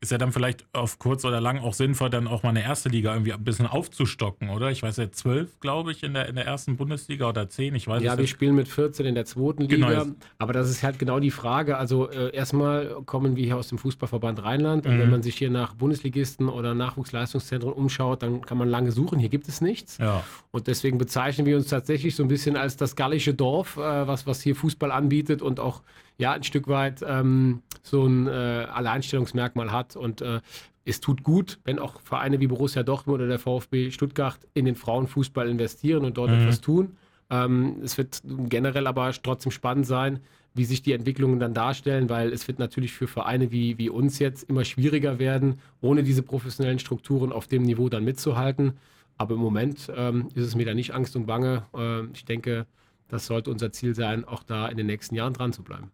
Ist 0.00 0.12
ja 0.12 0.18
dann 0.18 0.30
vielleicht 0.30 0.64
auf 0.72 1.00
kurz 1.00 1.24
oder 1.24 1.40
lang 1.40 1.58
auch 1.58 1.74
sinnvoll, 1.74 2.08
dann 2.08 2.28
auch 2.28 2.44
mal 2.44 2.50
eine 2.50 2.62
erste 2.62 2.88
Liga 2.88 3.12
irgendwie 3.14 3.32
ein 3.32 3.42
bisschen 3.42 3.66
aufzustocken, 3.66 4.48
oder? 4.50 4.70
Ich 4.70 4.80
weiß 4.82 4.96
ja, 4.98 5.10
zwölf, 5.10 5.58
glaube 5.58 5.90
ich, 5.90 6.04
in 6.04 6.14
der, 6.14 6.28
in 6.28 6.36
der 6.36 6.46
ersten 6.46 6.76
Bundesliga 6.76 7.28
oder 7.28 7.48
zehn, 7.48 7.74
ich 7.74 7.88
weiß 7.88 8.00
Ja, 8.04 8.12
es 8.12 8.18
wir 8.20 8.26
spielen 8.28 8.54
mit 8.54 8.68
14 8.68 9.06
in 9.06 9.16
der 9.16 9.24
zweiten 9.24 9.66
Genau. 9.66 9.88
Liga. 9.88 10.06
Aber 10.38 10.52
das 10.52 10.70
ist 10.70 10.84
halt 10.84 11.00
genau 11.00 11.18
die 11.18 11.32
Frage. 11.32 11.76
Also 11.78 12.08
äh, 12.10 12.32
erstmal 12.34 12.86
kommen 13.06 13.34
wir 13.34 13.44
hier 13.44 13.56
aus 13.56 13.68
dem 13.68 13.78
Fußballverband 13.78 14.44
Rheinland 14.44 14.86
und 14.86 14.94
Mhm. 14.94 15.00
wenn 15.00 15.10
man 15.10 15.22
sich 15.24 15.36
hier 15.36 15.50
nach 15.50 15.74
Bundesligisten 15.74 16.48
oder 16.48 16.74
Nachwuchsleistungszentren 16.74 17.72
umschaut, 17.72 18.22
dann 18.22 18.40
kann 18.42 18.58
man 18.58 18.68
lange 18.68 18.92
suchen. 18.92 19.18
Hier 19.18 19.28
gibt 19.30 19.48
es 19.48 19.60
nichts. 19.60 19.98
Ja. 19.98 20.22
Und 20.52 20.68
deswegen 20.68 20.98
bezeichnen 20.98 21.44
wir 21.46 21.56
uns 21.56 21.66
tatsächlich 21.68 22.14
so 22.14 22.22
ein 22.22 22.28
bisschen 22.28 22.56
als 22.56 22.76
das 22.76 22.94
gallische 22.94 23.34
Dorf, 23.34 23.76
äh, 23.76 23.80
was, 24.06 24.26
was 24.28 24.42
hier 24.42 24.54
Fußball 24.54 24.92
anbietet 24.92 25.42
und 25.42 25.58
auch 25.58 25.82
ja 26.18 26.32
ein 26.32 26.42
Stück 26.42 26.68
weit 26.68 27.02
ähm, 27.06 27.62
so 27.82 28.04
ein 28.06 28.26
äh, 28.26 28.30
Alleinstellungsmerkmal 28.30 29.72
hat. 29.72 29.96
Und 29.96 30.20
äh, 30.20 30.40
es 30.84 31.00
tut 31.00 31.22
gut, 31.22 31.58
wenn 31.64 31.78
auch 31.78 32.00
Vereine 32.00 32.40
wie 32.40 32.46
Borussia 32.46 32.82
Dortmund 32.82 33.20
oder 33.20 33.28
der 33.28 33.38
VfB 33.38 33.90
Stuttgart 33.90 34.38
in 34.54 34.64
den 34.64 34.74
Frauenfußball 34.74 35.48
investieren 35.48 36.04
und 36.04 36.16
dort 36.18 36.30
Mhm. 36.30 36.40
etwas 36.40 36.60
tun. 36.60 36.96
Ähm, 37.30 37.76
es 37.82 37.98
wird 37.98 38.22
generell 38.48 38.86
aber 38.86 39.12
trotzdem 39.22 39.52
spannend 39.52 39.86
sein, 39.86 40.20
wie 40.54 40.64
sich 40.64 40.82
die 40.82 40.92
Entwicklungen 40.92 41.38
dann 41.38 41.54
darstellen, 41.54 42.08
weil 42.08 42.32
es 42.32 42.48
wird 42.48 42.58
natürlich 42.58 42.92
für 42.92 43.06
Vereine 43.06 43.52
wie, 43.52 43.78
wie 43.78 43.90
uns 43.90 44.18
jetzt 44.18 44.44
immer 44.44 44.64
schwieriger 44.64 45.18
werden, 45.18 45.60
ohne 45.82 46.02
diese 46.02 46.22
professionellen 46.22 46.78
Strukturen 46.78 47.32
auf 47.32 47.46
dem 47.46 47.62
Niveau 47.62 47.88
dann 47.90 48.04
mitzuhalten. 48.04 48.72
Aber 49.18 49.34
im 49.34 49.40
Moment 49.40 49.92
ähm, 49.94 50.28
ist 50.34 50.46
es 50.46 50.54
mir 50.54 50.64
da 50.64 50.74
nicht 50.74 50.94
Angst 50.94 51.14
und 51.16 51.26
Bange. 51.26 51.64
Ähm, 51.74 52.10
ich 52.14 52.24
denke, 52.24 52.66
das 53.08 53.26
sollte 53.26 53.50
unser 53.50 53.72
Ziel 53.72 53.94
sein, 53.94 54.24
auch 54.24 54.42
da 54.42 54.66
in 54.68 54.76
den 54.76 54.86
nächsten 54.86 55.14
Jahren 55.14 55.34
dran 55.34 55.52
zu 55.52 55.62
bleiben. 55.62 55.90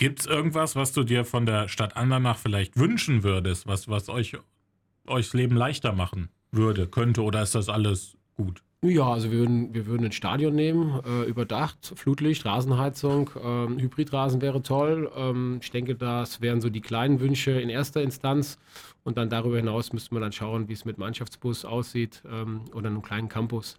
Gibt 0.00 0.20
es 0.20 0.26
irgendwas, 0.26 0.76
was 0.76 0.92
du 0.92 1.04
dir 1.04 1.26
von 1.26 1.44
der 1.44 1.68
Stadt 1.68 1.94
Andernach 1.94 2.38
vielleicht 2.38 2.78
wünschen 2.78 3.22
würdest, 3.22 3.66
was, 3.66 3.86
was 3.86 4.08
euch, 4.08 4.34
euch 5.06 5.34
Leben 5.34 5.54
leichter 5.54 5.92
machen 5.92 6.30
würde, 6.50 6.86
könnte, 6.86 7.22
oder 7.22 7.42
ist 7.42 7.54
das 7.54 7.68
alles 7.68 8.16
gut? 8.34 8.62
Ja, 8.82 9.12
also 9.12 9.30
wir 9.30 9.40
würden, 9.40 9.74
wir 9.74 9.84
würden 9.84 10.06
ein 10.06 10.12
Stadion 10.12 10.54
nehmen, 10.54 11.00
äh, 11.04 11.24
überdacht, 11.28 11.92
Flutlicht, 11.96 12.46
Rasenheizung, 12.46 13.28
ähm, 13.44 13.78
Hybridrasen 13.78 14.40
wäre 14.40 14.62
toll. 14.62 15.12
Ähm, 15.14 15.58
ich 15.60 15.70
denke, 15.70 15.94
das 15.96 16.40
wären 16.40 16.62
so 16.62 16.70
die 16.70 16.80
kleinen 16.80 17.20
Wünsche 17.20 17.50
in 17.50 17.68
erster 17.68 18.00
Instanz. 18.00 18.58
Und 19.04 19.18
dann 19.18 19.28
darüber 19.28 19.58
hinaus 19.58 19.92
müsste 19.92 20.14
man 20.14 20.22
dann 20.22 20.32
schauen, 20.32 20.66
wie 20.70 20.72
es 20.72 20.86
mit 20.86 20.96
Mannschaftsbus 20.96 21.66
aussieht 21.66 22.22
ähm, 22.26 22.62
oder 22.72 22.88
einem 22.88 23.02
kleinen 23.02 23.28
Campus. 23.28 23.76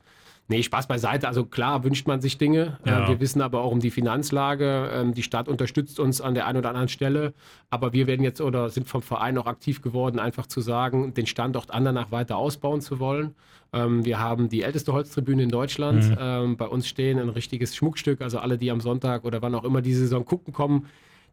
Nee, 0.51 0.63
Spaß 0.63 0.87
beiseite. 0.87 1.29
Also 1.29 1.45
klar 1.45 1.85
wünscht 1.85 2.07
man 2.07 2.19
sich 2.19 2.37
Dinge. 2.37 2.77
Ja. 2.85 3.05
Äh, 3.05 3.07
wir 3.07 3.19
wissen 3.21 3.41
aber 3.41 3.61
auch 3.61 3.71
um 3.71 3.79
die 3.79 3.89
Finanzlage. 3.89 4.91
Ähm, 4.93 5.13
die 5.13 5.23
Stadt 5.23 5.47
unterstützt 5.47 5.97
uns 5.97 6.19
an 6.19 6.33
der 6.33 6.45
einen 6.45 6.57
oder 6.57 6.67
anderen 6.67 6.89
Stelle. 6.89 7.33
Aber 7.69 7.93
wir 7.93 8.05
werden 8.05 8.21
jetzt 8.21 8.41
oder 8.41 8.69
sind 8.69 8.85
vom 8.85 9.01
Verein 9.01 9.37
auch 9.37 9.45
aktiv 9.45 9.81
geworden, 9.81 10.19
einfach 10.19 10.47
zu 10.47 10.59
sagen, 10.59 11.13
den 11.13 11.25
Standort 11.25 11.71
Andernach 11.71 12.11
weiter 12.11 12.35
ausbauen 12.35 12.81
zu 12.81 12.99
wollen. 12.99 13.33
Ähm, 13.71 14.03
wir 14.03 14.19
haben 14.19 14.49
die 14.49 14.63
älteste 14.63 14.91
Holztribüne 14.91 15.41
in 15.41 15.49
Deutschland. 15.49 16.09
Mhm. 16.09 16.17
Ähm, 16.19 16.57
bei 16.57 16.67
uns 16.67 16.85
stehen 16.85 17.17
ein 17.17 17.29
richtiges 17.29 17.73
Schmuckstück. 17.73 18.19
Also 18.19 18.39
alle, 18.39 18.57
die 18.57 18.71
am 18.71 18.81
Sonntag 18.81 19.23
oder 19.23 19.41
wann 19.41 19.55
auch 19.55 19.63
immer 19.63 19.81
die 19.81 19.93
Saison 19.93 20.25
gucken 20.25 20.53
kommen, 20.53 20.87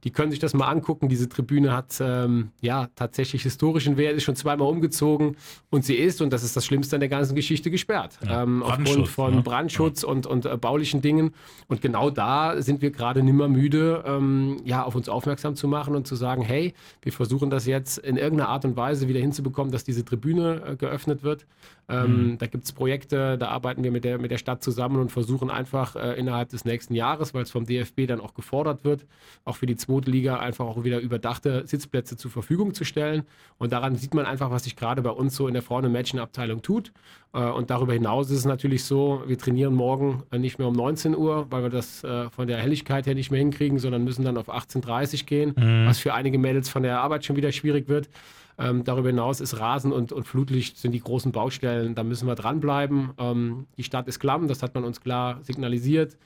die 0.04 0.10
können 0.10 0.30
sich 0.30 0.40
das 0.40 0.54
mal 0.54 0.68
angucken. 0.68 1.08
Diese 1.08 1.28
Tribüne 1.28 1.72
hat 1.72 2.00
ähm, 2.00 2.50
ja 2.60 2.88
tatsächlich 2.94 3.42
historischen 3.42 3.96
Wert, 3.96 4.16
ist 4.16 4.24
schon 4.24 4.36
zweimal 4.36 4.68
umgezogen 4.68 5.36
und 5.70 5.84
sie 5.84 5.94
ist, 5.94 6.22
und 6.22 6.32
das 6.32 6.42
ist 6.42 6.56
das 6.56 6.64
Schlimmste 6.64 6.96
an 6.96 7.00
der 7.00 7.08
ganzen 7.08 7.34
Geschichte, 7.34 7.70
gesperrt. 7.70 8.18
Ja, 8.24 8.42
ähm, 8.42 8.62
aufgrund 8.62 9.08
von 9.08 9.34
ja. 9.34 9.40
Brandschutz 9.40 10.02
ja. 10.02 10.08
und, 10.08 10.26
und 10.26 10.46
äh, 10.46 10.56
baulichen 10.56 11.02
Dingen. 11.02 11.34
Und 11.66 11.80
genau 11.80 12.10
da 12.10 12.60
sind 12.62 12.82
wir 12.82 12.90
gerade 12.90 13.22
nimmer 13.22 13.48
müde, 13.48 14.04
ähm, 14.06 14.60
ja, 14.64 14.84
auf 14.84 14.94
uns 14.94 15.08
aufmerksam 15.08 15.56
zu 15.56 15.68
machen 15.68 15.94
und 15.94 16.06
zu 16.06 16.16
sagen, 16.16 16.42
hey, 16.42 16.74
wir 17.02 17.12
versuchen 17.12 17.50
das 17.50 17.66
jetzt 17.66 17.98
in 17.98 18.16
irgendeiner 18.16 18.48
Art 18.48 18.64
und 18.64 18.76
Weise 18.76 19.08
wieder 19.08 19.20
hinzubekommen, 19.20 19.72
dass 19.72 19.84
diese 19.84 20.04
Tribüne 20.04 20.62
äh, 20.66 20.76
geöffnet 20.76 21.22
wird. 21.22 21.46
Ähm, 21.88 22.32
mhm. 22.32 22.38
Da 22.38 22.46
gibt 22.46 22.64
es 22.64 22.72
Projekte, 22.72 23.38
da 23.38 23.48
arbeiten 23.48 23.82
wir 23.82 23.90
mit 23.90 24.04
der, 24.04 24.18
mit 24.18 24.30
der 24.30 24.36
Stadt 24.38 24.62
zusammen 24.62 24.96
und 24.96 25.10
versuchen 25.10 25.50
einfach 25.50 25.96
äh, 25.96 26.18
innerhalb 26.18 26.50
des 26.50 26.64
nächsten 26.66 26.94
Jahres, 26.94 27.32
weil 27.32 27.42
es 27.42 27.50
vom 27.50 27.64
DFB 27.64 28.06
dann 28.06 28.20
auch 28.20 28.34
gefordert 28.34 28.84
wird, 28.84 29.06
auch 29.44 29.56
für 29.56 29.66
die 29.66 29.76
zweite 29.76 30.10
Liga 30.10 30.38
einfach 30.38 30.66
auch 30.66 30.84
wieder 30.84 31.00
überdachte 31.00 31.66
Sitzplätze 31.66 32.16
zur 32.16 32.30
Verfügung 32.30 32.74
zu 32.74 32.84
stellen. 32.84 33.22
Und 33.56 33.72
daran 33.72 33.96
sieht 33.96 34.12
man 34.12 34.26
einfach, 34.26 34.50
was 34.50 34.64
sich 34.64 34.76
gerade 34.76 35.00
bei 35.00 35.10
uns 35.10 35.34
so 35.34 35.48
in 35.48 35.54
der 35.54 35.62
Frauen-Mädchen-Abteilung 35.62 36.60
tut. 36.60 36.92
Äh, 37.32 37.40
und 37.40 37.70
darüber 37.70 37.94
hinaus 37.94 38.30
ist 38.30 38.38
es 38.38 38.44
natürlich 38.44 38.84
so, 38.84 39.22
wir 39.26 39.38
trainieren 39.38 39.74
morgen 39.74 40.24
äh, 40.30 40.38
nicht 40.38 40.58
mehr 40.58 40.68
um 40.68 40.74
19 40.74 41.16
Uhr, 41.16 41.46
weil 41.50 41.62
wir 41.62 41.70
das 41.70 42.04
äh, 42.04 42.28
von 42.28 42.46
der 42.46 42.58
Helligkeit 42.58 43.06
her 43.06 43.14
nicht 43.14 43.30
mehr 43.30 43.40
hinkriegen, 43.40 43.78
sondern 43.78 44.04
müssen 44.04 44.24
dann 44.24 44.36
auf 44.36 44.50
18.30 44.50 45.20
Uhr 45.22 45.26
gehen, 45.26 45.54
mhm. 45.56 45.86
was 45.86 45.98
für 45.98 46.12
einige 46.12 46.38
Mädels 46.38 46.68
von 46.68 46.82
der 46.82 47.00
Arbeit 47.00 47.24
schon 47.24 47.36
wieder 47.36 47.50
schwierig 47.52 47.88
wird. 47.88 48.10
Ähm, 48.58 48.82
darüber 48.84 49.08
hinaus 49.08 49.40
ist 49.40 49.60
Rasen 49.60 49.92
und, 49.92 50.12
und, 50.12 50.26
Flutlicht 50.26 50.78
sind 50.78 50.92
die 50.92 51.00
großen 51.00 51.30
Baustellen. 51.30 51.94
Da 51.94 52.02
müssen 52.02 52.26
wir 52.26 52.34
dranbleiben. 52.34 53.10
Ähm, 53.18 53.66
die 53.76 53.84
Stadt 53.84 54.08
ist 54.08 54.18
klamm, 54.18 54.48
das 54.48 54.62
hat 54.62 54.74
man 54.74 54.84
uns 54.84 55.00
klar 55.00 55.38
signalisiert. 55.42 56.16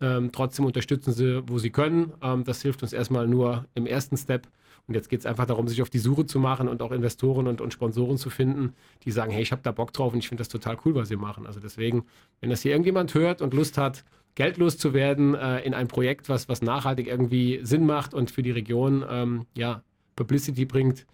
Ähm, 0.00 0.30
trotzdem 0.32 0.64
unterstützen 0.64 1.12
sie, 1.12 1.42
wo 1.46 1.58
sie 1.58 1.70
können. 1.70 2.12
Ähm, 2.22 2.44
das 2.44 2.62
hilft 2.62 2.82
uns 2.82 2.92
erstmal 2.92 3.26
nur 3.26 3.66
im 3.74 3.86
ersten 3.86 4.16
Step. 4.16 4.46
Und 4.86 4.94
jetzt 4.94 5.08
geht 5.08 5.20
es 5.20 5.26
einfach 5.26 5.46
darum, 5.46 5.68
sich 5.68 5.82
auf 5.82 5.90
die 5.90 5.98
Suche 5.98 6.26
zu 6.26 6.38
machen 6.38 6.68
und 6.68 6.80
auch 6.82 6.90
Investoren 6.90 7.46
und, 7.46 7.60
und 7.60 7.72
Sponsoren 7.72 8.16
zu 8.16 8.30
finden, 8.30 8.72
die 9.04 9.10
sagen, 9.10 9.30
hey, 9.30 9.42
ich 9.42 9.52
habe 9.52 9.62
da 9.62 9.72
Bock 9.72 9.92
drauf 9.92 10.12
und 10.12 10.18
ich 10.20 10.28
finde 10.28 10.40
das 10.40 10.48
total 10.48 10.78
cool, 10.84 10.94
was 10.94 11.08
sie 11.08 11.16
machen. 11.16 11.46
Also 11.46 11.60
deswegen, 11.60 12.04
wenn 12.40 12.50
das 12.50 12.62
hier 12.62 12.72
irgendjemand 12.72 13.14
hört 13.14 13.42
und 13.42 13.52
Lust 13.52 13.78
hat, 13.78 14.04
geldlos 14.36 14.78
zu 14.78 14.94
werden 14.94 15.34
äh, 15.34 15.60
in 15.60 15.74
ein 15.74 15.88
Projekt, 15.88 16.28
was, 16.28 16.48
was 16.48 16.62
nachhaltig 16.62 17.08
irgendwie 17.08 17.60
Sinn 17.62 17.84
macht 17.84 18.14
und 18.14 18.30
für 18.30 18.42
die 18.42 18.50
Region 18.52 19.04
ähm, 19.08 19.46
ja, 19.56 19.82
Publicity 20.16 20.64
bringt, 20.64 21.06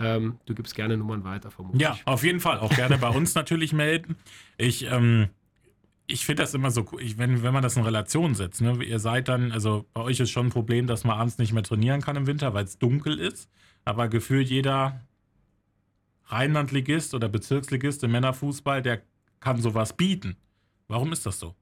ähm, 0.00 0.38
du 0.46 0.54
gibst 0.54 0.74
gerne 0.74 0.96
Nummern 0.96 1.24
weiter, 1.24 1.50
vermutlich. 1.50 1.82
Ja, 1.82 1.98
auf 2.06 2.24
jeden 2.24 2.40
Fall. 2.40 2.58
Auch 2.58 2.74
gerne 2.74 2.96
bei 2.98 3.10
uns 3.10 3.34
natürlich 3.34 3.72
melden. 3.72 4.16
Ich, 4.56 4.90
ähm, 4.90 5.28
ich 6.06 6.24
finde 6.24 6.42
das 6.42 6.54
immer 6.54 6.70
so 6.70 6.86
cool, 6.90 7.02
ich, 7.02 7.18
wenn, 7.18 7.42
wenn 7.42 7.52
man 7.52 7.62
das 7.62 7.76
in 7.76 7.84
Relation 7.84 8.34
setzt. 8.34 8.62
Ne? 8.62 8.82
Ihr 8.82 8.98
seid 8.98 9.28
dann, 9.28 9.52
also 9.52 9.86
bei 9.92 10.00
euch 10.00 10.18
ist 10.18 10.30
schon 10.30 10.46
ein 10.46 10.50
Problem, 10.50 10.86
dass 10.86 11.04
man 11.04 11.18
abends 11.18 11.38
nicht 11.38 11.52
mehr 11.52 11.62
trainieren 11.62 12.00
kann 12.00 12.16
im 12.16 12.26
Winter, 12.26 12.54
weil 12.54 12.64
es 12.64 12.78
dunkel 12.78 13.18
ist. 13.18 13.50
Aber 13.84 14.08
gefühlt 14.08 14.48
jeder 14.48 15.00
Rheinlandligist 16.26 17.14
oder 17.14 17.28
Bezirksligist 17.28 18.02
im 18.02 18.12
Männerfußball, 18.12 18.82
der 18.82 19.02
kann 19.40 19.60
sowas 19.60 19.96
bieten. 19.96 20.36
Warum 20.88 21.12
ist 21.12 21.26
das 21.26 21.38
so? 21.38 21.54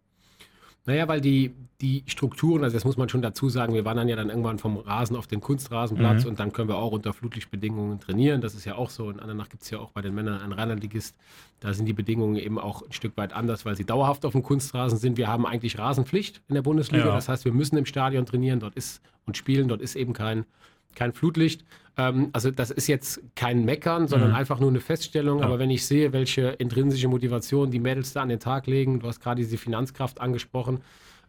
Naja, 0.88 1.06
weil 1.06 1.20
die, 1.20 1.54
die 1.82 2.02
Strukturen, 2.06 2.64
also 2.64 2.74
das 2.74 2.86
muss 2.86 2.96
man 2.96 3.10
schon 3.10 3.20
dazu 3.20 3.50
sagen, 3.50 3.74
wir 3.74 3.84
wandern 3.84 4.08
ja 4.08 4.16
dann 4.16 4.30
irgendwann 4.30 4.58
vom 4.58 4.78
Rasen 4.78 5.16
auf 5.16 5.26
den 5.26 5.42
Kunstrasenplatz 5.42 6.24
mhm. 6.24 6.30
und 6.30 6.40
dann 6.40 6.50
können 6.50 6.70
wir 6.70 6.78
auch 6.78 6.92
unter 6.92 7.12
Flutlichtbedingungen 7.12 8.00
trainieren. 8.00 8.40
Das 8.40 8.54
ist 8.54 8.64
ja 8.64 8.74
auch 8.74 8.88
so. 8.88 9.10
In 9.10 9.20
Andernach 9.20 9.50
gibt 9.50 9.64
es 9.64 9.68
ja 9.68 9.80
auch 9.80 9.90
bei 9.90 10.00
den 10.00 10.14
Männern 10.14 10.40
einen 10.40 10.54
Rheinlandligist. 10.54 11.14
Da 11.60 11.74
sind 11.74 11.84
die 11.84 11.92
Bedingungen 11.92 12.36
eben 12.36 12.58
auch 12.58 12.80
ein 12.80 12.92
Stück 12.92 13.18
weit 13.18 13.34
anders, 13.34 13.66
weil 13.66 13.76
sie 13.76 13.84
dauerhaft 13.84 14.24
auf 14.24 14.32
dem 14.32 14.42
Kunstrasen 14.42 14.96
sind. 14.98 15.18
Wir 15.18 15.28
haben 15.28 15.44
eigentlich 15.44 15.78
Rasenpflicht 15.78 16.40
in 16.48 16.54
der 16.54 16.62
Bundesliga. 16.62 17.08
Ja. 17.08 17.14
Das 17.14 17.28
heißt, 17.28 17.44
wir 17.44 17.52
müssen 17.52 17.76
im 17.76 17.84
Stadion 17.84 18.24
trainieren 18.24 18.58
dort 18.58 18.74
ist 18.74 19.02
und 19.26 19.36
spielen. 19.36 19.68
Dort 19.68 19.82
ist 19.82 19.94
eben 19.94 20.14
kein 20.14 20.46
kein 20.98 21.12
Flutlicht. 21.12 21.64
Ähm, 21.96 22.30
also 22.32 22.50
das 22.50 22.70
ist 22.70 22.86
jetzt 22.86 23.20
kein 23.34 23.64
Meckern, 23.64 24.08
sondern 24.08 24.30
mhm. 24.30 24.36
einfach 24.36 24.60
nur 24.60 24.70
eine 24.70 24.80
Feststellung. 24.80 25.40
Ja. 25.40 25.46
Aber 25.46 25.58
wenn 25.58 25.70
ich 25.70 25.86
sehe, 25.86 26.12
welche 26.12 26.48
intrinsische 26.48 27.08
Motivation 27.08 27.70
die 27.70 27.80
Mädels 27.80 28.12
da 28.12 28.22
an 28.22 28.28
den 28.28 28.40
Tag 28.40 28.66
legen, 28.66 29.00
du 29.00 29.06
hast 29.06 29.20
gerade 29.20 29.40
diese 29.40 29.56
Finanzkraft 29.56 30.20
angesprochen. 30.20 30.80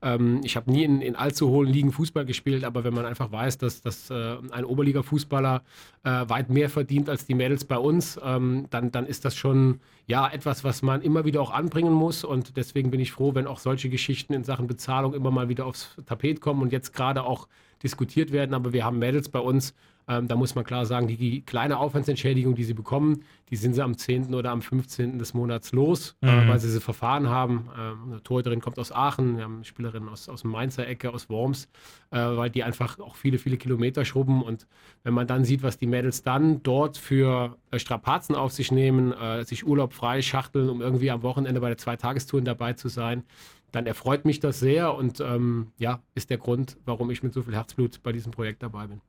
Ähm, 0.01 0.41
ich 0.43 0.55
habe 0.55 0.71
nie 0.71 0.83
in, 0.83 1.01
in, 1.01 1.15
allzu 1.15 1.49
hohen 1.49 1.67
Ligen 1.67 1.91
Fußball 1.91 2.25
gespielt, 2.25 2.63
aber 2.63 2.83
wenn 2.83 2.93
man 2.93 3.05
einfach 3.05 3.31
weiß, 3.31 3.57
dass, 3.57 3.81
dass 3.81 4.09
äh, 4.09 4.37
ein 4.51 4.63
Oberliga-Fußballer 4.63 5.61
äh, 6.03 6.09
weit 6.09 6.49
mehr 6.49 6.69
verdient 6.69 7.09
als 7.09 7.25
die 7.25 7.33
Mädels 7.33 7.65
bei 7.65 7.77
uns, 7.77 8.19
ähm, 8.23 8.67
dann, 8.69 8.91
dann 8.91 9.05
ist 9.05 9.25
das 9.25 9.35
schon 9.35 9.81
ja 10.07 10.27
etwas, 10.29 10.63
was 10.63 10.81
man 10.81 11.01
immer 11.01 11.25
wieder 11.25 11.41
auch 11.41 11.51
anbringen 11.51 11.93
muss. 11.93 12.23
Und 12.23 12.55
deswegen 12.57 12.91
bin 12.91 12.99
ich 12.99 13.11
froh, 13.11 13.35
wenn 13.35 13.45
auch 13.45 13.59
solche 13.59 13.89
Geschichten 13.89 14.33
in 14.33 14.43
Sachen 14.43 14.67
Bezahlung 14.67 15.13
immer 15.13 15.31
mal 15.31 15.49
wieder 15.49 15.65
aufs 15.65 15.95
Tapet 16.05 16.39
kommen 16.39 16.61
und 16.61 16.71
jetzt 16.71 16.93
gerade 16.93 17.23
auch 17.23 17.47
diskutiert 17.83 18.31
werden. 18.31 18.53
Aber 18.53 18.73
wir 18.73 18.85
haben 18.85 18.99
Mädels 18.99 19.29
bei 19.29 19.39
uns, 19.39 19.73
ähm, 20.09 20.27
da 20.27 20.35
muss 20.35 20.55
man 20.55 20.63
klar 20.65 20.87
sagen, 20.87 21.07
die, 21.07 21.17
die, 21.17 21.41
kleine 21.41 21.77
Aufwandsentschädigung, 21.77 22.55
die 22.55 22.63
sie 22.63 22.73
bekommen, 22.73 23.23
die 23.51 23.55
sind 23.55 23.75
sie 23.75 23.83
am 23.83 23.95
10. 23.95 24.33
oder 24.33 24.49
am 24.49 24.63
15. 24.63 25.19
des 25.19 25.35
Monats 25.35 25.71
los, 25.71 26.15
äh, 26.21 26.25
mhm. 26.25 26.47
äh, 26.47 26.49
weil 26.49 26.59
sie 26.59 26.69
sie 26.69 26.81
verfahren 26.81 27.29
haben. 27.29 27.69
Ähm, 27.79 27.97
eine 28.07 28.23
Torhüterin 28.23 28.59
kommt 28.59 28.79
aus 28.79 28.91
Aachen, 28.91 29.37
wir 29.37 29.43
haben 29.43 29.57
eine 29.57 29.65
Spielerin 29.65 30.09
aus, 30.09 30.27
aus 30.27 30.43
Mainzer 30.43 30.87
Ecke, 30.87 31.13
aus 31.13 31.29
Worms, 31.29 31.69
äh, 32.09 32.17
weil 32.17 32.49
die 32.49 32.63
einfach 32.63 32.99
auch 32.99 33.15
viele, 33.15 33.37
viele 33.37 33.57
Kilometer 33.57 34.03
schrubben. 34.03 34.41
Und 34.41 34.65
wenn 35.03 35.13
man 35.13 35.27
dann 35.27 35.45
sieht, 35.45 35.61
was 35.61 35.77
die 35.77 35.87
Mädels 35.87 36.23
dann 36.23 36.63
dort 36.63 36.97
für 36.97 37.55
äh, 37.69 37.77
Strapazen 37.77 38.35
auf 38.35 38.51
sich 38.51 38.71
nehmen, 38.71 39.13
äh, 39.13 39.45
sich 39.45 39.67
Urlaub 39.67 39.93
frei 39.93 40.23
schachteln, 40.23 40.69
um 40.69 40.81
irgendwie 40.81 41.11
am 41.11 41.21
Wochenende 41.21 41.61
bei 41.61 41.67
der 41.67 41.77
Zweitagestouren 41.77 42.45
dabei 42.45 42.73
zu 42.73 42.87
sein, 42.87 43.23
dann 43.71 43.85
erfreut 43.85 44.25
mich 44.25 44.39
das 44.39 44.59
sehr 44.59 44.93
und 44.95 45.19
ähm, 45.19 45.71
ja, 45.77 46.01
ist 46.15 46.29
der 46.29 46.37
Grund, 46.37 46.77
warum 46.85 47.09
ich 47.11 47.23
mit 47.23 47.33
so 47.33 47.43
viel 47.43 47.55
Herzblut 47.55 48.01
bei 48.03 48.11
diesem 48.11 48.31
Projekt 48.31 48.63
dabei 48.63 48.87
bin. 48.87 49.01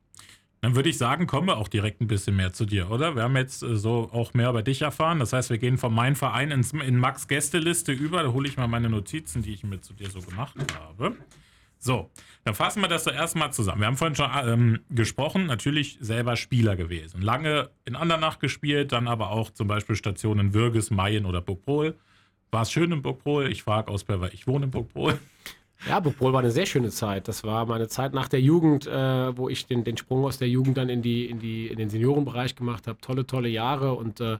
Dann 0.61 0.75
würde 0.75 0.89
ich 0.89 0.97
sagen, 0.99 1.25
kommen 1.25 1.47
wir 1.47 1.57
auch 1.57 1.67
direkt 1.67 2.01
ein 2.01 2.07
bisschen 2.07 2.35
mehr 2.35 2.53
zu 2.53 2.65
dir, 2.65 2.91
oder? 2.91 3.15
Wir 3.15 3.23
haben 3.23 3.35
jetzt 3.35 3.63
äh, 3.63 3.75
so 3.75 4.09
auch 4.13 4.35
mehr 4.35 4.49
über 4.49 4.61
dich 4.61 4.83
erfahren. 4.83 5.19
Das 5.19 5.33
heißt, 5.33 5.49
wir 5.49 5.57
gehen 5.57 5.79
von 5.79 5.93
meinem 5.93 6.15
Verein 6.15 6.51
ins, 6.51 6.71
in 6.71 6.97
Max 6.97 7.27
Gästeliste 7.27 7.91
über. 7.91 8.21
Da 8.21 8.31
hole 8.31 8.47
ich 8.47 8.57
mal 8.57 8.67
meine 8.67 8.89
Notizen, 8.89 9.41
die 9.41 9.53
ich 9.53 9.63
mit 9.63 9.83
zu 9.83 9.93
dir 9.93 10.09
so 10.11 10.21
gemacht 10.21 10.55
habe. 10.79 11.15
So, 11.79 12.11
dann 12.43 12.53
fassen 12.53 12.81
wir 12.81 12.87
das 12.87 13.05
so 13.05 13.09
erstmal 13.09 13.51
zusammen. 13.51 13.81
Wir 13.81 13.87
haben 13.87 13.97
vorhin 13.97 14.15
schon 14.15 14.29
ähm, 14.45 14.79
gesprochen, 14.91 15.47
natürlich 15.47 15.97
selber 15.99 16.35
Spieler 16.35 16.75
gewesen. 16.75 17.23
Lange 17.23 17.71
in 17.85 17.95
Andernach 17.95 18.37
gespielt, 18.37 18.91
dann 18.91 19.07
aber 19.07 19.31
auch 19.31 19.49
zum 19.49 19.67
Beispiel 19.67 19.95
Stationen 19.95 20.53
Würges, 20.53 20.91
Mayen 20.91 21.25
oder 21.25 21.41
Burgpol. 21.41 21.97
War 22.51 22.63
es 22.63 22.71
schön 22.71 22.91
in 22.91 23.01
Burgpol? 23.01 23.49
Ich 23.49 23.63
frage 23.63 23.89
aus, 23.89 24.05
weil 24.07 24.33
ich 24.33 24.45
wohne 24.45 24.65
in 24.65 24.71
Burgpol. 24.71 25.17
Ja, 25.87 25.99
Burgpol 25.99 26.33
war 26.33 26.41
eine 26.41 26.51
sehr 26.51 26.65
schöne 26.65 26.89
Zeit. 26.89 27.27
Das 27.27 27.43
war 27.43 27.65
meine 27.65 27.87
Zeit 27.87 28.13
nach 28.13 28.27
der 28.27 28.41
Jugend, 28.41 28.85
äh, 28.87 29.37
wo 29.37 29.49
ich 29.49 29.65
den, 29.65 29.83
den 29.83 29.97
Sprung 29.97 30.25
aus 30.25 30.37
der 30.37 30.49
Jugend 30.49 30.77
dann 30.77 30.89
in, 30.89 31.01
die, 31.01 31.25
in, 31.25 31.39
die, 31.39 31.67
in 31.67 31.77
den 31.77 31.89
Seniorenbereich 31.89 32.55
gemacht 32.55 32.87
habe. 32.87 32.99
Tolle, 32.99 33.25
tolle 33.25 33.49
Jahre 33.49 33.93
und 33.93 34.19
äh, 34.19 34.37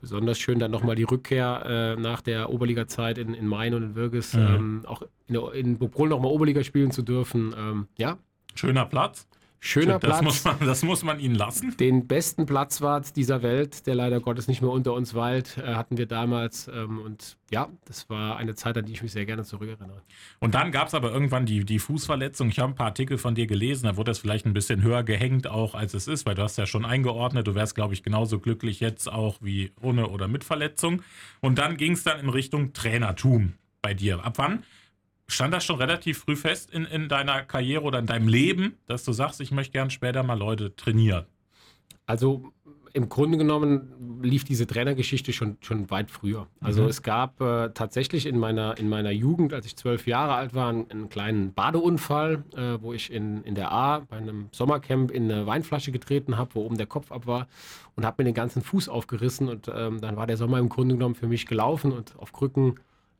besonders 0.00 0.38
schön 0.38 0.58
dann 0.58 0.70
nochmal 0.70 0.94
die 0.94 1.04
Rückkehr 1.04 1.96
äh, 1.96 2.00
nach 2.00 2.20
der 2.20 2.50
Oberliga-Zeit 2.50 3.18
in, 3.18 3.34
in 3.34 3.46
Main 3.46 3.74
und 3.74 3.82
in 3.82 3.94
Würges, 3.96 4.34
mhm. 4.34 4.40
ähm, 4.40 4.82
auch 4.86 5.02
in, 5.26 5.34
in 5.54 5.78
Burgpol 5.78 6.08
nochmal 6.08 6.30
Oberliga 6.30 6.62
spielen 6.62 6.90
zu 6.90 7.02
dürfen. 7.02 7.54
Ähm, 7.58 7.88
ja. 7.96 8.18
Schöner 8.54 8.84
Platz. 8.84 9.26
Schöner 9.66 9.98
das 9.98 10.20
Platz. 10.20 10.22
Muss 10.22 10.44
man, 10.44 10.58
das 10.60 10.82
muss 10.82 11.02
man 11.02 11.18
ihnen 11.18 11.34
lassen. 11.34 11.76
Den 11.76 12.06
besten 12.06 12.46
Platzwart 12.46 13.16
dieser 13.16 13.42
Welt, 13.42 13.86
der 13.86 13.96
leider 13.96 14.20
Gottes 14.20 14.46
nicht 14.46 14.62
mehr 14.62 14.70
unter 14.70 14.94
uns 14.94 15.14
weilt, 15.14 15.58
äh, 15.58 15.74
hatten 15.74 15.98
wir 15.98 16.06
damals. 16.06 16.68
Ähm, 16.68 17.00
und 17.00 17.36
ja, 17.50 17.68
das 17.84 18.08
war 18.08 18.36
eine 18.36 18.54
Zeit, 18.54 18.78
an 18.78 18.86
die 18.86 18.92
ich 18.92 19.02
mich 19.02 19.10
sehr 19.10 19.26
gerne 19.26 19.42
zurückerinnere. 19.42 20.02
Und 20.38 20.54
dann 20.54 20.70
gab 20.70 20.86
es 20.86 20.94
aber 20.94 21.12
irgendwann 21.12 21.46
die, 21.46 21.64
die 21.64 21.80
Fußverletzung. 21.80 22.48
Ich 22.48 22.60
habe 22.60 22.72
ein 22.72 22.76
paar 22.76 22.86
Artikel 22.86 23.18
von 23.18 23.34
dir 23.34 23.48
gelesen, 23.48 23.86
da 23.86 23.96
wurde 23.96 24.12
das 24.12 24.20
vielleicht 24.20 24.46
ein 24.46 24.52
bisschen 24.52 24.82
höher 24.82 25.02
gehängt, 25.02 25.48
auch 25.48 25.74
als 25.74 25.94
es 25.94 26.06
ist, 26.06 26.26
weil 26.26 26.36
du 26.36 26.42
hast 26.42 26.56
ja 26.58 26.66
schon 26.66 26.84
eingeordnet, 26.84 27.46
du 27.48 27.56
wärst, 27.56 27.74
glaube 27.74 27.92
ich, 27.92 28.04
genauso 28.04 28.38
glücklich 28.38 28.78
jetzt 28.78 29.10
auch 29.10 29.38
wie 29.40 29.72
ohne 29.82 30.08
oder 30.08 30.28
mit 30.28 30.44
Verletzung. 30.44 31.02
Und 31.40 31.58
dann 31.58 31.76
ging 31.76 31.92
es 31.92 32.04
dann 32.04 32.20
in 32.20 32.28
Richtung 32.28 32.72
Trainertum 32.72 33.54
bei 33.82 33.94
dir. 33.94 34.24
Ab 34.24 34.34
wann? 34.36 34.62
Stand 35.28 35.52
das 35.52 35.64
schon 35.64 35.76
relativ 35.76 36.18
früh 36.18 36.36
fest 36.36 36.70
in, 36.70 36.84
in 36.84 37.08
deiner 37.08 37.42
Karriere 37.42 37.82
oder 37.82 37.98
in 37.98 38.06
deinem 38.06 38.28
Leben, 38.28 38.76
dass 38.86 39.04
du 39.04 39.12
sagst, 39.12 39.40
ich 39.40 39.50
möchte 39.50 39.72
gern 39.72 39.90
später 39.90 40.22
mal 40.22 40.38
Leute 40.38 40.74
trainieren? 40.76 41.26
Also 42.06 42.52
im 42.96 43.10
Grunde 43.10 43.36
genommen 43.36 44.22
lief 44.22 44.44
diese 44.44 44.66
Trainergeschichte 44.66 45.34
schon, 45.34 45.58
schon 45.60 45.90
weit 45.90 46.10
früher. 46.10 46.46
Also 46.62 46.84
mhm. 46.84 46.88
es 46.88 47.02
gab 47.02 47.38
äh, 47.42 47.68
tatsächlich 47.74 48.24
in 48.24 48.38
meiner, 48.38 48.78
in 48.78 48.88
meiner 48.88 49.10
Jugend, 49.10 49.52
als 49.52 49.66
ich 49.66 49.76
zwölf 49.76 50.06
Jahre 50.06 50.32
alt 50.32 50.54
war, 50.54 50.70
einen, 50.70 50.90
einen 50.90 51.08
kleinen 51.10 51.52
Badeunfall, 51.52 52.44
äh, 52.56 52.80
wo 52.80 52.94
ich 52.94 53.12
in, 53.12 53.42
in 53.42 53.54
der 53.54 53.70
A 53.70 53.98
bei 53.98 54.16
einem 54.16 54.48
Sommercamp 54.50 55.10
in 55.10 55.30
eine 55.30 55.46
Weinflasche 55.46 55.92
getreten 55.92 56.38
habe, 56.38 56.54
wo 56.54 56.64
oben 56.64 56.78
der 56.78 56.86
Kopf 56.86 57.12
ab 57.12 57.26
war 57.26 57.48
und 57.96 58.06
habe 58.06 58.22
mir 58.22 58.30
den 58.30 58.34
ganzen 58.34 58.62
Fuß 58.62 58.88
aufgerissen 58.88 59.50
und 59.50 59.70
ähm, 59.74 60.00
dann 60.00 60.16
war 60.16 60.26
der 60.26 60.38
Sommer 60.38 60.58
im 60.58 60.70
Grunde 60.70 60.94
genommen 60.94 61.16
für 61.16 61.28
mich 61.28 61.44
gelaufen 61.44 61.92
und 61.92 62.16
auf 62.16 62.32
Krücken 62.32 62.76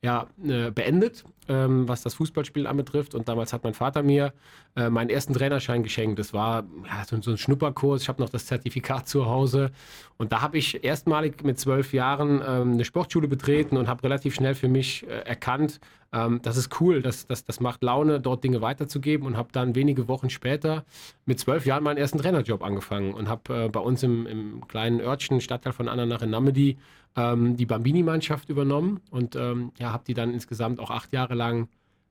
ja, 0.07 0.29
äh, 0.45 0.71
beendet, 0.71 1.25
ähm, 1.49 1.89
was 1.89 2.03
das 2.03 2.15
Fußballspiel 2.15 2.69
anbetrifft. 2.69 3.17
Und 3.17 3.29
damals 3.29 3.53
hat 3.53 3.65
mein 3.65 3.75
Vater 3.75 4.05
mir 4.05 4.33
äh, 4.77 4.89
meinen 4.89 5.11
ersten 5.11 5.35
Trainerschein 5.35 5.83
geschenkt. 5.83 6.21
Das 6.21 6.33
war 6.33 6.65
ja, 6.85 7.05
so, 7.05 7.21
so 7.21 7.33
ein 7.33 7.39
Schnupperkurs. 7.39 8.03
Ich 8.03 8.09
habe 8.09 8.23
noch 8.23 8.29
das 8.29 8.47
Zertifikat 8.47 9.09
zu 9.09 9.27
Hause. 9.27 9.73
Und 10.17 10.31
da 10.31 10.43
habe 10.43 10.59
ich 10.59 10.85
erstmalig 10.85 11.43
mit 11.43 11.59
zwölf 11.59 11.93
Jahren 11.93 12.41
ähm, 12.47 12.75
eine 12.75 12.85
Sportschule 12.85 13.27
betreten 13.27 13.77
und 13.77 13.89
habe 13.89 14.05
relativ 14.05 14.37
schnell 14.37 14.55
für 14.55 14.69
mich 14.69 15.05
äh, 15.09 15.23
erkannt, 15.23 15.81
ähm, 16.17 16.41
das 16.43 16.57
ist 16.57 16.81
cool, 16.81 17.03
das, 17.03 17.27
das, 17.27 17.45
das 17.45 17.61
macht 17.61 17.83
Laune, 17.83 18.21
dort 18.21 18.43
Dinge 18.43 18.63
weiterzugeben 18.63 19.27
und 19.27 19.37
habe 19.37 19.51
dann 19.53 19.75
wenige 19.75 20.09
Wochen 20.09 20.31
später 20.31 20.85
mit 21.27 21.39
zwölf 21.39 21.67
Jahren 21.67 21.85
meinen 21.85 21.99
ersten 21.99 22.19
Trainerjob 22.19 22.65
angefangen 22.65 23.13
und 23.13 23.29
habe 23.29 23.65
äh, 23.65 23.69
bei 23.69 23.81
uns 23.81 24.03
im, 24.03 24.27
im 24.27 24.67
kleinen 24.67 25.01
Örtchen, 25.01 25.41
Stadtteil 25.41 25.73
von 25.75 25.89
Annanach 25.89 26.23
in 26.23 26.31
Namedi, 26.31 26.79
ähm, 27.17 27.57
die 27.57 27.67
Bambini-Mannschaft 27.67 28.49
übernommen 28.49 29.01
und 29.11 29.37
ähm, 29.37 29.73
ja, 29.79 29.93
habe 29.93 30.05
die 30.07 30.15
dann 30.15 30.33
insgesamt 30.33 30.81
auch 30.81 30.91
acht 30.91 31.13
Jahre 31.13 31.35
lang 31.35 31.69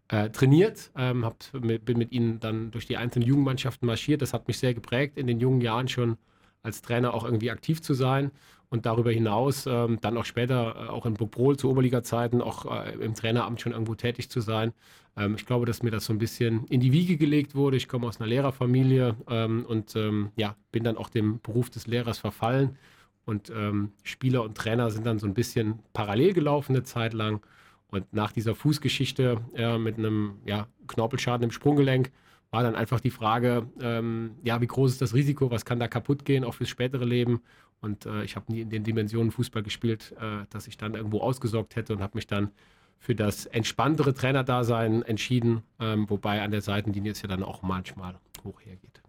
äh, 0.10 0.30
trainiert, 0.30 0.92
ähm, 0.96 1.26
hab, 1.26 1.38
mit, 1.60 1.86
bin 1.86 1.98
mit 1.98 2.12
ihnen 2.12 2.40
dann 2.40 2.70
durch 2.70 2.86
die 2.86 2.98
einzelnen 2.98 3.28
Jugendmannschaften 3.28 3.88
marschiert. 3.88 4.22
Das 4.22 4.34
hat 4.34 4.48
mich 4.48 4.60
sehr 4.60 4.76
geprägt, 4.76 5.18
in 5.18 5.26
den 5.26 5.40
jungen 5.40 5.62
Jahren 5.62 5.88
schon 5.88 6.18
als 6.66 6.82
Trainer 6.82 7.14
auch 7.14 7.24
irgendwie 7.24 7.52
aktiv 7.52 7.82
zu 7.82 7.94
sein 7.94 8.32
und 8.70 8.86
darüber 8.86 9.12
hinaus 9.12 9.68
ähm, 9.68 10.00
dann 10.02 10.18
auch 10.18 10.26
später, 10.26 10.76
äh, 10.76 10.90
auch 10.90 11.06
in 11.06 11.14
Bobrol 11.14 11.58
zu 11.58 11.70
Oberliga-Zeiten, 11.70 12.42
auch 12.42 12.66
äh, 12.66 12.94
im 12.96 13.14
Traineramt 13.14 13.62
schon 13.62 13.72
irgendwo 13.72 13.96
tätig 13.96 14.30
zu 14.30 14.42
sein. 14.42 14.74
Ähm, 15.16 15.36
ich 15.38 15.46
glaube, 15.46 15.66
dass 15.66 15.84
mir 15.84 15.92
das 15.92 16.06
so 16.06 16.14
ein 16.14 16.18
bisschen 16.18 16.66
in 16.66 16.80
die 16.82 16.92
Wiege 16.92 17.18
gelegt 17.18 17.56
wurde. 17.56 17.78
Ich 17.78 17.88
komme 17.88 18.08
aus 18.08 18.20
einer 18.20 18.28
Lehrerfamilie 18.28 19.16
ähm, 19.30 19.66
und 19.68 19.96
ähm, 19.96 20.32
ja, 20.36 20.56
bin 20.72 20.84
dann 20.84 20.98
auch 20.98 21.10
dem 21.10 21.40
Beruf 21.42 21.70
des 21.70 21.88
Lehrers 21.88 22.18
verfallen. 22.18 22.78
Und 23.26 23.50
ähm, 23.50 23.92
Spieler 24.04 24.44
und 24.44 24.56
Trainer 24.58 24.92
sind 24.92 25.06
dann 25.06 25.20
so 25.20 25.26
ein 25.26 25.34
bisschen 25.34 25.80
parallel 25.94 26.34
gelaufen 26.34 26.76
eine 26.76 26.84
Zeit 26.84 27.14
lang. 27.14 27.42
Und 27.88 28.12
nach 28.14 28.32
dieser 28.32 28.56
Fußgeschichte 28.56 29.42
äh, 29.56 29.78
mit 29.78 29.98
einem 29.98 30.40
ja, 30.46 30.68
Knorpelschaden 30.88 31.44
im 31.44 31.52
Sprunggelenk 31.52 32.12
war 32.56 32.64
dann 32.64 32.76
einfach 32.76 33.02
die 33.02 33.12
Frage, 33.12 33.68
ähm, 33.82 34.38
ja, 34.42 34.62
wie 34.62 34.68
groß 34.68 34.94
ist 34.94 35.02
das 35.02 35.14
Risiko, 35.14 35.52
was 35.52 35.66
kann 35.66 35.78
da 35.78 35.90
kaputt 35.90 36.24
gehen, 36.24 36.46
auch 36.46 36.54
fürs 36.54 36.70
spätere 36.70 37.04
Leben. 37.04 37.42
Und 37.82 38.06
äh, 38.06 38.24
ich 38.24 38.38
habe 38.38 38.50
nie 38.50 38.62
in 38.62 38.70
den 38.70 38.86
Dimensionen 38.86 39.30
Fußball 39.30 39.62
gespielt, 39.62 40.16
äh, 40.22 40.46
dass 40.52 40.66
ich 40.68 40.78
dann 40.78 40.94
irgendwo 40.96 41.20
ausgesorgt 41.20 41.76
hätte 41.76 41.92
und 41.92 42.02
habe 42.02 42.16
mich 42.16 42.28
dann 42.28 42.52
für 42.98 43.14
das 43.14 43.46
entspanntere 43.46 44.14
Trainerdasein 44.14 45.04
entschieden, 45.04 45.64
ähm, 45.82 46.10
wobei 46.10 46.42
an 46.42 46.52
der 46.52 46.62
Seitenlinie 46.62 47.12
es 47.12 47.22
ja 47.22 47.28
dann 47.28 47.44
auch 47.44 47.62
manchmal 47.62 48.16
hoch 48.46 48.62
hergeht. 48.62 49.02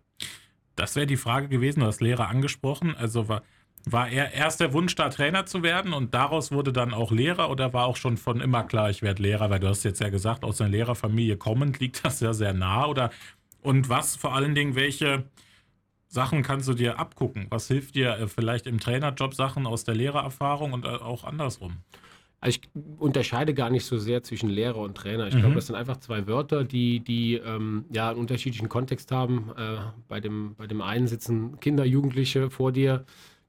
Das 0.75 0.97
wäre 0.97 1.07
die 1.07 1.17
Frage 1.17 1.47
gewesen, 1.47 1.81
du 1.81 1.87
hast 1.87 2.01
Lehrer 2.01 2.27
angesprochen. 2.27 2.97
Also 2.97 3.29
war, 3.29 3.43
war 3.89 4.09
er 4.09 4.33
erst 4.33 4.59
der 4.59 4.73
Wunsch 4.73 4.97
da, 4.97 5.09
Trainer 5.09 5.47
zu 5.47 5.63
werden 5.63 5.93
und 5.93 6.13
daraus 6.13 6.51
wurde 6.51 6.73
dann 6.73 6.93
auch 6.93 7.13
Lehrer 7.13 7.51
oder 7.51 7.73
war 7.73 7.87
auch 7.87 7.97
schon 7.97 8.17
von 8.17 8.41
immer 8.41 8.65
klar, 8.65 8.91
ich 8.91 9.01
werde 9.01 9.23
Lehrer? 9.23 9.49
Weil 9.49 9.61
du 9.61 9.69
hast 9.69 9.85
jetzt 9.85 10.01
ja 10.01 10.09
gesagt, 10.09 10.45
aus 10.45 10.61
einer 10.61 10.71
Lehrerfamilie 10.71 11.37
kommend 11.37 11.79
liegt 11.79 12.05
das 12.05 12.19
ja 12.19 12.35
sehr 12.35 12.53
nah. 12.53 12.87
Oder 12.87 13.11
und 13.67 13.89
was 13.89 14.15
vor 14.15 14.35
allen 14.35 14.55
Dingen, 14.55 14.77
welche 14.77 15.25
Sachen 16.07 16.43
kannst 16.43 16.69
du 16.69 16.75
dir 16.75 17.01
abgucken? 17.01 17.47
Was 17.51 17.67
hilft 17.67 17.97
dir 17.97 18.17
äh, 18.17 18.29
vielleicht 18.29 18.69
im 18.69 18.79
Trainerjob 18.79 19.35
Sachen 19.35 19.67
aus 19.67 19.83
der 19.83 19.97
Lehrererfahrung 19.97 20.73
und 20.73 20.85
äh, 20.85 20.89
auch 20.89 21.25
andersrum? 21.25 21.79
Also 22.39 22.61
ich 22.61 22.71
unterscheide 22.99 23.55
gar 23.55 23.71
nicht 23.71 23.85
so 23.85 23.99
sehr 23.99 24.23
zwischen 24.23 24.51
Lehrer 24.51 24.79
und 24.79 24.97
Trainer. 24.97 25.27
Ich 25.27 25.35
mhm. 25.35 25.41
glaube, 25.41 25.57
das 25.57 25.67
sind 25.67 25.75
einfach 25.75 25.97
zwei 25.97 26.29
Wörter, 26.29 26.63
die, 26.63 27.01
die 27.01 27.35
ähm, 27.35 27.87
ja 27.91 28.11
einen 28.11 28.21
unterschiedlichen 28.21 28.69
Kontext 28.69 29.11
haben. 29.11 29.51
Äh, 29.57 29.79
bei, 30.07 30.21
dem, 30.21 30.55
bei 30.55 30.69
dem 30.69 30.81
einen 30.81 31.09
sitzen 31.09 31.59
Kinder, 31.59 31.85
Jugendliche 31.85 32.51
vor 32.51 32.71
dir, 32.71 33.05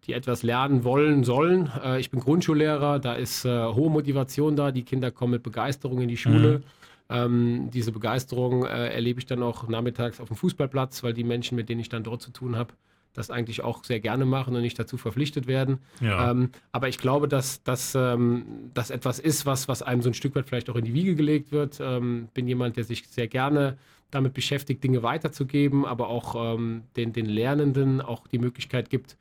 die 0.06 0.14
etwas 0.14 0.42
lernen 0.42 0.84
wollen, 0.84 1.26
sollen. 1.26 1.70
Äh, 1.84 2.00
ich 2.00 2.10
bin 2.10 2.22
Grundschullehrer, 2.22 2.98
da 2.98 3.14
ist 3.14 3.46
äh, 3.46 3.66
hohe 3.68 3.92
Motivation 3.92 4.56
da, 4.56 4.72
die 4.72 4.84
Kinder 4.84 5.12
kommen 5.12 5.34
mit 5.34 5.44
Begeisterung 5.44 6.02
in 6.02 6.08
die 6.08 6.18
Schule. 6.18 6.60
Mhm. 6.60 6.64
Ähm, 7.10 7.70
diese 7.72 7.92
Begeisterung 7.92 8.66
äh, 8.66 8.90
erlebe 8.90 9.20
ich 9.20 9.26
dann 9.26 9.42
auch 9.44 9.68
nachmittags 9.68 10.20
auf 10.20 10.28
dem 10.28 10.38
Fußballplatz, 10.38 11.04
weil 11.04 11.14
die 11.14 11.24
Menschen, 11.24 11.56
mit 11.56 11.70
denen 11.70 11.82
ich 11.82 11.90
dann 11.90 12.04
dort 12.04 12.22
zu 12.22 12.32
tun 12.32 12.56
habe, 12.56 12.74
das 13.14 13.32
eigentlich 13.32 13.64
auch 13.64 13.84
sehr 13.84 14.00
gerne 14.00 14.26
machen 14.26 14.56
und 14.56 14.62
nicht 14.62 14.78
dazu 14.78 14.98
verpflichtet 14.98 15.48
werden. 15.48 15.80
Ja. 16.02 16.32
Ähm, 16.32 16.52
aber 16.72 16.88
ich 16.88 17.00
glaube, 17.00 17.28
dass 17.28 17.64
das 17.64 17.96
ähm, 17.96 18.72
etwas 18.76 19.20
ist, 19.20 19.46
was, 19.46 19.68
was 19.68 19.82
einem 19.82 20.02
so 20.02 20.10
ein 20.10 20.14
Stück 20.14 20.36
weit 20.36 20.48
vielleicht 20.48 20.70
auch 20.70 20.76
in 20.76 20.86
die 20.86 20.94
Wiege 20.94 21.16
gelegt 21.16 21.52
wird. 21.52 21.80
Ähm, 21.82 22.30
bin 22.34 22.48
jemand, 22.48 22.78
der 22.78 22.84
sich 22.84 23.08
sehr 23.08 23.28
gerne 23.28 23.78
damit 24.12 24.34
beschäftigt, 24.34 24.84
Dinge 24.84 25.04
weiterzugeben, 25.04 25.86
aber 25.86 26.10
auch 26.10 26.56
ähm, 26.56 26.84
den, 26.96 27.12
den 27.12 27.26
Lernenden 27.26 28.02
auch 28.02 28.28
die 28.28 28.38
Möglichkeit 28.38 28.90
gibt, 28.90 29.18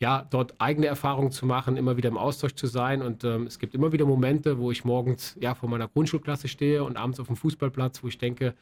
ja, 0.00 0.26
dort 0.30 0.54
eigene 0.58 0.86
Erfahrungen 0.86 1.30
zu 1.30 1.44
machen, 1.44 1.76
immer 1.76 1.98
wieder 1.98 2.08
im 2.08 2.16
Austausch 2.16 2.54
zu 2.54 2.66
sein. 2.66 3.02
Und 3.02 3.22
ähm, 3.22 3.46
es 3.46 3.58
gibt 3.58 3.74
immer 3.74 3.92
wieder 3.92 4.06
Momente, 4.06 4.58
wo 4.58 4.70
ich 4.70 4.82
morgens 4.84 5.36
ja 5.38 5.54
vor 5.54 5.68
meiner 5.68 5.88
Grundschulklasse 5.88 6.48
stehe 6.48 6.82
und 6.82 6.96
abends 6.96 7.20
auf 7.20 7.26
dem 7.26 7.36
Fußballplatz, 7.36 8.02
wo 8.02 8.08
ich 8.08 8.16
denke, 8.16 8.54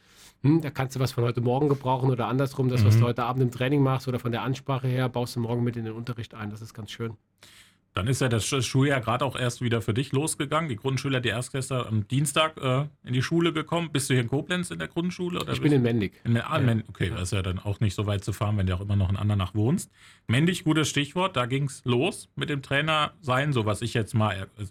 hm, 0.43 0.59
da 0.61 0.69
kannst 0.69 0.97
du 0.97 0.99
was 0.99 1.13
von 1.13 1.23
heute 1.23 1.39
Morgen 1.39 1.69
gebrauchen 1.69 2.11
oder 2.11 2.27
andersrum, 2.27 2.67
das, 2.67 2.83
was 2.83 2.97
mhm. 2.97 2.99
du 2.99 3.05
heute 3.07 3.23
Abend 3.23 3.41
im 3.41 3.51
Training 3.51 3.81
machst 3.81 4.09
oder 4.09 4.19
von 4.19 4.33
der 4.33 4.41
Ansprache 4.43 4.87
her, 4.87 5.07
baust 5.07 5.37
du 5.37 5.39
morgen 5.39 5.63
mit 5.63 5.77
in 5.77 5.85
den 5.85 5.93
Unterricht 5.93 6.33
ein. 6.33 6.49
Das 6.49 6.61
ist 6.61 6.73
ganz 6.73 6.91
schön. 6.91 7.13
Dann 7.93 8.07
ist 8.07 8.21
ja 8.21 8.29
das 8.29 8.45
Schuljahr 8.45 9.01
gerade 9.01 9.25
auch 9.25 9.37
erst 9.37 9.61
wieder 9.61 9.81
für 9.81 9.93
dich 9.93 10.11
losgegangen. 10.11 10.69
Die 10.69 10.75
Grundschüler, 10.75 11.21
die 11.21 11.29
Erstklässler 11.29 11.87
am 11.87 12.07
Dienstag 12.07 12.55
äh, 12.57 12.85
in 13.03 13.13
die 13.13 13.23
Schule 13.23 13.51
gekommen. 13.51 13.89
Bist 13.91 14.09
du 14.09 14.13
hier 14.13 14.21
in 14.21 14.29
Koblenz 14.29 14.69
in 14.69 14.79
der 14.79 14.87
Grundschule? 14.87 15.41
Oder 15.41 15.53
ich 15.53 15.61
bin 15.61 15.71
in 15.71 15.81
Mendig. 15.81 16.13
In 16.23 16.35
der, 16.35 16.49
ah, 16.51 16.61
ja. 16.61 16.75
Okay, 16.87 17.09
das 17.09 17.23
ist 17.23 17.31
ja 17.31 17.41
dann 17.41 17.59
auch 17.59 17.79
nicht 17.79 17.95
so 17.95 18.05
weit 18.05 18.23
zu 18.23 18.31
fahren, 18.31 18.57
wenn 18.57 18.67
du 18.67 18.75
auch 18.75 18.81
immer 18.81 18.95
noch 18.95 19.09
in 19.09 19.17
Andernach 19.17 19.55
wohnst. 19.55 19.91
Mendig, 20.27 20.63
gutes 20.63 20.87
Stichwort. 20.87 21.35
Da 21.35 21.47
ging 21.47 21.65
es 21.65 21.83
los 21.83 22.29
mit 22.35 22.49
dem 22.49 22.61
Trainer 22.61 23.13
sein, 23.21 23.53
so 23.53 23.65
was 23.65 23.81
ich 23.81 23.95
jetzt 23.95 24.13
mal. 24.13 24.47
Äh, 24.57 24.65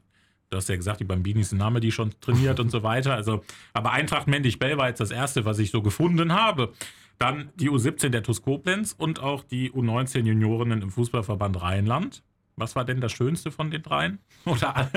du 0.51 0.57
hast 0.57 0.69
ja 0.69 0.77
gesagt, 0.77 1.01
die 1.01 1.05
Bambini 1.05 1.41
ist 1.41 1.53
ein 1.53 1.59
Name, 1.59 1.81
die 1.81 1.93
schon 1.93 2.15
trainiert 2.21 2.61
und 2.61 2.71
so 2.71 2.83
weiter. 2.83 3.15
Also, 3.15 3.45
aber 3.73 3.93
Eintracht 3.93 4.29
Mendig-Bell 4.29 4.79
war 4.79 4.89
jetzt 4.89 5.01
das 5.01 5.11
erste, 5.11 5.45
was 5.45 5.59
ich 5.59 5.71
so 5.71 5.83
gefunden 5.83 6.33
habe. 6.33 6.73
Dann 7.19 7.51
die 7.57 7.69
U17 7.69 8.11
der 8.11 8.23
TuS 8.23 8.43
Koblenz 8.43 8.95
und 8.97 9.21
auch 9.21 9.43
die 9.43 9.73
U19 9.73 10.25
Juniorinnen 10.25 10.83
im 10.83 10.91
Fußballverband 10.91 11.61
Rheinland. 11.61 12.23
Was 12.59 12.77
war 12.77 12.85
denn 12.85 13.01
das 13.01 13.13
Schönste 13.13 13.51
von 13.51 13.71
den 13.71 13.83
dreien? 13.83 14.19
Oder 14.45 14.91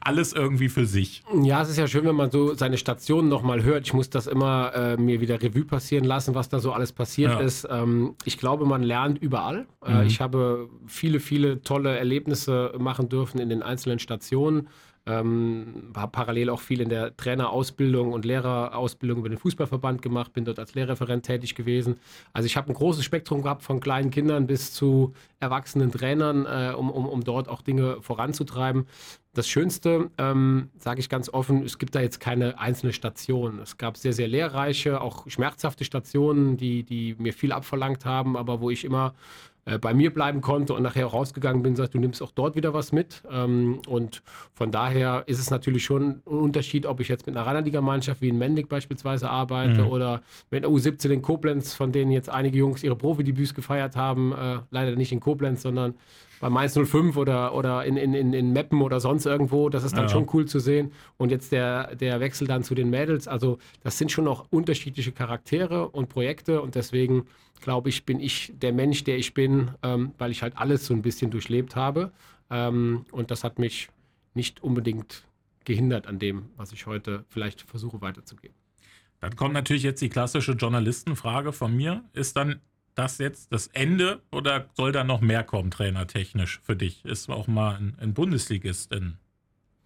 alles 0.00 0.32
irgendwie 0.32 0.68
für 0.68 0.86
sich? 0.86 1.22
Ja, 1.42 1.62
es 1.62 1.68
ist 1.68 1.78
ja 1.78 1.86
schön, 1.86 2.04
wenn 2.04 2.14
man 2.14 2.30
so 2.30 2.54
seine 2.54 2.78
Stationen 2.78 3.28
nochmal 3.28 3.62
hört. 3.62 3.86
Ich 3.86 3.94
muss 3.94 4.10
das 4.10 4.26
immer 4.26 4.72
äh, 4.74 4.96
mir 4.96 5.20
wieder 5.20 5.40
Revue 5.40 5.64
passieren 5.64 6.04
lassen, 6.04 6.34
was 6.34 6.48
da 6.48 6.58
so 6.58 6.72
alles 6.72 6.92
passiert 6.92 7.32
ja. 7.32 7.40
ist. 7.40 7.66
Ähm, 7.70 8.14
ich 8.24 8.38
glaube, 8.38 8.66
man 8.66 8.82
lernt 8.82 9.18
überall. 9.18 9.66
Äh, 9.84 9.94
mhm. 9.94 10.06
ich 10.06 10.20
habe 10.20 10.68
viele, 10.86 11.20
viele 11.20 11.62
tolle 11.62 11.96
Erlebnisse 11.96 12.74
machen 12.78 13.08
dürfen 13.08 13.40
in 13.40 13.48
den 13.48 13.62
einzelnen 13.62 13.98
Stationen. 13.98 14.68
Ähm, 15.06 15.92
habe 15.96 16.10
parallel 16.10 16.50
auch 16.50 16.60
viel 16.60 16.80
in 16.80 16.88
der 16.88 17.16
Trainerausbildung 17.16 18.12
und 18.12 18.24
Lehrerausbildung 18.24 19.20
über 19.20 19.28
den 19.28 19.38
Fußballverband 19.38 20.02
gemacht, 20.02 20.32
bin 20.32 20.44
dort 20.44 20.58
als 20.58 20.74
Lehrreferent 20.74 21.24
tätig 21.24 21.54
gewesen. 21.54 21.98
Also 22.32 22.46
ich 22.46 22.56
habe 22.56 22.68
ein 22.68 22.74
großes 22.74 23.04
Spektrum 23.04 23.42
gehabt 23.42 23.62
von 23.62 23.80
kleinen 23.80 24.10
Kindern 24.10 24.46
bis 24.46 24.72
zu 24.72 25.14
erwachsenen 25.38 25.92
Trainern, 25.92 26.46
äh, 26.46 26.74
um, 26.74 26.90
um, 26.90 27.06
um 27.06 27.22
dort 27.22 27.48
auch 27.48 27.62
Dinge 27.62 27.98
voranzutreiben. 28.00 28.86
Das 29.32 29.48
Schönste, 29.48 30.10
ähm, 30.16 30.70
sage 30.78 30.98
ich 31.00 31.08
ganz 31.08 31.28
offen, 31.28 31.62
es 31.62 31.78
gibt 31.78 31.94
da 31.94 32.00
jetzt 32.00 32.20
keine 32.20 32.58
einzelne 32.58 32.94
Station. 32.94 33.60
Es 33.60 33.76
gab 33.76 33.98
sehr, 33.98 34.14
sehr 34.14 34.28
lehrreiche, 34.28 35.00
auch 35.00 35.28
schmerzhafte 35.28 35.84
Stationen, 35.84 36.56
die, 36.56 36.84
die 36.84 37.14
mir 37.18 37.34
viel 37.34 37.52
abverlangt 37.52 38.06
haben, 38.06 38.36
aber 38.36 38.60
wo 38.60 38.70
ich 38.70 38.84
immer 38.84 39.14
äh, 39.66 39.78
bei 39.78 39.92
mir 39.92 40.14
bleiben 40.14 40.40
konnte 40.40 40.74
und 40.74 40.82
nachher 40.82 41.06
rausgegangen 41.06 41.62
bin, 41.62 41.74
sagt, 41.74 41.94
du 41.94 41.98
nimmst 41.98 42.22
auch 42.22 42.30
dort 42.30 42.54
wieder 42.54 42.72
was 42.72 42.92
mit. 42.92 43.22
Ähm, 43.30 43.80
und 43.88 44.22
von 44.54 44.70
daher 44.70 45.24
ist 45.26 45.40
es 45.40 45.50
natürlich 45.50 45.84
schon 45.84 46.02
ein 46.02 46.20
Unterschied, 46.24 46.86
ob 46.86 47.00
ich 47.00 47.08
jetzt 47.08 47.26
mit 47.26 47.36
einer 47.36 47.44
Rheinland-Liga-Mannschaft 47.44 48.22
wie 48.22 48.28
in 48.28 48.38
Mendig 48.38 48.68
beispielsweise 48.68 49.28
arbeite 49.28 49.82
mhm. 49.82 49.90
oder 49.90 50.22
mit 50.52 50.62
der 50.62 50.70
U17 50.70 51.10
in 51.10 51.20
Koblenz, 51.20 51.74
von 51.74 51.90
denen 51.90 52.12
jetzt 52.12 52.30
einige 52.30 52.58
Jungs 52.58 52.84
ihre 52.84 52.94
Profidebüts 52.94 53.54
gefeiert 53.54 53.96
haben. 53.96 54.32
Äh, 54.32 54.58
leider 54.70 54.94
nicht 54.94 55.10
in 55.10 55.18
Koblenz, 55.18 55.62
sondern 55.62 55.94
bei 56.40 56.50
Mainz 56.50 56.74
05 56.74 57.16
oder, 57.16 57.54
oder 57.54 57.84
in, 57.84 57.96
in, 57.96 58.14
in, 58.14 58.32
in 58.32 58.52
Meppen 58.52 58.82
oder 58.82 59.00
sonst 59.00 59.26
irgendwo. 59.26 59.68
Das 59.68 59.84
ist 59.84 59.96
dann 59.96 60.04
ja. 60.04 60.08
schon 60.08 60.28
cool 60.32 60.46
zu 60.46 60.58
sehen. 60.58 60.92
Und 61.16 61.30
jetzt 61.30 61.52
der, 61.52 61.94
der 61.96 62.20
Wechsel 62.20 62.46
dann 62.46 62.62
zu 62.62 62.74
den 62.74 62.90
Mädels. 62.90 63.28
Also, 63.28 63.58
das 63.82 63.98
sind 63.98 64.12
schon 64.12 64.24
noch 64.24 64.46
unterschiedliche 64.50 65.12
Charaktere 65.12 65.88
und 65.88 66.08
Projekte. 66.08 66.60
Und 66.60 66.74
deswegen 66.74 67.26
glaube 67.60 67.88
ich, 67.88 68.04
bin 68.04 68.20
ich 68.20 68.52
der 68.54 68.72
Mensch, 68.72 69.04
der 69.04 69.16
ich 69.16 69.34
bin, 69.34 69.70
ähm, 69.82 70.12
weil 70.18 70.30
ich 70.30 70.42
halt 70.42 70.56
alles 70.56 70.86
so 70.86 70.94
ein 70.94 71.02
bisschen 71.02 71.30
durchlebt 71.30 71.76
habe. 71.76 72.12
Ähm, 72.50 73.06
und 73.12 73.30
das 73.30 73.44
hat 73.44 73.58
mich 73.58 73.88
nicht 74.34 74.62
unbedingt 74.62 75.24
gehindert 75.64 76.06
an 76.06 76.18
dem, 76.18 76.50
was 76.56 76.72
ich 76.72 76.86
heute 76.86 77.24
vielleicht 77.28 77.62
versuche 77.62 78.00
weiterzugeben. 78.00 78.56
Dann 79.20 79.34
kommt 79.34 79.54
natürlich 79.54 79.82
jetzt 79.82 80.02
die 80.02 80.08
klassische 80.08 80.52
Journalistenfrage 80.52 81.52
von 81.52 81.74
mir. 81.74 82.04
Ist 82.12 82.36
dann 82.36 82.60
das 82.96 83.18
jetzt 83.18 83.52
das 83.52 83.68
Ende 83.68 84.22
oder 84.32 84.68
soll 84.74 84.90
da 84.90 85.04
noch 85.04 85.20
mehr 85.20 85.44
kommen, 85.44 85.70
trainertechnisch 85.70 86.60
für 86.64 86.74
dich? 86.74 87.04
Ist 87.04 87.30
auch 87.30 87.46
mal 87.46 87.76
ein, 87.76 87.96
ein 88.00 88.14
Bundesligist 88.14 88.92
ein 88.92 89.18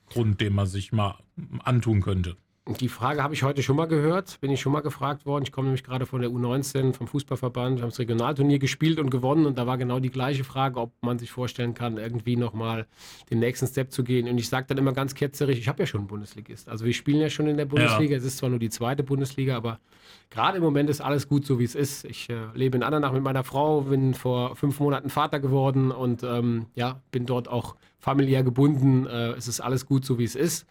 Grund, 0.07 0.41
den 0.41 0.55
man 0.55 0.67
sich 0.67 0.93
mal 0.93 1.19
antun 1.65 2.01
könnte? 2.01 2.37
Die 2.69 2.89
Frage 2.89 3.23
habe 3.23 3.33
ich 3.33 3.43
heute 3.43 3.63
schon 3.63 3.77
mal 3.77 3.87
gehört, 3.87 4.39
bin 4.41 4.51
ich 4.51 4.61
schon 4.61 4.73
mal 4.73 4.83
gefragt 4.83 5.25
worden. 5.25 5.45
Ich 5.45 5.51
komme 5.51 5.69
nämlich 5.69 5.83
gerade 5.83 6.05
von 6.05 6.21
der 6.21 6.31
U19 6.31 6.93
vom 6.93 7.07
Fußballverband, 7.07 7.79
wir 7.79 7.83
haben 7.83 7.91
das 7.91 7.99
Regionalturnier 7.99 8.59
gespielt 8.59 9.01
und 9.01 9.11
gewonnen 9.11 9.47
und 9.47 9.57
da 9.57 9.67
war 9.67 9.79
genau 9.79 9.99
die 9.99 10.11
gleiche 10.11 10.45
Frage, 10.45 10.79
ob 10.79 10.93
man 11.01 11.19
sich 11.19 11.33
vorstellen 11.33 11.73
kann, 11.73 11.97
irgendwie 11.97 12.37
nochmal 12.37 12.87
den 13.31 13.39
nächsten 13.39 13.67
Step 13.67 13.91
zu 13.91 14.05
gehen. 14.05 14.29
Und 14.29 14.37
ich 14.37 14.49
sage 14.49 14.67
dann 14.69 14.77
immer 14.77 14.93
ganz 14.93 15.15
ketzerig, 15.15 15.59
ich 15.59 15.69
habe 15.69 15.83
ja 15.83 15.87
schon 15.87 16.03
einen 16.03 16.09
Bundesligist. 16.09 16.69
Also 16.69 16.85
wir 16.85 16.93
spielen 16.93 17.21
ja 17.21 17.31
schon 17.31 17.47
in 17.47 17.57
der 17.57 17.65
Bundesliga, 17.65 18.13
ja. 18.13 18.19
es 18.19 18.25
ist 18.25 18.39
zwar 18.39 18.51
nur 18.51 18.59
die 18.59 18.71
zweite 18.71 19.03
Bundesliga, 19.03 19.57
aber 19.57 19.81
gerade 20.29 20.59
im 20.59 20.63
Moment 20.63 20.91
ist 20.91 21.01
alles 21.01 21.29
gut 21.29 21.47
so, 21.47 21.59
wie 21.59 21.65
es 21.65 21.75
ist. 21.75 22.05
Ich 22.05 22.29
äh, 22.29 22.35
lebe 22.55 22.77
in 22.77 22.83
Andernach 22.83 23.13
mit 23.13 23.23
meiner 23.23 23.43
Frau, 23.43 23.81
bin 23.83 24.13
vor 24.13 24.55
fünf 24.55 24.79
Monaten 24.81 25.09
Vater 25.09 25.41
geworden 25.41 25.91
und 25.91 26.23
ähm, 26.23 26.67
ja, 26.75 27.01
bin 27.11 27.25
dort 27.25 27.49
auch 27.49 27.75
familiär 27.99 28.43
gebunden. 28.45 29.07
Äh, 29.07 29.31
es 29.31 29.49
ist 29.49 29.61
alles 29.61 29.87
gut 29.87 30.05
so, 30.05 30.19
wie 30.19 30.25
es 30.25 30.37
ist. 30.37 30.67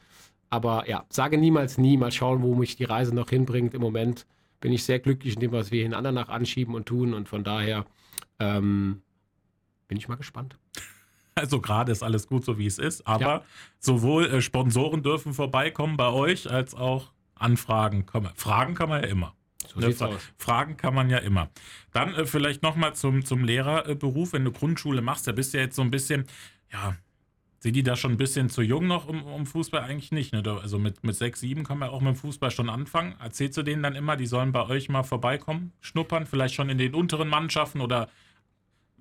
Aber 0.50 0.88
ja, 0.90 1.06
sage 1.10 1.38
niemals 1.38 1.78
nie, 1.78 1.98
mal 1.98 2.12
schauen, 2.12 2.42
wo 2.42 2.56
mich 2.56 2.76
die 2.76 2.84
Reise 2.86 3.14
noch 3.14 3.30
hinbringt. 3.30 3.74
Im 3.74 3.82
Moment 3.82 4.26
bin 4.60 4.74
ich 4.74 4.84
sehr 4.84 5.00
glücklich 5.00 5.36
in 5.36 5.40
dem, 5.40 5.52
was 5.52 5.72
wir 5.72 5.86
in 5.86 5.94
Andernach 5.94 6.30
anschieben 6.30 6.76
und 6.76 6.86
tun. 6.86 7.14
Und 7.14 7.30
von 7.30 7.44
daher 7.44 7.86
ähm, 8.40 9.02
bin 9.88 9.98
ich 9.98 10.08
mal 10.08 10.16
gespannt. 10.16 10.58
Also 11.36 11.62
gerade 11.62 11.92
ist 11.92 12.04
alles 12.04 12.28
gut, 12.28 12.44
so 12.44 12.58
wie 12.58 12.66
es 12.66 12.80
ist. 12.80 13.08
Aber 13.08 13.26
ja. 13.26 13.44
sowohl 13.80 14.26
äh, 14.26 14.42
Sponsoren 14.42 15.04
dürfen 15.04 15.34
vorbeikommen 15.34 15.96
bei 15.98 16.10
euch, 16.10 16.50
als 16.50 16.76
auch 16.76 17.14
Anfragen. 17.36 18.06
Fragen 18.36 18.76
kann 18.76 18.90
man 18.90 19.04
ja 19.04 19.10
immer. 19.10 19.36
So 19.68 19.80
ne, 19.80 19.94
Fra 19.94 20.10
Fragen 20.38 20.78
kann 20.78 20.94
man 20.94 21.10
ja 21.10 21.20
immer. 21.20 21.50
Dann 21.94 22.14
äh, 22.16 22.26
vielleicht 22.26 22.64
nochmal 22.64 22.96
zum, 22.96 23.24
zum 23.24 23.44
Lehrerberuf. 23.44 24.34
Wenn 24.34 24.44
du 24.44 24.52
Grundschule 24.52 25.02
machst, 25.02 25.28
da 25.28 25.32
bist 25.32 25.54
du 25.54 25.58
ja 25.58 25.64
jetzt 25.66 25.76
so 25.76 25.82
ein 25.82 25.92
bisschen, 25.92 26.26
ja, 26.72 26.96
sind 27.60 27.76
die 27.76 27.84
da 27.84 27.96
schon 27.96 28.12
ein 28.12 28.18
bisschen 28.18 28.50
zu 28.50 28.62
jung 28.62 28.88
noch 28.88 29.08
um, 29.08 29.24
um 29.24 29.46
Fußball? 29.46 29.82
Eigentlich 29.82 30.12
nicht. 30.12 30.32
Ne? 30.32 30.44
Also 30.62 30.80
mit, 30.80 31.04
mit 31.04 31.16
sechs, 31.16 31.42
sieben 31.42 31.64
kann 31.64 31.78
man 31.78 31.90
auch 31.90 32.00
mit 32.00 32.16
dem 32.16 32.16
Fußball 32.16 32.52
schon 32.52 32.70
anfangen. 32.70 33.16
Erzählst 33.20 33.58
du 33.58 33.64
denen 33.64 33.84
dann 33.84 33.96
immer, 33.96 34.16
die 34.16 34.28
sollen 34.28 34.52
bei 34.54 34.66
euch 34.68 34.88
mal 34.88 35.04
vorbeikommen, 35.04 35.74
schnuppern, 35.82 36.26
vielleicht 36.26 36.56
schon 36.56 36.70
in 36.70 36.78
den 36.78 36.96
unteren 36.96 37.28
Mannschaften 37.28 37.82
oder, 37.82 38.10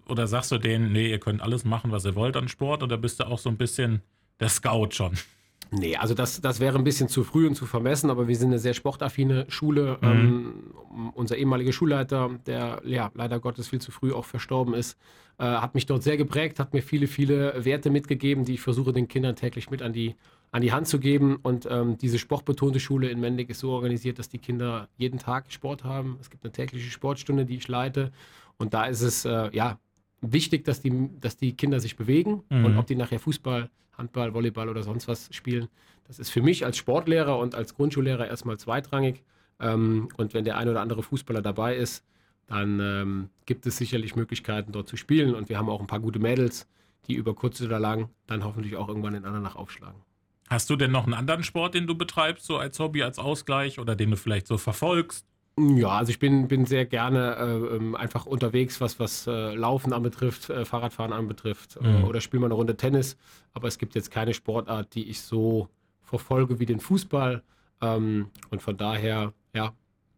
oder 0.09 0.26
sagst 0.26 0.50
du 0.50 0.59
denen, 0.59 0.92
nee, 0.92 1.11
ihr 1.11 1.20
könnt 1.20 1.40
alles 1.40 1.64
machen, 1.64 1.92
was 1.92 2.04
ihr 2.04 2.16
wollt 2.16 2.36
an 2.36 2.48
Sport 2.48 2.82
oder 2.82 2.96
bist 2.98 3.20
du 3.20 3.28
auch 3.28 3.38
so 3.38 3.48
ein 3.48 3.56
bisschen 3.56 4.02
der 4.40 4.48
Scout 4.48 4.90
schon? 4.90 5.16
Nee, 5.70 5.96
also 5.96 6.14
das, 6.14 6.40
das 6.40 6.60
wäre 6.60 6.78
ein 6.78 6.84
bisschen 6.84 7.08
zu 7.08 7.24
früh 7.24 7.46
und 7.46 7.54
zu 7.54 7.66
vermessen, 7.66 8.10
aber 8.10 8.26
wir 8.26 8.36
sind 8.36 8.48
eine 8.48 8.58
sehr 8.58 8.74
sportaffine 8.74 9.44
Schule. 9.48 9.98
Mhm. 10.00 10.08
Ähm, 10.08 11.12
unser 11.14 11.36
ehemaliger 11.36 11.72
Schulleiter, 11.72 12.30
der 12.46 12.80
ja 12.84 13.10
leider 13.14 13.38
Gottes 13.38 13.68
viel 13.68 13.80
zu 13.80 13.90
früh 13.90 14.12
auch 14.12 14.24
verstorben 14.24 14.74
ist, 14.74 14.98
äh, 15.38 15.44
hat 15.44 15.74
mich 15.74 15.86
dort 15.86 16.02
sehr 16.02 16.16
geprägt, 16.16 16.58
hat 16.58 16.72
mir 16.72 16.82
viele, 16.82 17.06
viele 17.06 17.64
Werte 17.64 17.90
mitgegeben, 17.90 18.44
die 18.44 18.54
ich 18.54 18.60
versuche 18.60 18.92
den 18.92 19.08
Kindern 19.08 19.36
täglich 19.36 19.70
mit 19.70 19.82
an 19.82 19.92
die, 19.92 20.16
an 20.52 20.62
die 20.62 20.72
Hand 20.72 20.88
zu 20.88 20.98
geben. 20.98 21.36
Und 21.42 21.68
ähm, 21.70 21.98
diese 21.98 22.18
sportbetonte 22.18 22.80
Schule 22.80 23.10
in 23.10 23.20
Mendig 23.20 23.50
ist 23.50 23.60
so 23.60 23.70
organisiert, 23.70 24.18
dass 24.18 24.28
die 24.28 24.38
Kinder 24.38 24.88
jeden 24.96 25.18
Tag 25.18 25.52
Sport 25.52 25.84
haben. 25.84 26.16
Es 26.20 26.30
gibt 26.30 26.44
eine 26.44 26.52
tägliche 26.52 26.90
Sportstunde, 26.90 27.44
die 27.44 27.56
ich 27.56 27.68
leite. 27.68 28.10
Und 28.56 28.74
da 28.74 28.86
ist 28.86 29.02
es 29.02 29.24
äh, 29.24 29.50
ja 29.54 29.78
wichtig, 30.20 30.64
dass 30.64 30.80
die, 30.80 31.10
dass 31.20 31.36
die 31.36 31.56
Kinder 31.56 31.80
sich 31.80 31.96
bewegen 31.96 32.42
mhm. 32.48 32.64
und 32.64 32.78
ob 32.78 32.86
die 32.86 32.96
nachher 32.96 33.20
Fußball, 33.20 33.70
Handball, 33.96 34.34
Volleyball 34.34 34.68
oder 34.68 34.82
sonst 34.82 35.08
was 35.08 35.28
spielen, 35.32 35.68
das 36.06 36.18
ist 36.18 36.30
für 36.30 36.42
mich 36.42 36.64
als 36.64 36.76
Sportlehrer 36.76 37.38
und 37.38 37.54
als 37.54 37.74
Grundschullehrer 37.74 38.26
erstmal 38.26 38.58
zweitrangig. 38.58 39.22
Ähm, 39.60 40.08
und 40.16 40.34
wenn 40.34 40.44
der 40.44 40.56
ein 40.56 40.68
oder 40.68 40.80
andere 40.80 41.02
Fußballer 41.02 41.42
dabei 41.42 41.76
ist, 41.76 42.04
dann 42.46 42.80
ähm, 42.80 43.28
gibt 43.44 43.66
es 43.66 43.76
sicherlich 43.76 44.16
Möglichkeiten, 44.16 44.72
dort 44.72 44.88
zu 44.88 44.96
spielen. 44.96 45.34
Und 45.34 45.50
wir 45.50 45.58
haben 45.58 45.68
auch 45.68 45.80
ein 45.80 45.86
paar 45.86 46.00
gute 46.00 46.18
Mädels, 46.18 46.66
die 47.06 47.14
über 47.14 47.34
kurz 47.34 47.60
oder 47.60 47.78
lang 47.78 48.08
dann 48.26 48.42
hoffentlich 48.42 48.76
auch 48.76 48.88
irgendwann 48.88 49.14
in 49.14 49.26
Andernach 49.26 49.56
aufschlagen. 49.56 50.00
Hast 50.48 50.70
du 50.70 50.76
denn 50.76 50.90
noch 50.90 51.04
einen 51.04 51.12
anderen 51.12 51.44
Sport, 51.44 51.74
den 51.74 51.86
du 51.86 51.94
betreibst, 51.94 52.46
so 52.46 52.56
als 52.56 52.78
Hobby, 52.78 53.02
als 53.02 53.18
Ausgleich 53.18 53.78
oder 53.78 53.94
den 53.94 54.10
du 54.10 54.16
vielleicht 54.16 54.46
so 54.46 54.56
verfolgst? 54.56 55.26
Ja, 55.59 55.88
also 55.90 56.11
ich 56.11 56.18
bin, 56.18 56.48
bin 56.48 56.66
sehr 56.66 56.84
gerne 56.86 57.36
äh, 57.36 57.76
ähm, 57.76 57.94
einfach 57.96 58.26
unterwegs, 58.26 58.80
was, 58.80 59.00
was 59.00 59.26
äh, 59.26 59.54
Laufen 59.54 59.92
anbetrifft, 59.92 60.50
äh, 60.50 60.64
Fahrradfahren 60.64 61.12
anbetrifft 61.12 61.76
äh, 61.76 61.86
mhm. 61.86 62.04
oder 62.04 62.20
spiele 62.20 62.40
mal 62.40 62.46
eine 62.46 62.54
Runde 62.54 62.76
Tennis. 62.76 63.16
Aber 63.54 63.68
es 63.68 63.78
gibt 63.78 63.94
jetzt 63.94 64.11
keine 64.11 64.34
Sportart, 64.34 64.94
die 64.94 65.09
ich 65.09 65.20
so 65.20 65.68
verfolge 66.02 66.61
wie 66.61 66.66
den 66.66 66.80
Fußball. 66.80 67.42
Ähm, 67.80 68.30
und 68.50 68.62
von 68.62 68.76
daher, 68.76 69.32
ja, 69.54 69.72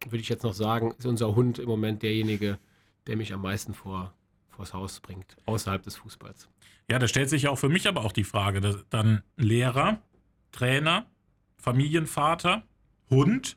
würde 0.05 0.19
ich 0.19 0.29
jetzt 0.29 0.45
noch 0.45 0.55
sagen, 0.55 0.95
ist 0.99 1.07
unser 1.07 1.35
Hund 1.35 1.59
im 1.59 1.69
Moment 1.69 2.03
derjenige, 2.03 2.59
der 3.07 3.17
mich 3.17 3.33
am 3.33 3.43
meisten 3.43 3.75
vor, 3.75 4.13
vors 4.49 4.75
Haus 4.75 5.01
bringt, 5.01 5.37
außerhalb 5.47 5.83
des 5.83 5.97
Fußballs. 5.97 6.49
Ja, 6.91 6.99
da 6.99 7.07
stellt 7.07 7.31
sich 7.31 7.49
auch 7.49 7.59
für 7.59 7.69
mich 7.69 7.87
aber 7.87 8.05
auch 8.05 8.13
die 8.13 8.25
Frage, 8.25 8.61
dass 8.61 8.85
dann 8.91 9.23
Lehrer, 9.37 10.03
Trainer, 10.53 11.07
Familienvater, 11.57 12.65
Hund 13.11 13.57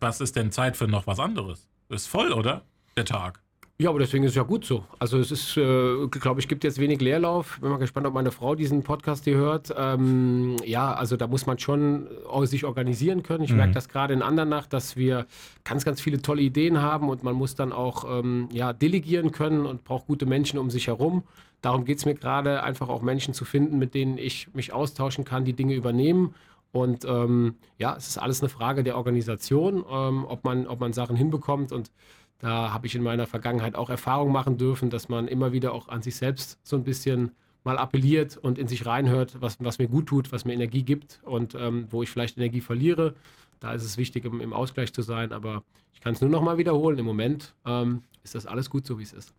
was 0.00 0.20
ist 0.20 0.36
denn 0.36 0.52
Zeit 0.52 0.76
für 0.76 0.88
noch 0.88 1.06
was 1.06 1.18
anderes? 1.18 1.68
Ist 1.88 2.06
voll, 2.06 2.32
oder? 2.32 2.62
Der 2.96 3.04
Tag. 3.04 3.40
Ja, 3.80 3.90
aber 3.90 4.00
deswegen 4.00 4.24
ist 4.24 4.30
es 4.30 4.36
ja 4.36 4.42
gut 4.42 4.64
so. 4.64 4.84
Also 4.98 5.20
es 5.20 5.30
ist, 5.30 5.56
äh, 5.56 6.08
glaube 6.08 6.40
ich, 6.40 6.48
gibt 6.48 6.64
jetzt 6.64 6.80
wenig 6.80 7.00
Leerlauf. 7.00 7.60
Bin 7.60 7.70
mal 7.70 7.78
gespannt, 7.78 8.08
ob 8.08 8.14
meine 8.14 8.32
Frau 8.32 8.56
diesen 8.56 8.82
Podcast 8.82 9.22
hier 9.22 9.36
hört. 9.36 9.72
Ähm, 9.76 10.56
ja, 10.64 10.92
also 10.92 11.16
da 11.16 11.28
muss 11.28 11.46
man 11.46 11.60
schon 11.60 12.08
sich 12.42 12.64
organisieren 12.64 13.22
können. 13.22 13.44
Ich 13.44 13.52
mhm. 13.52 13.58
merke 13.58 13.74
das 13.74 13.88
gerade 13.88 14.14
in 14.14 14.22
Andernach, 14.22 14.66
dass 14.66 14.96
wir 14.96 15.26
ganz, 15.62 15.84
ganz 15.84 16.00
viele 16.00 16.20
tolle 16.20 16.42
Ideen 16.42 16.82
haben 16.82 17.08
und 17.08 17.22
man 17.22 17.36
muss 17.36 17.54
dann 17.54 17.72
auch 17.72 18.18
ähm, 18.18 18.48
ja, 18.50 18.72
delegieren 18.72 19.30
können 19.30 19.64
und 19.64 19.84
braucht 19.84 20.08
gute 20.08 20.26
Menschen 20.26 20.58
um 20.58 20.70
sich 20.70 20.88
herum. 20.88 21.22
Darum 21.62 21.84
geht 21.84 21.98
es 21.98 22.04
mir 22.04 22.14
gerade, 22.14 22.64
einfach 22.64 22.88
auch 22.88 23.02
Menschen 23.02 23.32
zu 23.32 23.44
finden, 23.44 23.78
mit 23.78 23.94
denen 23.94 24.18
ich 24.18 24.52
mich 24.54 24.72
austauschen 24.72 25.24
kann, 25.24 25.44
die 25.44 25.52
Dinge 25.52 25.74
übernehmen 25.74 26.34
und 26.72 27.04
ähm, 27.04 27.56
ja, 27.78 27.96
es 27.96 28.08
ist 28.08 28.18
alles 28.18 28.40
eine 28.40 28.48
Frage 28.48 28.82
der 28.84 28.96
Organisation, 28.96 29.84
ähm, 29.90 30.24
ob, 30.26 30.44
man, 30.44 30.66
ob 30.66 30.80
man 30.80 30.92
Sachen 30.92 31.16
hinbekommt. 31.16 31.72
Und 31.72 31.90
da 32.38 32.72
habe 32.72 32.86
ich 32.86 32.94
in 32.94 33.02
meiner 33.02 33.26
Vergangenheit 33.26 33.74
auch 33.74 33.90
Erfahrung 33.90 34.32
machen 34.32 34.58
dürfen, 34.58 34.90
dass 34.90 35.08
man 35.08 35.28
immer 35.28 35.52
wieder 35.52 35.72
auch 35.72 35.88
an 35.88 36.02
sich 36.02 36.16
selbst 36.16 36.58
so 36.62 36.76
ein 36.76 36.84
bisschen 36.84 37.32
mal 37.64 37.78
appelliert 37.78 38.36
und 38.36 38.58
in 38.58 38.68
sich 38.68 38.86
reinhört, 38.86 39.40
was, 39.40 39.56
was 39.60 39.78
mir 39.78 39.88
gut 39.88 40.06
tut, 40.06 40.30
was 40.30 40.44
mir 40.44 40.52
Energie 40.52 40.82
gibt 40.82 41.20
und 41.24 41.54
ähm, 41.54 41.86
wo 41.90 42.02
ich 42.02 42.10
vielleicht 42.10 42.36
Energie 42.36 42.60
verliere. 42.60 43.14
Da 43.60 43.72
ist 43.72 43.84
es 43.84 43.96
wichtig, 43.96 44.24
im, 44.24 44.40
im 44.40 44.52
Ausgleich 44.52 44.92
zu 44.92 45.02
sein. 45.02 45.32
Aber 45.32 45.64
ich 45.92 46.00
kann 46.00 46.14
es 46.14 46.20
nur 46.20 46.30
noch 46.30 46.42
mal 46.42 46.58
wiederholen. 46.58 46.98
Im 46.98 47.06
Moment 47.06 47.54
ähm, 47.66 48.02
ist 48.22 48.34
das 48.34 48.46
alles 48.46 48.70
gut, 48.70 48.86
so 48.86 48.98
wie 48.98 49.02
es 49.02 49.12
ist. 49.12 49.34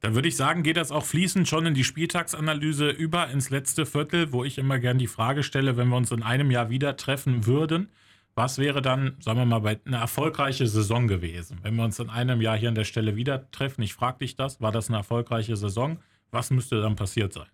Dann 0.00 0.14
würde 0.14 0.28
ich 0.28 0.36
sagen, 0.36 0.62
geht 0.62 0.78
das 0.78 0.92
auch 0.92 1.04
fließend 1.04 1.46
schon 1.46 1.66
in 1.66 1.74
die 1.74 1.84
Spieltagsanalyse 1.84 2.88
über 2.88 3.28
ins 3.28 3.50
letzte 3.50 3.84
Viertel, 3.84 4.32
wo 4.32 4.44
ich 4.44 4.56
immer 4.56 4.78
gern 4.78 4.98
die 4.98 5.06
Frage 5.06 5.42
stelle, 5.42 5.76
wenn 5.76 5.88
wir 5.88 5.96
uns 5.96 6.10
in 6.10 6.22
einem 6.22 6.50
Jahr 6.50 6.70
wieder 6.70 6.96
treffen 6.96 7.44
würden, 7.46 7.90
was 8.34 8.58
wäre 8.58 8.80
dann, 8.80 9.16
sagen 9.20 9.38
wir 9.38 9.44
mal, 9.44 9.80
eine 9.84 9.96
erfolgreiche 9.96 10.66
Saison 10.66 11.08
gewesen? 11.08 11.58
Wenn 11.62 11.74
wir 11.76 11.84
uns 11.84 11.98
in 11.98 12.08
einem 12.08 12.40
Jahr 12.40 12.56
hier 12.56 12.70
an 12.70 12.74
der 12.74 12.84
Stelle 12.84 13.16
wieder 13.16 13.50
treffen, 13.50 13.82
ich 13.82 13.92
frage 13.92 14.18
dich 14.18 14.36
das, 14.36 14.60
war 14.60 14.72
das 14.72 14.88
eine 14.88 14.98
erfolgreiche 14.98 15.56
Saison? 15.56 15.98
Was 16.30 16.50
müsste 16.50 16.80
dann 16.80 16.96
passiert 16.96 17.32
sein? 17.34 17.48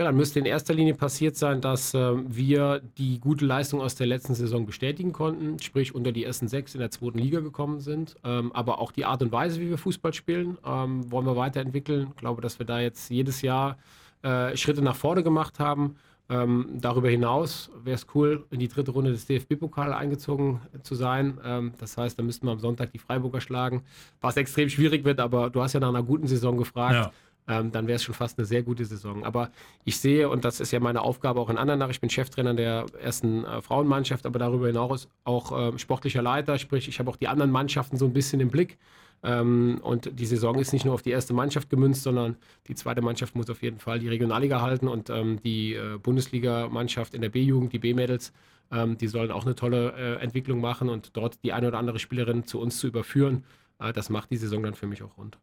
Ja, 0.00 0.06
dann 0.06 0.16
müsste 0.16 0.38
in 0.38 0.46
erster 0.46 0.72
Linie 0.72 0.94
passiert 0.94 1.36
sein, 1.36 1.60
dass 1.60 1.92
äh, 1.92 2.12
wir 2.26 2.80
die 2.96 3.20
gute 3.20 3.44
Leistung 3.44 3.82
aus 3.82 3.96
der 3.96 4.06
letzten 4.06 4.34
Saison 4.34 4.64
bestätigen 4.64 5.12
konnten, 5.12 5.58
sprich 5.58 5.94
unter 5.94 6.10
die 6.10 6.24
ersten 6.24 6.48
sechs 6.48 6.74
in 6.74 6.80
der 6.80 6.90
zweiten 6.90 7.18
Liga 7.18 7.40
gekommen 7.40 7.80
sind. 7.80 8.16
Ähm, 8.24 8.50
aber 8.52 8.78
auch 8.78 8.92
die 8.92 9.04
Art 9.04 9.20
und 9.20 9.30
Weise, 9.30 9.60
wie 9.60 9.68
wir 9.68 9.76
Fußball 9.76 10.14
spielen, 10.14 10.56
ähm, 10.64 11.12
wollen 11.12 11.26
wir 11.26 11.36
weiterentwickeln. 11.36 12.06
Ich 12.14 12.16
glaube, 12.16 12.40
dass 12.40 12.58
wir 12.58 12.64
da 12.64 12.80
jetzt 12.80 13.10
jedes 13.10 13.42
Jahr 13.42 13.76
äh, 14.22 14.56
Schritte 14.56 14.80
nach 14.80 14.96
vorne 14.96 15.22
gemacht 15.22 15.58
haben. 15.58 15.96
Ähm, 16.30 16.78
darüber 16.80 17.10
hinaus 17.10 17.70
wäre 17.84 17.96
es 17.96 18.06
cool, 18.14 18.46
in 18.50 18.58
die 18.58 18.68
dritte 18.68 18.92
Runde 18.92 19.10
des 19.10 19.26
DFB-Pokal 19.26 19.92
eingezogen 19.92 20.62
zu 20.82 20.94
sein. 20.94 21.38
Ähm, 21.44 21.72
das 21.78 21.98
heißt, 21.98 22.18
da 22.18 22.22
müssten 22.22 22.46
wir 22.46 22.52
am 22.52 22.60
Sonntag 22.60 22.90
die 22.92 22.98
Freiburger 22.98 23.42
schlagen, 23.42 23.82
was 24.22 24.38
extrem 24.38 24.70
schwierig 24.70 25.04
wird, 25.04 25.20
aber 25.20 25.50
du 25.50 25.60
hast 25.60 25.74
ja 25.74 25.80
nach 25.80 25.90
einer 25.90 26.02
guten 26.02 26.26
Saison 26.26 26.56
gefragt. 26.56 26.94
Ja 26.94 27.12
ähm, 27.50 27.72
dann 27.72 27.88
wäre 27.88 27.96
es 27.96 28.04
schon 28.04 28.14
fast 28.14 28.38
eine 28.38 28.46
sehr 28.46 28.62
gute 28.62 28.84
Saison. 28.84 29.24
Aber 29.24 29.50
ich 29.84 29.98
sehe, 29.98 30.28
und 30.28 30.44
das 30.44 30.60
ist 30.60 30.70
ja 30.70 30.78
meine 30.78 31.02
Aufgabe 31.02 31.40
auch 31.40 31.50
in 31.50 31.58
Andernach, 31.58 31.90
ich 31.90 32.00
bin 32.00 32.08
Cheftrainer 32.08 32.54
der 32.54 32.86
ersten 33.02 33.44
äh, 33.44 33.60
Frauenmannschaft, 33.60 34.24
aber 34.24 34.38
darüber 34.38 34.68
hinaus 34.68 35.08
auch 35.24 35.74
äh, 35.74 35.78
sportlicher 35.78 36.22
Leiter, 36.22 36.58
sprich, 36.58 36.86
ich 36.86 37.00
habe 37.00 37.10
auch 37.10 37.16
die 37.16 37.26
anderen 37.26 37.50
Mannschaften 37.50 37.96
so 37.96 38.04
ein 38.04 38.12
bisschen 38.12 38.40
im 38.40 38.50
Blick. 38.50 38.78
Ähm, 39.24 39.80
und 39.82 40.18
die 40.18 40.26
Saison 40.26 40.58
ist 40.60 40.72
nicht 40.72 40.84
nur 40.84 40.94
auf 40.94 41.02
die 41.02 41.10
erste 41.10 41.34
Mannschaft 41.34 41.68
gemünzt, 41.68 42.04
sondern 42.04 42.36
die 42.68 42.74
zweite 42.76 43.02
Mannschaft 43.02 43.34
muss 43.34 43.50
auf 43.50 43.62
jeden 43.62 43.80
Fall 43.80 43.98
die 43.98 44.08
Regionalliga 44.08 44.62
halten 44.62 44.86
und 44.86 45.10
ähm, 45.10 45.42
die 45.42 45.74
äh, 45.74 45.98
Bundesliga-Mannschaft 45.98 47.14
in 47.14 47.20
der 47.20 47.30
B-Jugend, 47.30 47.72
die 47.72 47.80
B-Mädels, 47.80 48.32
ähm, 48.70 48.96
die 48.96 49.08
sollen 49.08 49.32
auch 49.32 49.44
eine 49.44 49.56
tolle 49.56 49.92
äh, 49.96 50.22
Entwicklung 50.22 50.60
machen 50.60 50.88
und 50.88 51.16
dort 51.16 51.42
die 51.42 51.52
eine 51.52 51.68
oder 51.68 51.78
andere 51.78 51.98
Spielerin 51.98 52.44
zu 52.44 52.60
uns 52.60 52.78
zu 52.78 52.86
überführen. 52.86 53.44
Äh, 53.80 53.92
das 53.92 54.08
macht 54.08 54.30
die 54.30 54.36
Saison 54.36 54.62
dann 54.62 54.74
für 54.74 54.86
mich 54.86 55.02
auch 55.02 55.18
rund. 55.18 55.36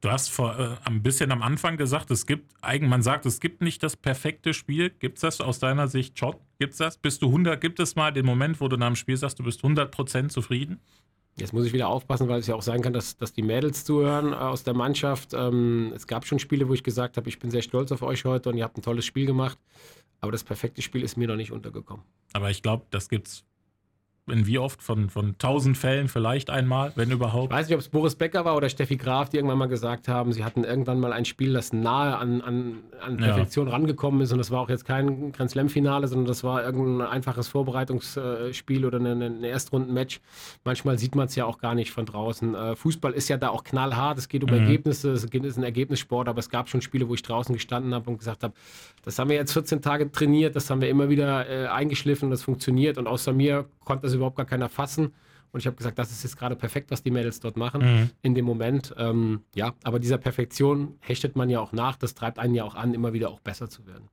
Du 0.00 0.10
hast 0.10 0.30
vor 0.30 0.56
äh, 0.58 0.76
ein 0.84 1.02
bisschen 1.02 1.32
am 1.32 1.42
Anfang 1.42 1.76
gesagt, 1.76 2.10
es 2.12 2.24
gibt, 2.24 2.52
man 2.62 3.02
sagt, 3.02 3.26
es 3.26 3.40
gibt 3.40 3.62
nicht 3.62 3.82
das 3.82 3.96
perfekte 3.96 4.54
Spiel. 4.54 4.90
Gibt 4.90 5.16
es 5.16 5.22
das 5.22 5.40
aus 5.40 5.58
deiner 5.58 5.88
Sicht 5.88 6.16
schon? 6.18 6.36
Gibt 6.60 6.72
es 6.72 6.78
das? 6.78 6.98
Bist 6.98 7.20
du 7.22 7.26
100? 7.26 7.60
Gibt 7.60 7.80
es 7.80 7.96
mal 7.96 8.12
den 8.12 8.24
Moment, 8.24 8.60
wo 8.60 8.68
du 8.68 8.76
nach 8.76 8.86
dem 8.86 8.96
Spiel 8.96 9.16
sagst, 9.16 9.40
du 9.40 9.42
bist 9.42 9.62
100% 9.62 10.28
zufrieden? 10.28 10.80
Jetzt 11.36 11.52
muss 11.52 11.66
ich 11.66 11.72
wieder 11.72 11.88
aufpassen, 11.88 12.28
weil 12.28 12.40
es 12.40 12.46
ja 12.46 12.54
auch 12.54 12.62
sein 12.62 12.80
kann, 12.80 12.92
dass, 12.92 13.16
dass 13.16 13.32
die 13.32 13.42
Mädels 13.42 13.84
zuhören 13.84 14.32
äh, 14.32 14.36
aus 14.36 14.62
der 14.62 14.74
Mannschaft. 14.74 15.34
Ähm, 15.34 15.92
es 15.94 16.06
gab 16.06 16.26
schon 16.26 16.38
Spiele, 16.38 16.68
wo 16.68 16.74
ich 16.74 16.84
gesagt 16.84 17.16
habe, 17.16 17.28
ich 17.28 17.40
bin 17.40 17.50
sehr 17.50 17.62
stolz 17.62 17.90
auf 17.90 18.02
euch 18.02 18.24
heute 18.24 18.50
und 18.50 18.56
ihr 18.56 18.64
habt 18.64 18.76
ein 18.76 18.82
tolles 18.82 19.04
Spiel 19.04 19.26
gemacht. 19.26 19.58
Aber 20.20 20.30
das 20.32 20.44
perfekte 20.44 20.82
Spiel 20.82 21.02
ist 21.02 21.16
mir 21.16 21.26
noch 21.26 21.36
nicht 21.36 21.50
untergekommen. 21.50 22.04
Aber 22.32 22.50
ich 22.50 22.62
glaube, 22.62 22.86
das 22.90 23.08
gibt 23.08 23.28
es 23.28 23.44
In 24.30 24.46
wie 24.46 24.58
oft? 24.58 24.82
Von, 24.82 25.10
von 25.10 25.30
1000 25.30 25.76
Fällen 25.76 26.08
vielleicht 26.08 26.50
einmal, 26.50 26.92
wenn 26.94 27.10
überhaupt? 27.10 27.52
Ich 27.52 27.58
weiß 27.58 27.68
nicht, 27.68 27.74
ob 27.74 27.80
es 27.80 27.88
Boris 27.88 28.14
Becker 28.14 28.44
war 28.44 28.56
oder 28.56 28.68
Steffi 28.68 28.96
Graf, 28.96 29.28
die 29.28 29.36
irgendwann 29.36 29.58
mal 29.58 29.68
gesagt 29.68 30.08
haben, 30.08 30.32
sie 30.32 30.44
hatten 30.44 30.64
irgendwann 30.64 31.00
mal 31.00 31.12
ein 31.12 31.24
Spiel, 31.24 31.52
das 31.52 31.72
nahe 31.72 32.16
an, 32.16 32.40
an, 32.40 32.78
an 33.00 33.16
Perfektion 33.16 33.66
ja. 33.66 33.72
rangekommen 33.72 34.20
ist. 34.20 34.32
Und 34.32 34.38
das 34.38 34.50
war 34.50 34.60
auch 34.60 34.68
jetzt 34.68 34.84
kein 34.84 35.32
Grand 35.32 35.50
Slam-Finale, 35.50 36.06
sondern 36.08 36.26
das 36.26 36.44
war 36.44 36.64
irgendein 36.64 37.08
einfaches 37.08 37.48
Vorbereitungsspiel 37.48 38.86
oder 38.86 38.98
ein, 38.98 39.22
ein 39.22 39.44
Erstrunden-Match. 39.44 40.20
Manchmal 40.64 40.98
sieht 40.98 41.14
man 41.14 41.26
es 41.26 41.34
ja 41.34 41.44
auch 41.44 41.58
gar 41.58 41.74
nicht 41.74 41.90
von 41.90 42.06
draußen. 42.06 42.54
Äh, 42.54 42.76
Fußball 42.76 43.12
ist 43.12 43.28
ja 43.28 43.36
da 43.36 43.48
auch 43.50 43.64
knallhart. 43.64 44.18
Es 44.18 44.28
geht 44.28 44.44
um 44.44 44.50
mhm. 44.50 44.60
Ergebnisse, 44.60 45.10
es 45.12 45.24
ist 45.24 45.58
ein 45.58 45.64
Ergebnissport, 45.64 46.28
aber 46.28 46.38
es 46.38 46.50
gab 46.50 46.68
schon 46.68 46.82
Spiele, 46.82 47.08
wo 47.08 47.14
ich 47.14 47.22
draußen 47.22 47.54
gestanden 47.54 47.94
habe 47.94 48.08
und 48.10 48.18
gesagt 48.18 48.42
habe, 48.44 48.54
das 49.04 49.18
haben 49.18 49.30
wir 49.30 49.36
jetzt 49.36 49.52
14 49.52 49.82
Tage 49.82 50.10
trainiert, 50.10 50.54
das 50.54 50.68
haben 50.70 50.80
wir 50.80 50.88
immer 50.88 51.08
wieder 51.08 51.48
äh, 51.48 51.66
eingeschliffen 51.68 52.28
das 52.30 52.42
funktioniert. 52.42 52.98
Und 52.98 53.06
außer 53.06 53.32
mir 53.32 53.66
konnte 53.84 54.02
das 54.02 54.14
überhaupt 54.18 54.36
gar 54.36 54.46
keiner 54.46 54.68
fassen. 54.68 55.14
Und 55.50 55.60
ich 55.60 55.66
habe 55.66 55.76
gesagt, 55.76 55.98
das 55.98 56.10
ist 56.10 56.22
jetzt 56.22 56.36
gerade 56.36 56.56
perfekt, 56.56 56.90
was 56.90 57.02
die 57.02 57.10
Mädels 57.10 57.40
dort 57.40 57.56
machen 57.56 57.80
mhm. 57.80 58.10
in 58.20 58.34
dem 58.34 58.44
Moment. 58.44 58.94
Ähm, 58.98 59.40
ja, 59.54 59.74
aber 59.82 59.98
dieser 59.98 60.18
Perfektion 60.18 60.96
hechtet 61.00 61.36
man 61.36 61.48
ja 61.48 61.60
auch 61.60 61.72
nach. 61.72 61.96
Das 61.96 62.14
treibt 62.14 62.38
einen 62.38 62.54
ja 62.54 62.64
auch 62.64 62.74
an, 62.74 62.92
immer 62.94 63.12
wieder 63.12 63.30
auch 63.30 63.40
besser 63.40 63.70
zu 63.70 63.86
werden. 63.86 64.08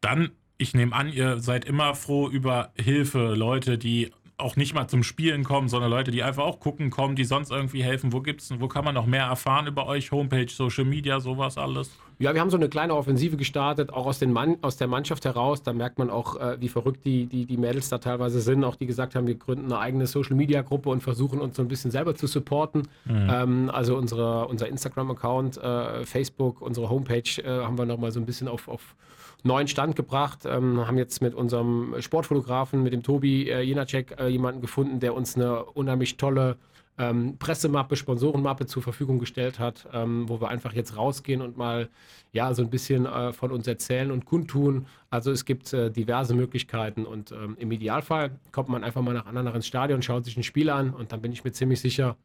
Dann, 0.00 0.30
ich 0.58 0.74
nehme 0.74 0.94
an, 0.94 1.08
ihr 1.08 1.38
seid 1.40 1.64
immer 1.64 1.94
froh 1.94 2.28
über 2.28 2.72
Hilfe, 2.76 3.34
Leute, 3.34 3.78
die 3.78 4.12
auch 4.36 4.56
nicht 4.56 4.74
mal 4.74 4.86
zum 4.86 5.02
Spielen 5.02 5.42
kommen, 5.42 5.68
sondern 5.68 5.90
Leute, 5.90 6.10
die 6.10 6.22
einfach 6.22 6.44
auch 6.44 6.60
gucken 6.60 6.90
kommen, 6.90 7.16
die 7.16 7.24
sonst 7.24 7.50
irgendwie 7.50 7.82
helfen. 7.82 8.12
Wo 8.12 8.20
gibt's, 8.20 8.52
wo 8.60 8.68
kann 8.68 8.84
man 8.84 8.94
noch 8.94 9.06
mehr 9.06 9.24
erfahren 9.24 9.66
über 9.66 9.86
euch? 9.86 10.12
Homepage, 10.12 10.48
Social 10.48 10.84
Media, 10.84 11.18
sowas 11.18 11.58
alles? 11.58 11.90
Ja, 12.20 12.34
wir 12.34 12.40
haben 12.40 12.50
so 12.50 12.56
eine 12.56 12.68
kleine 12.68 12.96
Offensive 12.96 13.36
gestartet, 13.36 13.92
auch 13.92 14.06
aus, 14.06 14.18
den 14.18 14.32
Mann, 14.32 14.56
aus 14.62 14.76
der 14.76 14.88
Mannschaft 14.88 15.24
heraus. 15.24 15.62
Da 15.62 15.72
merkt 15.72 15.98
man 15.98 16.10
auch, 16.10 16.40
äh, 16.40 16.60
wie 16.60 16.68
verrückt 16.68 17.06
die, 17.06 17.26
die, 17.26 17.46
die 17.46 17.56
Mädels 17.56 17.88
da 17.90 17.98
teilweise 17.98 18.40
sind. 18.40 18.64
Auch 18.64 18.74
die 18.74 18.86
gesagt 18.86 19.14
haben, 19.14 19.28
wir 19.28 19.36
gründen 19.36 19.66
eine 19.66 19.78
eigene 19.78 20.06
Social-Media-Gruppe 20.06 20.88
und 20.90 21.00
versuchen 21.00 21.40
uns 21.40 21.56
so 21.56 21.62
ein 21.62 21.68
bisschen 21.68 21.92
selber 21.92 22.16
zu 22.16 22.26
supporten. 22.26 22.88
Mhm. 23.04 23.30
Ähm, 23.30 23.70
also 23.72 23.96
unsere, 23.96 24.48
unser 24.48 24.66
Instagram-Account, 24.66 25.58
äh, 25.58 26.04
Facebook, 26.04 26.60
unsere 26.60 26.90
Homepage 26.90 27.40
äh, 27.42 27.62
haben 27.62 27.78
wir 27.78 27.86
nochmal 27.86 28.10
so 28.10 28.18
ein 28.18 28.26
bisschen 28.26 28.48
auf, 28.48 28.66
auf 28.66 28.96
neuen 29.44 29.68
Stand 29.68 29.94
gebracht. 29.94 30.40
Ähm, 30.44 30.84
haben 30.86 30.98
jetzt 30.98 31.22
mit 31.22 31.34
unserem 31.34 31.94
Sportfotografen, 32.00 32.82
mit 32.82 32.92
dem 32.92 33.04
Tobi 33.04 33.48
äh, 33.48 33.60
Jenacek, 33.60 34.16
äh, 34.18 34.26
jemanden 34.26 34.60
gefunden, 34.60 34.98
der 34.98 35.14
uns 35.14 35.36
eine 35.36 35.64
unheimlich 35.64 36.16
tolle 36.16 36.56
ähm, 36.98 37.38
Pressemappe, 37.38 37.96
Sponsorenmappe 37.96 38.66
zur 38.66 38.82
Verfügung 38.82 39.18
gestellt 39.18 39.58
hat, 39.58 39.88
ähm, 39.92 40.28
wo 40.28 40.40
wir 40.40 40.48
einfach 40.48 40.72
jetzt 40.72 40.96
rausgehen 40.96 41.40
und 41.40 41.56
mal 41.56 41.88
ja 42.32 42.52
so 42.54 42.62
ein 42.62 42.70
bisschen 42.70 43.06
äh, 43.06 43.32
von 43.32 43.52
uns 43.52 43.66
erzählen 43.66 44.10
und 44.10 44.24
kundtun. 44.24 44.86
Also 45.10 45.30
es 45.30 45.44
gibt 45.44 45.72
äh, 45.72 45.90
diverse 45.90 46.34
Möglichkeiten 46.34 47.06
und 47.06 47.32
ähm, 47.32 47.56
im 47.58 47.70
Idealfall 47.72 48.38
kommt 48.52 48.68
man 48.68 48.84
einfach 48.84 49.02
mal 49.02 49.14
nach 49.14 49.26
anderen 49.26 49.54
ins 49.54 49.66
Stadion, 49.66 50.02
schaut 50.02 50.24
sich 50.24 50.36
ein 50.36 50.42
Spiel 50.42 50.70
an 50.70 50.90
und 50.90 51.12
dann 51.12 51.22
bin 51.22 51.32
ich 51.32 51.44
mir 51.44 51.52
ziemlich 51.52 51.80
sicher, 51.80 52.16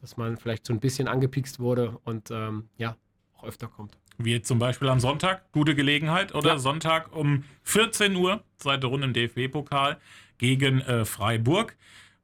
dass 0.00 0.16
man 0.16 0.36
vielleicht 0.36 0.66
so 0.66 0.72
ein 0.72 0.80
bisschen 0.80 1.08
angepikst 1.08 1.60
wurde 1.60 1.98
und 2.04 2.30
ähm, 2.30 2.68
ja 2.78 2.96
auch 3.36 3.44
öfter 3.44 3.68
kommt. 3.68 3.96
Wie 4.18 4.40
zum 4.42 4.58
Beispiel 4.58 4.88
am 4.88 5.00
Sonntag, 5.00 5.50
gute 5.52 5.74
Gelegenheit, 5.74 6.34
oder? 6.34 6.50
Ja. 6.50 6.58
Sonntag 6.58 7.14
um 7.14 7.44
14 7.64 8.14
Uhr, 8.14 8.42
zweite 8.56 8.86
Runde 8.86 9.06
im 9.06 9.12
DFB-Pokal 9.12 9.98
gegen 10.38 10.80
äh, 10.80 11.04
Freiburg. 11.04 11.76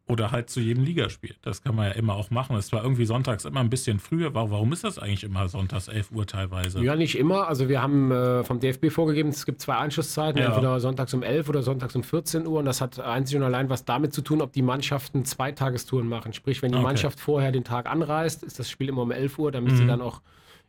Oder 0.09 0.31
halt 0.31 0.49
zu 0.49 0.61
jedem 0.61 0.85
Ligaspiel. 0.85 1.35
Das 1.43 1.63
kann 1.63 1.75
man 1.75 1.89
ja 1.89 1.93
immer 1.93 2.15
auch 2.15 2.31
machen. 2.31 2.57
Es 2.57 2.73
war 2.73 2.83
irgendwie 2.83 3.05
sonntags 3.05 3.45
immer 3.45 3.61
ein 3.61 3.71
bisschen 3.71 3.99
früher. 3.99 4.35
Warum 4.35 4.73
ist 4.73 4.85
das 4.85 4.99
eigentlich 4.99 5.25
immer 5.25 5.49
sonntags 5.49 5.89
11 5.89 6.11
Uhr 6.13 6.27
teilweise? 6.27 6.83
Ja, 6.83 6.97
nicht 6.97 7.19
immer. 7.19 7.47
Also 7.47 7.69
wir 7.69 7.83
haben 7.83 8.11
äh, 8.11 8.43
vom 8.43 8.59
DFB 8.59 8.91
vorgegeben, 8.91 9.29
es 9.29 9.45
gibt 9.45 9.61
zwei 9.61 9.75
Anschlusszeiten, 9.75 10.41
ja. 10.41 10.49
entweder 10.49 10.81
sonntags 10.81 11.13
um 11.13 11.23
11 11.23 11.49
oder 11.49 11.63
sonntags 11.63 11.95
um 11.95 12.03
14 12.03 12.47
Uhr. 12.47 12.61
Und 12.61 12.65
das 12.65 12.81
hat 12.81 12.99
einzig 12.99 13.37
und 13.37 13.43
allein 13.43 13.69
was 13.69 13.85
damit 13.85 14.15
zu 14.15 14.23
tun, 14.23 14.41
ob 14.41 14.53
die 14.53 14.63
Mannschaften 14.63 15.25
Zweitagestouren 15.25 16.09
machen. 16.09 16.33
Sprich, 16.33 16.63
wenn 16.63 16.73
die 16.73 16.79
okay. 16.79 16.87
Mannschaft 16.87 17.21
vorher 17.21 17.53
den 17.53 17.65
Tag 17.65 17.87
anreist, 17.87 18.43
ist 18.43 18.59
das 18.59 18.71
Spiel 18.71 18.89
immer 18.89 19.03
um 19.03 19.11
11 19.11 19.39
Uhr, 19.39 19.53
damit 19.53 19.73
mhm. 19.73 19.77
sie 19.77 19.87
dann 19.87 20.01
auch 20.01 20.23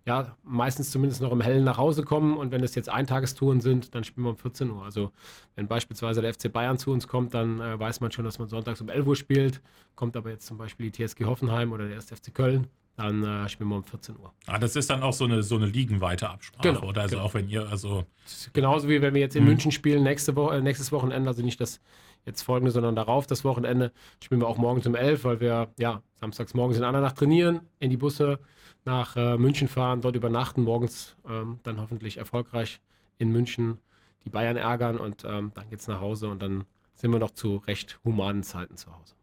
ja, 0.09 0.35
meistens 0.43 0.89
zumindest 0.89 1.21
noch 1.21 1.31
im 1.31 1.39
Hellen 1.39 1.63
nach 1.63 1.77
Hause 1.77 2.01
kommen. 2.01 2.35
Und 2.35 2.51
wenn 2.51 2.63
es 2.63 2.73
jetzt 2.73 2.89
Eintagestouren 2.89 3.61
sind, 3.61 3.93
dann 3.93 4.03
spielen 4.03 4.25
wir 4.25 4.31
um 4.31 4.37
14 4.37 4.71
Uhr. 4.71 4.83
Also 4.83 5.11
wenn 5.55 5.67
beispielsweise 5.67 6.19
der 6.21 6.33
FC 6.33 6.51
Bayern 6.51 6.79
zu 6.79 6.91
uns 6.91 7.07
kommt, 7.07 7.35
dann 7.35 7.61
äh, 7.61 7.79
weiß 7.79 8.01
man 8.01 8.11
schon, 8.11 8.25
dass 8.25 8.39
man 8.39 8.47
sonntags 8.47 8.81
um 8.81 8.89
11 8.89 9.05
Uhr 9.05 9.15
spielt. 9.15 9.61
Kommt 9.93 10.17
aber 10.17 10.31
jetzt 10.31 10.47
zum 10.47 10.57
Beispiel 10.57 10.89
die 10.89 11.05
TSG 11.05 11.25
Hoffenheim 11.25 11.71
oder 11.71 11.87
der 11.87 11.97
1. 11.97 12.07
FC 12.07 12.33
Köln, 12.33 12.65
dann 12.95 13.23
äh, 13.23 13.47
spielen 13.49 13.69
wir 13.69 13.75
um 13.75 13.83
14 13.83 14.15
Uhr. 14.17 14.33
Ah, 14.47 14.57
das 14.57 14.75
ist 14.75 14.89
dann 14.89 15.03
auch 15.03 15.13
so 15.13 15.25
eine, 15.25 15.43
so 15.43 15.57
eine 15.57 15.67
liegenweite 15.67 16.27
Absprache, 16.27 16.69
genau, 16.69 16.87
oder? 16.87 17.01
Also 17.01 17.17
genau. 17.17 17.27
auch 17.27 17.35
wenn 17.35 17.47
ihr, 17.47 17.69
also. 17.69 18.07
Genauso 18.53 18.89
wie 18.89 19.03
wenn 19.03 19.13
wir 19.13 19.21
jetzt 19.21 19.35
in 19.35 19.43
mhm. 19.43 19.49
München 19.49 19.71
spielen, 19.71 20.01
nächste 20.01 20.35
Woche, 20.35 20.57
äh, 20.57 20.61
nächstes 20.61 20.91
Wochenende, 20.91 21.29
also 21.29 21.43
nicht 21.43 21.61
das 21.61 21.81
jetzt 22.25 22.41
folgende, 22.41 22.71
sondern 22.71 22.95
darauf 22.95 23.27
das 23.27 23.43
Wochenende, 23.43 23.91
spielen 24.23 24.41
wir 24.41 24.47
auch 24.47 24.57
morgens 24.57 24.87
um 24.87 24.95
11, 24.95 25.23
weil 25.23 25.39
wir 25.39 25.67
ja 25.77 26.01
samstags 26.19 26.55
morgens 26.55 26.77
in 26.77 26.81
Nacht 26.81 27.15
trainieren, 27.15 27.61
in 27.79 27.91
die 27.91 27.97
Busse 27.97 28.39
nach 28.85 29.15
äh, 29.15 29.37
München 29.37 29.67
fahren, 29.67 30.01
dort 30.01 30.15
übernachten, 30.15 30.63
morgens 30.63 31.15
ähm, 31.27 31.59
dann 31.63 31.79
hoffentlich 31.79 32.17
erfolgreich 32.17 32.81
in 33.17 33.31
München 33.31 33.77
die 34.25 34.29
Bayern 34.29 34.57
ärgern 34.57 34.97
und 34.97 35.23
ähm, 35.25 35.51
dann 35.53 35.65
es 35.71 35.87
nach 35.87 36.01
Hause 36.01 36.29
und 36.29 36.41
dann 36.41 36.65
sind 36.95 37.11
wir 37.11 37.19
noch 37.19 37.31
zu 37.31 37.57
recht 37.57 37.99
humanen 38.03 38.43
Zeiten 38.43 38.75
zu 38.75 38.93
Hause. 38.93 39.15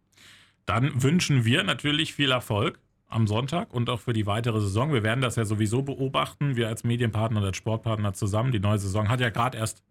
Dann 0.64 1.02
wünschen 1.02 1.44
wir 1.44 1.62
natürlich 1.62 2.14
viel 2.14 2.30
Erfolg 2.30 2.80
am 3.08 3.26
Sonntag 3.26 3.72
und 3.72 3.88
auch 3.88 4.00
für 4.00 4.12
die 4.12 4.26
weitere 4.26 4.60
Saison. 4.60 4.92
Wir 4.92 5.02
werden 5.02 5.20
das 5.20 5.36
ja 5.36 5.44
sowieso 5.44 5.82
beobachten, 5.82 6.56
wir 6.56 6.68
als 6.68 6.82
Medienpartner 6.84 7.40
und 7.40 7.46
als 7.46 7.56
Sportpartner 7.56 8.14
zusammen. 8.14 8.52
Die 8.52 8.58
neue 8.58 8.78
Saison 8.78 9.08
hat 9.08 9.20
ja 9.20 9.30
gerade 9.30 9.58
erst 9.58 9.84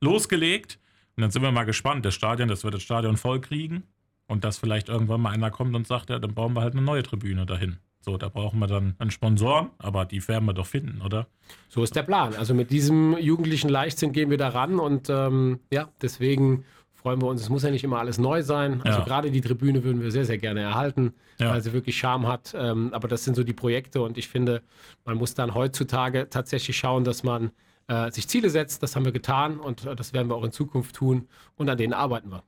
losgelegt 0.00 0.78
und 1.16 1.22
dann 1.22 1.30
sind 1.30 1.42
wir 1.42 1.50
mal 1.50 1.64
gespannt. 1.64 2.04
Das 2.04 2.14
Stadion, 2.14 2.48
das 2.48 2.62
wird 2.62 2.74
das 2.74 2.82
Stadion 2.82 3.16
voll 3.16 3.40
kriegen 3.40 3.82
und 4.26 4.44
dass 4.44 4.58
vielleicht 4.58 4.88
irgendwann 4.88 5.20
mal 5.20 5.30
einer 5.30 5.50
kommt 5.50 5.74
und 5.74 5.86
sagt, 5.86 6.10
ja, 6.10 6.18
dann 6.18 6.34
bauen 6.34 6.52
wir 6.54 6.60
halt 6.60 6.74
eine 6.74 6.82
neue 6.82 7.02
Tribüne 7.02 7.46
dahin. 7.46 7.78
So, 8.02 8.16
da 8.16 8.28
brauchen 8.28 8.58
wir 8.58 8.66
dann 8.66 8.94
einen 8.98 9.10
Sponsor, 9.10 9.70
aber 9.78 10.06
die 10.06 10.26
werden 10.26 10.46
wir 10.46 10.54
doch 10.54 10.66
finden, 10.66 11.02
oder? 11.02 11.26
So 11.68 11.82
ist 11.82 11.94
der 11.94 12.02
Plan. 12.02 12.34
Also 12.34 12.54
mit 12.54 12.70
diesem 12.70 13.16
jugendlichen 13.18 13.68
Leichtsinn 13.68 14.12
gehen 14.12 14.30
wir 14.30 14.38
da 14.38 14.48
ran 14.48 14.78
und 14.78 15.10
ähm, 15.10 15.60
ja, 15.70 15.88
deswegen 16.00 16.64
freuen 16.94 17.20
wir 17.20 17.28
uns. 17.28 17.42
Es 17.42 17.50
muss 17.50 17.62
ja 17.62 17.70
nicht 17.70 17.84
immer 17.84 17.98
alles 17.98 18.18
neu 18.18 18.42
sein. 18.42 18.80
Also 18.82 19.00
ja. 19.00 19.04
gerade 19.04 19.30
die 19.30 19.40
Tribüne 19.40 19.84
würden 19.84 20.02
wir 20.02 20.10
sehr, 20.10 20.24
sehr 20.24 20.38
gerne 20.38 20.60
erhalten, 20.60 21.12
ja. 21.38 21.50
weil 21.50 21.60
sie 21.60 21.72
wirklich 21.72 21.98
Charme 21.98 22.26
hat. 22.26 22.54
Ähm, 22.56 22.90
aber 22.92 23.08
das 23.08 23.24
sind 23.24 23.36
so 23.36 23.44
die 23.44 23.52
Projekte 23.52 24.00
und 24.00 24.16
ich 24.16 24.28
finde, 24.28 24.62
man 25.04 25.16
muss 25.16 25.34
dann 25.34 25.54
heutzutage 25.54 26.28
tatsächlich 26.30 26.76
schauen, 26.76 27.04
dass 27.04 27.22
man 27.22 27.50
äh, 27.88 28.10
sich 28.10 28.28
Ziele 28.28 28.48
setzt. 28.48 28.82
Das 28.82 28.96
haben 28.96 29.04
wir 29.04 29.12
getan 29.12 29.58
und 29.58 29.84
äh, 29.84 29.94
das 29.94 30.12
werden 30.12 30.28
wir 30.28 30.36
auch 30.36 30.44
in 30.44 30.52
Zukunft 30.52 30.96
tun 30.96 31.28
und 31.56 31.68
an 31.68 31.76
denen 31.76 31.92
arbeiten 31.92 32.30
wir. 32.30 32.44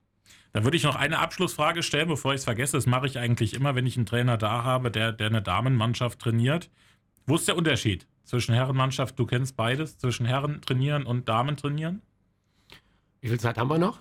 Dann 0.53 0.64
würde 0.64 0.76
ich 0.76 0.82
noch 0.82 0.96
eine 0.96 1.18
Abschlussfrage 1.18 1.82
stellen, 1.82 2.09
bevor 2.09 2.32
ich 2.32 2.40
es 2.40 2.44
vergesse. 2.44 2.76
Das 2.76 2.86
mache 2.86 3.07
ich 3.07 3.18
eigentlich 3.18 3.55
immer, 3.55 3.74
wenn 3.74 3.86
ich 3.86 3.96
einen 3.96 4.07
Trainer 4.07 4.36
da 4.36 4.64
habe, 4.64 4.90
der, 4.90 5.12
der 5.12 5.28
eine 5.28 5.42
Damenmannschaft 5.42 6.18
trainiert. 6.18 6.70
Wo 7.26 7.36
ist 7.36 7.48
der 7.48 7.57
Unterschied 7.57 8.07
zwischen 8.24 8.55
Herrenmannschaft, 8.55 9.18
du 9.18 9.26
kennst 9.26 9.57
beides, 9.57 9.98
zwischen 9.98 10.26
Herren 10.26 10.61
trainieren 10.61 11.05
und 11.05 11.28
Damen 11.28 11.57
trainieren? 11.57 12.03
Wie 13.20 13.28
viel 13.28 13.40
Zeit 13.40 13.57
haben 13.57 13.68
wir 13.68 13.78
noch? 13.78 14.00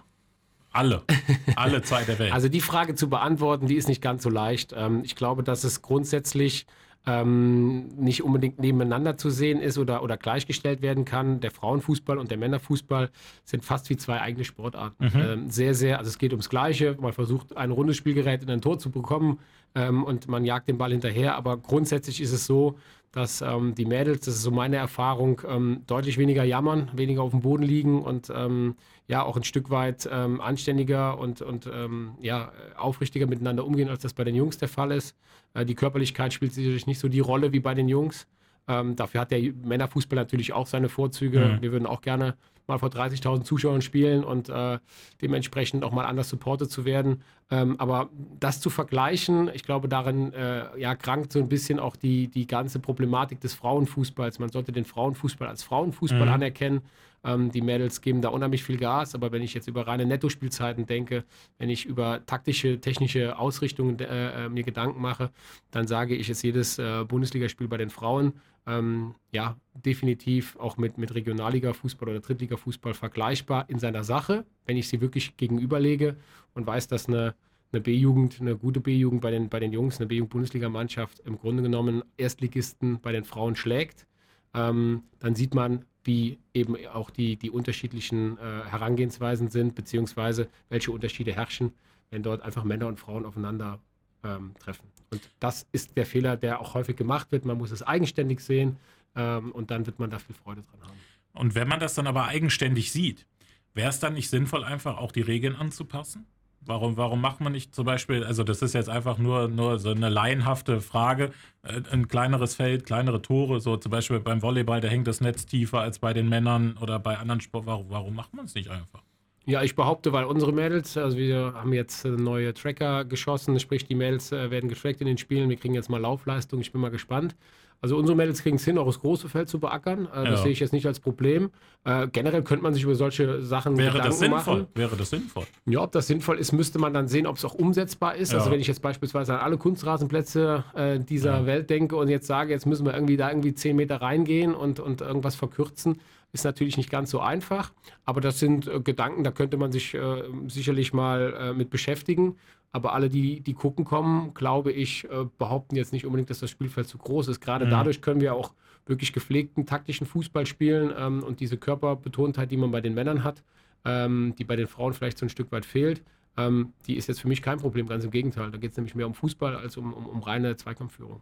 Alle. 0.72 1.04
Alle 1.56 1.82
Zeit 1.82 2.08
der 2.08 2.18
Welt. 2.20 2.34
Also 2.34 2.49
die 2.49 2.62
Frage 2.62 2.95
zu 2.95 3.10
beantworten, 3.10 3.68
die 3.68 3.76
ist 3.76 3.88
nicht 3.88 4.02
ganz 4.02 4.24
so 4.24 4.30
leicht. 4.30 4.74
Ähm, 4.76 5.02
ich 5.04 5.16
glaube, 5.16 5.43
dass 5.43 5.64
es 5.64 5.82
grundsätzlich 5.82 6.66
ähm, 7.08 7.88
nicht 7.97 8.24
unbedingt 8.24 8.60
nebeneinander 8.60 9.18
zu 9.18 9.30
sehen 9.30 9.60
ist 9.60 9.78
oder, 9.78 10.04
oder 10.04 10.18
gleichgestellt 10.18 10.82
werden 10.82 11.06
kann. 11.06 11.39
Der 11.39 11.52
Frauenfußball 11.52 12.18
und 12.18 12.30
der 12.30 12.38
Männerfußball 12.38 13.10
sind 13.43 13.66
fast 13.66 13.89
wie 13.89 13.97
zwei 13.97 14.22
eigene 14.22 14.43
Sportarten. 14.43 15.06
Mhm. 15.06 15.22
Ähm, 15.22 15.49
sehr, 15.49 15.74
sehr, 15.74 15.97
also 15.97 16.10
es 16.10 16.20
geht 16.20 16.32
ums 16.32 16.49
Gleiche. 16.49 16.95
Man 16.99 17.14
versucht, 17.14 17.58
ein 17.58 17.72
rundes 17.72 17.97
Spielgerät 17.97 18.43
in 18.43 18.49
ein 18.49 18.62
Tor 18.62 18.78
zu 18.78 18.91
bekommen 18.91 19.39
ähm, 19.76 20.03
und 20.03 20.28
man 20.28 20.45
jagt 20.45 20.67
den 20.67 20.78
Ball 20.78 20.91
hinterher. 20.91 21.36
Aber 21.36 21.57
grundsätzlich 21.57 22.22
ist 22.22 22.32
es 22.32 22.45
so, 22.45 22.78
dass 23.11 23.41
ähm, 23.41 23.76
die 23.76 23.86
Mädels, 23.86 24.22
das 24.22 24.36
ist 24.36 24.43
so 24.43 24.51
meine 24.51 24.78
Erfahrung, 24.78 25.41
ähm, 25.47 25.84
deutlich 25.86 26.17
weniger 26.17 26.43
jammern, 26.43 26.89
weniger 26.93 27.24
auf 27.24 27.32
dem 27.32 27.41
Boden 27.41 27.63
liegen 27.63 28.01
und 28.01 28.32
ähm, 28.34 28.76
ja 29.07 29.24
auch 29.24 29.36
ein 29.36 29.43
Stück 29.43 29.69
weit 29.69 30.07
ähm, 30.11 30.39
anständiger 30.39 31.17
und, 31.17 31.41
und 31.41 31.69
ähm, 31.72 32.13
ja, 32.22 32.53
aufrichtiger 32.78 33.28
miteinander 33.28 33.65
umgehen, 33.65 33.89
als 33.89 34.03
das 34.03 34.13
bei 34.13 34.24
den 34.24 34.36
Jungs 34.36 34.57
der 34.57 34.69
Fall 34.69 34.91
ist. 34.91 35.15
Äh, 35.53 35.65
die 35.65 35.76
Körperlichkeit 35.76 36.32
spielt 36.32 36.53
sicherlich 36.53 36.88
nicht 36.88 36.99
so 36.99 37.09
die 37.09 37.19
Rolle 37.19 37.51
wie 37.51 37.59
bei 37.59 37.74
den 37.74 37.89
Jungs. 37.89 38.28
Ähm, 38.67 38.95
dafür 38.95 39.22
hat 39.22 39.32
der 39.32 39.41
Männerfußball 39.41 40.15
natürlich 40.15 40.53
auch 40.53 40.67
seine 40.67 40.88
Vorzüge. 40.88 41.39
Mhm. 41.39 41.61
Wir 41.61 41.72
würden 41.74 41.86
auch 41.86 42.01
gerne 42.01 42.38
mal 42.72 42.80
vor 42.80 42.89
30.000 42.89 43.43
Zuschauern 43.43 43.82
spielen 43.82 44.24
und 44.24 44.49
äh, 44.49 44.80
dementsprechend 45.22 45.84
auch 45.84 45.91
mal 45.91 46.05
anders 46.05 46.30
supportet 46.30 46.72
zu 46.72 46.86
werden. 46.86 47.22
Ähm, 47.51 47.76
aber 47.80 48.09
das 48.39 48.61
zu 48.61 48.69
vergleichen, 48.69 49.49
ich 49.53 49.63
glaube, 49.63 49.88
darin 49.88 50.34
äh, 50.34 50.80
ja, 50.80 50.95
krankt 50.95 51.34
so 51.34 51.39
ein 51.39 51.49
bisschen 51.49 51.80
auch 51.80 51.95
die, 51.95 52.30
die 52.30 52.47
ganze 52.47 52.80
Problematik 52.80 53.41
des 53.41 53.53
Frauenfußballs. 53.53 54.39
Man 54.39 54.49
sollte 54.49 54.72
den 54.72 54.86
Frauenfußball 54.86 55.47
als 55.47 55.63
Frauenfußball 55.63 56.26
mhm. 56.26 56.34
anerkennen. 56.34 56.82
Ähm, 57.24 57.51
die 57.51 57.61
Mädels 57.61 58.01
geben 58.01 58.22
da 58.22 58.30
unheimlich 58.30 58.63
viel 58.63 58.78
Gas, 58.78 59.13
aber 59.13 59.32
wenn 59.32 59.41
ich 59.41 59.53
jetzt 59.53 59.67
über 59.67 59.86
reine 59.86 60.05
Nettospielzeiten 60.05 60.86
denke, 60.86 61.24
wenn 61.59 61.69
ich 61.69 61.86
über 61.86 62.26
taktische, 62.26 62.80
technische 62.80 63.38
Ausrichtungen 63.38 63.99
äh, 63.99 64.45
äh, 64.45 64.49
mir 64.49 64.63
Gedanken 64.63 65.01
mache, 65.01 65.30
dann 65.69 65.88
sage 65.88 66.15
ich, 66.15 66.30
ist 66.30 66.41
jedes 66.41 66.80
äh, 66.80 67.03
Bundesligaspiel 67.07 67.67
bei 67.67 67.78
den 67.78 67.89
Frauen 67.89 68.34
ähm, 68.68 69.16
ja 69.32 69.57
definitiv 69.74 70.55
auch 70.57 70.78
mit, 70.78 70.97
mit 70.97 71.14
Regionalliga-Fußball 71.14 72.09
oder 72.09 72.20
Drittliga-Fußball 72.20 72.93
vergleichbar 72.93 73.70
in 73.70 73.80
seiner 73.80 74.03
Sache, 74.03 74.45
wenn 74.66 74.78
ich 74.78 74.88
sie 74.88 75.01
wirklich 75.01 75.38
gegenüberlege 75.38 76.18
und 76.53 76.68
weiß, 76.68 76.88
dass 76.88 77.07
eine 77.07 77.36
eine 77.72 77.82
B-Jugend, 77.82 78.41
eine 78.41 78.57
gute 78.57 78.80
B-Jugend 78.80 79.22
bei 79.22 79.32
den, 79.32 79.49
bei 79.49 79.59
den 79.59 79.72
Jungs, 79.72 79.97
eine 79.97 80.07
B-Jugend-Bundesligamannschaft 80.07 81.20
im 81.20 81.38
Grunde 81.38 81.64
genommen 81.64 82.03
Erstligisten 82.18 82.99
bei 82.99 83.12
den 83.12 83.24
Frauen 83.24 83.55
schlägt, 83.55 84.05
ähm, 84.53 85.03
dann 85.20 85.36
sieht 85.36 85.55
man, 85.55 85.86
wie 86.03 86.39
eben 86.53 86.76
auch 86.88 87.09
die, 87.09 87.38
die 87.38 87.49
unterschiedlichen 87.49 88.38
äh, 88.38 88.41
Herangehensweisen 88.41 89.49
sind, 89.49 89.76
beziehungsweise 89.76 90.49
welche 90.70 90.91
Unterschiede 90.91 91.34
herrschen, 91.34 91.74
wenn 92.09 92.24
dort 92.24 92.41
einfach 92.41 92.64
Männer 92.64 92.88
und 92.88 92.99
Frauen 92.99 93.26
aufeinander 93.26 93.80
ähm, 94.24 94.53
treffen. 94.59 94.88
Und 95.11 95.22
das 95.39 95.67
ist 95.72 95.97
der 95.97 96.05
Fehler, 96.05 96.38
der 96.38 96.61
auch 96.61 96.74
häufig 96.74 96.95
gemacht 96.95 97.32
wird. 97.32 97.45
Man 97.45 97.57
muss 97.57 97.72
es 97.72 97.84
eigenständig 97.84 98.41
sehen 98.41 98.78
ähm, 99.15 99.51
und 99.51 99.72
dann 99.72 99.86
wird 99.86 99.99
man 99.99 100.09
da 100.09 100.19
viel 100.19 100.36
Freude 100.36 100.61
dran 100.63 100.88
haben. 100.88 100.97
Und 101.34 101.55
wenn 101.55 101.67
man 101.67 101.80
das 101.80 101.95
dann 101.95 102.07
aber 102.07 102.26
eigenständig 102.26 102.91
sieht, 102.91 103.26
wäre 103.74 103.89
es 103.89 103.99
dann 103.99 104.13
nicht 104.13 104.30
sinnvoll, 104.30 104.63
einfach 104.63 104.97
auch 104.97 105.11
die 105.11 105.22
Regeln 105.22 105.55
anzupassen? 105.55 106.26
Warum, 106.63 106.95
warum 106.95 107.22
macht 107.22 107.41
man 107.41 107.53
nicht 107.53 107.74
zum 107.74 107.86
Beispiel, 107.86 108.24
also 108.24 108.43
das 108.43 108.61
ist 108.61 108.74
jetzt 108.74 108.89
einfach 108.89 109.17
nur, 109.17 109.47
nur 109.47 109.80
so 109.80 109.89
eine 109.89 110.09
laienhafte 110.09 110.80
Frage, 110.80 111.32
äh, 111.63 111.82
ein 111.91 112.07
kleineres 112.07 112.53
Feld, 112.53 112.86
kleinere 112.86 113.22
Tore, 113.22 113.59
so 113.59 113.78
zum 113.78 113.91
Beispiel 113.91 114.19
beim 114.19 114.43
Volleyball, 114.43 114.80
da 114.80 114.88
hängt 114.88 115.07
das 115.07 115.22
Netz 115.22 115.47
tiefer 115.47 115.80
als 115.80 115.97
bei 115.97 116.13
den 116.13 116.30
Männern 116.30 116.78
oder 116.78 116.99
bei 116.99 117.17
anderen 117.17 117.41
Sport. 117.41 117.65
Warum, 117.65 117.89
warum 117.89 118.13
macht 118.13 118.36
man 118.36 118.45
es 118.45 118.53
nicht 118.53 118.69
einfach? 118.69 119.01
Ja, 119.46 119.64
ich 119.64 119.76
behaupte, 119.76 120.14
weil 120.14 120.26
unsere 120.26 120.54
Mädels, 120.54 120.98
also 120.98 121.18
wir 121.18 121.54
haben 121.56 121.74
jetzt 121.74 122.06
neue 122.06 122.54
Tracker 122.54 123.06
geschossen, 123.06 123.60
sprich 123.60 123.86
die 123.86 123.96
Mädels 123.96 124.32
äh, 124.32 124.52
werden 124.52 124.70
getrackt 124.70 125.02
in 125.02 125.08
den 125.08 125.18
Spielen, 125.18 125.50
wir 125.50 125.58
kriegen 125.58 125.74
jetzt 125.74 125.89
mal 125.89 126.00
Laufleistung, 126.00 126.62
ich 126.62 126.72
bin 126.72 126.80
mal 126.82 126.92
gespannt. 126.92 127.36
Also 127.84 127.98
unsere 127.98 128.16
Mädels 128.16 128.44
kriegen 128.44 128.58
es 128.58 128.64
hin, 128.66 128.78
auch 128.78 128.86
das 128.86 129.00
große 129.00 129.28
Feld 129.28 129.50
zu 129.50 129.60
beackern. 129.60 130.06
Äh, 130.06 130.26
das 130.26 130.30
Ja. 130.30 130.38
sehe 130.44 130.52
ich 130.52 130.60
jetzt 130.60 130.72
nicht 130.72 130.86
als 130.86 131.00
Problem. 131.00 131.50
Äh, 131.84 132.08
generell 132.10 132.44
könnte 132.44 132.62
man 132.62 132.76
sich 132.76 132.84
über 132.84 132.94
solche 132.94 133.42
Sachen 133.42 133.76
Wäre 133.76 133.94
Gedanken 133.94 134.08
das 134.10 134.20
sinnvoll? 134.20 134.58
machen. 134.60 134.68
Wäre 134.76 134.96
das 134.96 135.10
sinnvoll? 135.10 135.46
Ja, 135.66 135.80
ob 135.82 135.92
das 135.92 136.06
sinnvoll 136.06 136.38
ist, 136.38 136.52
müsste 136.52 136.78
man 136.78 136.94
dann 136.94 137.08
sehen, 137.08 137.26
ob 137.26 137.38
es 137.38 137.44
auch 137.44 137.56
umsetzbar 137.56 138.14
ist. 138.14 138.34
Ja. 138.34 138.38
Also 138.38 138.52
wenn 138.52 138.60
ich 138.60 138.68
jetzt 138.68 138.84
beispielsweise 138.84 139.34
an 139.34 139.39
alle 139.39 139.58
Kunstrasenplätze 139.58 140.64
äh, 140.76 141.00
dieser 141.00 141.39
Ja. 141.39 141.46
Welt 141.48 141.72
denke 141.72 141.96
und 141.96 142.08
jetzt 142.10 142.28
sage, 142.28 142.52
jetzt 142.54 142.68
müssen 142.68 142.86
wir 142.86 142.94
irgendwie 142.94 143.18
da 143.18 143.30
irgendwie 143.32 143.56
10 143.56 143.76
Meter 143.76 144.00
reingehen 144.00 144.54
und, 144.54 144.80
und 144.80 145.02
irgendwas 145.02 145.34
verkürzen, 145.34 146.00
ist 146.34 146.44
natürlich 146.46 146.78
nicht 146.78 146.90
ganz 146.90 147.12
so 147.12 147.20
einfach. 147.20 147.74
Aber 148.06 148.22
das 148.22 148.40
sind 148.40 148.68
äh, 148.68 148.80
Gedanken, 148.80 149.24
da 149.24 149.32
könnte 149.32 149.58
man 149.58 149.72
sich 149.72 149.94
äh, 149.94 150.24
sicherlich 150.48 150.94
mal 150.94 151.34
äh, 151.40 151.54
mit 151.54 151.70
beschäftigen. 151.70 152.38
Aber 152.74 152.94
alle, 152.94 153.10
die, 153.10 153.42
die 153.42 153.54
gucken 153.54 153.84
kommen, 153.84 154.34
glaube 154.34 154.72
ich, 154.72 155.04
äh, 155.10 155.26
behaupten 155.38 155.76
jetzt 155.76 155.92
nicht 155.92 156.06
unbedingt, 156.06 156.30
dass 156.30 156.40
das 156.40 156.50
Spielfeld 156.50 156.88
zu 156.88 156.98
groß 156.98 157.28
ist. 157.28 157.42
Gerade 157.42 157.66
Mhm. 157.66 157.72
dadurch 157.72 158.02
können 158.02 158.22
wir 158.22 158.34
auch 158.34 158.54
wirklich 158.86 159.12
gepflegten 159.14 159.66
taktischen 159.66 160.08
Fußball 160.08 160.46
spielen 160.46 160.94
ähm, 160.98 161.22
und 161.24 161.40
diese 161.40 161.58
Körperbetontheit, 161.58 162.50
die 162.50 162.58
man 162.58 162.72
bei 162.72 162.82
den 162.82 162.94
Männern 162.94 163.24
hat, 163.24 163.44
ähm, 163.86 164.34
die 164.38 164.44
bei 164.46 164.56
den 164.56 164.68
Frauen 164.68 164.94
vielleicht 164.94 165.18
so 165.18 165.26
ein 165.26 165.30
Stück 165.30 165.52
weit 165.52 165.66
fehlt, 165.66 166.02
ähm, 166.38 166.74
die 166.88 166.96
ist 166.96 167.08
jetzt 167.08 167.22
für 167.22 167.28
mich 167.28 167.42
kein 167.42 167.58
Problem, 167.60 167.88
ganz 167.88 168.06
im 168.06 168.12
Gegenteil. 168.12 168.52
Da 168.52 168.58
geht 168.58 168.72
es 168.72 168.78
nämlich 168.78 168.96
mehr 168.96 169.06
um 169.06 169.14
Fußball 169.14 169.56
als 169.56 169.76
um, 169.76 169.94
um, 169.94 170.06
um 170.06 170.24
reine 170.24 170.56
Zweikampfführung. 170.56 171.22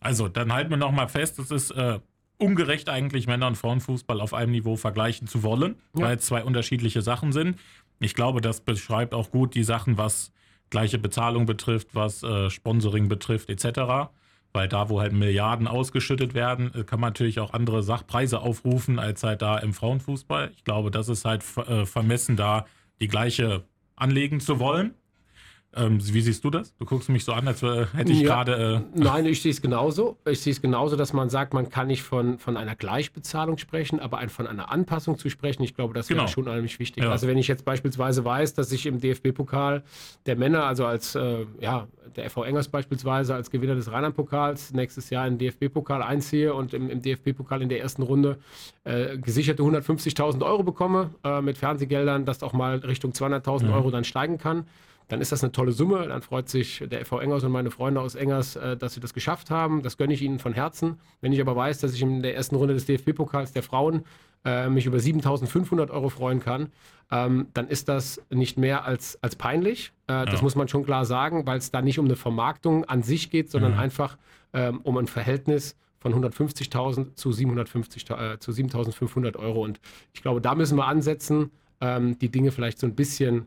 Also, 0.00 0.28
dann 0.28 0.52
halten 0.52 0.70
wir 0.70 0.76
nochmal 0.76 1.08
fest, 1.08 1.38
es 1.38 1.50
ist 1.50 1.70
äh, 1.72 2.00
ungerecht 2.40 2.88
eigentlich, 2.88 3.26
Männer- 3.26 3.46
und 3.48 3.56
Frauenfußball 3.56 4.20
auf 4.20 4.34
einem 4.34 4.52
Niveau 4.52 4.76
vergleichen 4.76 5.26
zu 5.28 5.42
wollen, 5.42 5.76
Ja. 5.96 6.04
weil 6.06 6.16
es 6.16 6.26
zwei 6.26 6.42
unterschiedliche 6.44 7.02
Sachen 7.02 7.32
sind. 7.32 7.58
Ich 8.00 8.14
glaube, 8.14 8.40
das 8.40 8.60
beschreibt 8.62 9.14
auch 9.14 9.30
gut 9.30 9.54
die 9.54 9.64
Sachen, 9.64 9.98
was 9.98 10.32
gleiche 10.70 10.98
Bezahlung 10.98 11.46
betrifft, 11.46 11.94
was 11.94 12.22
äh, 12.22 12.48
Sponsoring 12.50 13.08
betrifft, 13.08 13.50
etc. 13.50 14.10
Weil 14.52 14.68
da, 14.68 14.88
wo 14.88 15.00
halt 15.00 15.12
Milliarden 15.12 15.68
ausgeschüttet 15.68 16.32
werden, 16.34 16.72
äh, 16.74 16.84
kann 16.84 17.00
man 17.00 17.08
natürlich 17.10 17.40
auch 17.40 17.52
andere 17.52 17.82
Sachpreise 17.82 18.40
aufrufen, 18.40 18.98
als 18.98 19.22
halt 19.22 19.42
da 19.42 19.58
im 19.58 19.72
Frauenfußball. 19.74 20.50
Ich 20.56 20.64
glaube, 20.64 20.90
das 20.90 21.08
ist 21.08 21.24
halt 21.24 21.44
äh, 21.66 21.84
vermessen, 21.86 22.36
da 22.36 22.66
die 23.00 23.08
gleiche 23.08 23.64
anlegen 23.96 24.40
zu 24.40 24.58
wollen. 24.60 24.94
Ähm, 25.76 26.00
wie 26.02 26.20
siehst 26.20 26.42
du 26.44 26.50
das? 26.50 26.74
Du 26.78 26.84
guckst 26.84 27.08
mich 27.10 27.24
so 27.24 27.32
an, 27.32 27.46
als 27.46 27.62
äh, 27.62 27.86
hätte 27.94 28.10
ich 28.12 28.20
Ja. 28.22 28.42
gerade. 28.42 28.82
Äh, 28.94 28.98
Nein, 28.98 29.24
ich 29.26 29.40
sehe 29.40 29.52
es 29.52 29.62
genauso. 29.62 30.16
Ich 30.28 30.40
sehe 30.40 30.52
es 30.52 30.60
genauso, 30.60 30.96
dass 30.96 31.12
man 31.12 31.30
sagt, 31.30 31.54
man 31.54 31.70
kann 31.70 31.86
nicht 31.86 32.02
von, 32.02 32.38
von 32.40 32.56
einer 32.56 32.74
Gleichbezahlung 32.74 33.56
sprechen, 33.56 34.00
aber 34.00 34.18
von 34.30 34.48
einer 34.48 34.72
Anpassung 34.72 35.16
zu 35.16 35.30
sprechen, 35.30 35.62
ich 35.62 35.74
glaube, 35.76 35.94
das 35.94 36.08
wäre 36.10 36.18
Genau. 36.20 36.28
schon 36.30 36.44
unheimlich 36.48 36.78
wichtig. 36.80 37.04
Ja. 37.04 37.10
Also 37.12 37.28
wenn 37.28 37.38
ich 37.38 37.46
jetzt 37.46 37.64
beispielsweise 37.64 38.24
weiß, 38.24 38.54
dass 38.54 38.72
ich 38.72 38.86
im 38.86 39.00
DFB-Pokal 39.00 39.84
der 40.26 40.34
Männer, 40.36 40.64
also 40.64 40.86
als 40.86 41.14
äh, 41.14 41.46
ja, 41.60 41.86
der 42.16 42.28
FV 42.28 42.42
Engers 42.42 42.66
beispielsweise 42.68 43.36
als 43.36 43.52
Gewinner 43.52 43.76
des 43.76 43.92
Rheinland-Pokals 43.92 44.72
nächstes 44.72 45.08
Jahr 45.10 45.28
in 45.28 45.38
den 45.38 45.52
DFB-Pokal 45.52 46.02
einziehe 46.02 46.52
und 46.52 46.74
im, 46.74 46.90
im 46.90 47.00
DFB-Pokal 47.00 47.62
in 47.62 47.68
der 47.68 47.80
ersten 47.80 48.02
Runde 48.02 48.38
äh, 48.82 49.16
gesicherte 49.18 49.62
150.000 49.62 50.44
Euro 50.44 50.64
bekomme 50.64 51.10
äh, 51.22 51.40
mit 51.40 51.56
Fernsehgeldern, 51.58 52.24
das 52.24 52.42
auch 52.42 52.52
mal 52.54 52.78
Richtung 52.78 53.12
200.000 53.12 53.66
Mhm. 53.66 53.72
Euro 53.72 53.90
dann 53.92 54.02
steigen 54.02 54.38
kann, 54.38 54.66
dann 55.10 55.20
ist 55.20 55.32
das 55.32 55.42
eine 55.44 55.52
tolle 55.52 55.72
Summe. 55.72 56.08
Dann 56.08 56.22
freut 56.22 56.48
sich 56.48 56.82
der 56.90 57.04
FV 57.04 57.18
Engers 57.20 57.44
und 57.44 57.52
meine 57.52 57.70
Freunde 57.70 58.00
aus 58.00 58.14
Engers, 58.14 58.56
äh, 58.56 58.76
dass 58.76 58.94
sie 58.94 59.00
das 59.00 59.12
geschafft 59.12 59.50
haben. 59.50 59.82
Das 59.82 59.98
gönne 59.98 60.14
ich 60.14 60.22
ihnen 60.22 60.38
von 60.38 60.54
Herzen. 60.54 60.98
Wenn 61.20 61.32
ich 61.32 61.40
aber 61.40 61.54
weiß, 61.54 61.80
dass 61.80 61.92
ich 61.94 62.00
in 62.02 62.22
der 62.22 62.34
ersten 62.34 62.56
Runde 62.56 62.72
des 62.74 62.86
DFB-Pokals 62.86 63.52
der 63.52 63.62
Frauen 63.62 64.04
äh, 64.44 64.68
mich 64.70 64.86
über 64.86 64.96
7.500 64.96 65.90
Euro 65.90 66.08
freuen 66.08 66.40
kann, 66.40 66.68
ähm, 67.10 67.48
dann 67.52 67.68
ist 67.68 67.88
das 67.88 68.22
nicht 68.30 68.56
mehr 68.56 68.84
als, 68.86 69.18
als 69.22 69.36
peinlich. 69.36 69.92
Äh, 70.06 70.24
Das 70.26 70.40
Ja. 70.40 70.42
muss 70.42 70.54
man 70.54 70.68
schon 70.68 70.84
klar 70.84 71.04
sagen, 71.04 71.46
weil 71.46 71.58
es 71.58 71.70
da 71.70 71.82
nicht 71.82 71.98
um 71.98 72.06
eine 72.06 72.16
Vermarktung 72.16 72.84
an 72.86 73.02
sich 73.02 73.30
geht, 73.30 73.50
sondern 73.50 73.72
Mhm. 73.72 73.78
einfach 73.78 74.16
ähm, 74.52 74.80
um 74.82 74.96
ein 74.96 75.06
Verhältnis 75.08 75.76
von 75.98 76.14
150.000 76.14 77.14
zu 77.16 77.32
750, 77.32 78.08
äh, 78.10 78.38
zu 78.38 78.52
7.500 78.52 79.36
Euro. 79.36 79.62
Und 79.62 79.80
ich 80.14 80.22
glaube, 80.22 80.40
da 80.40 80.54
müssen 80.54 80.76
wir 80.78 80.86
ansetzen, 80.86 81.50
ähm, 81.80 82.18
die 82.18 82.30
Dinge 82.30 82.50
vielleicht 82.52 82.78
so 82.78 82.86
ein 82.86 82.94
bisschen 82.94 83.46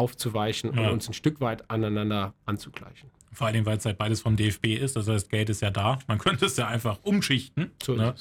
aufzuweichen 0.00 0.74
Ja. 0.74 0.86
und 0.88 0.94
uns 0.94 1.08
ein 1.08 1.12
Stück 1.12 1.40
weit 1.40 1.70
aneinander 1.70 2.34
anzugleichen. 2.46 3.10
Vor 3.32 3.46
allem, 3.46 3.64
weil 3.64 3.76
es 3.76 3.84
halt 3.84 3.98
beides 3.98 4.20
vom 4.22 4.36
DFB 4.36 4.76
ist. 4.76 4.96
Das 4.96 5.06
heißt, 5.06 5.30
Geld 5.30 5.50
ist 5.50 5.62
ja 5.62 5.70
da. 5.70 5.98
Man 6.08 6.18
könnte 6.24 6.46
es 6.46 6.56
ja 6.56 6.66
einfach 6.66 6.98
umschichten. 7.02 7.70
So 7.82 7.94
ne? 7.94 8.14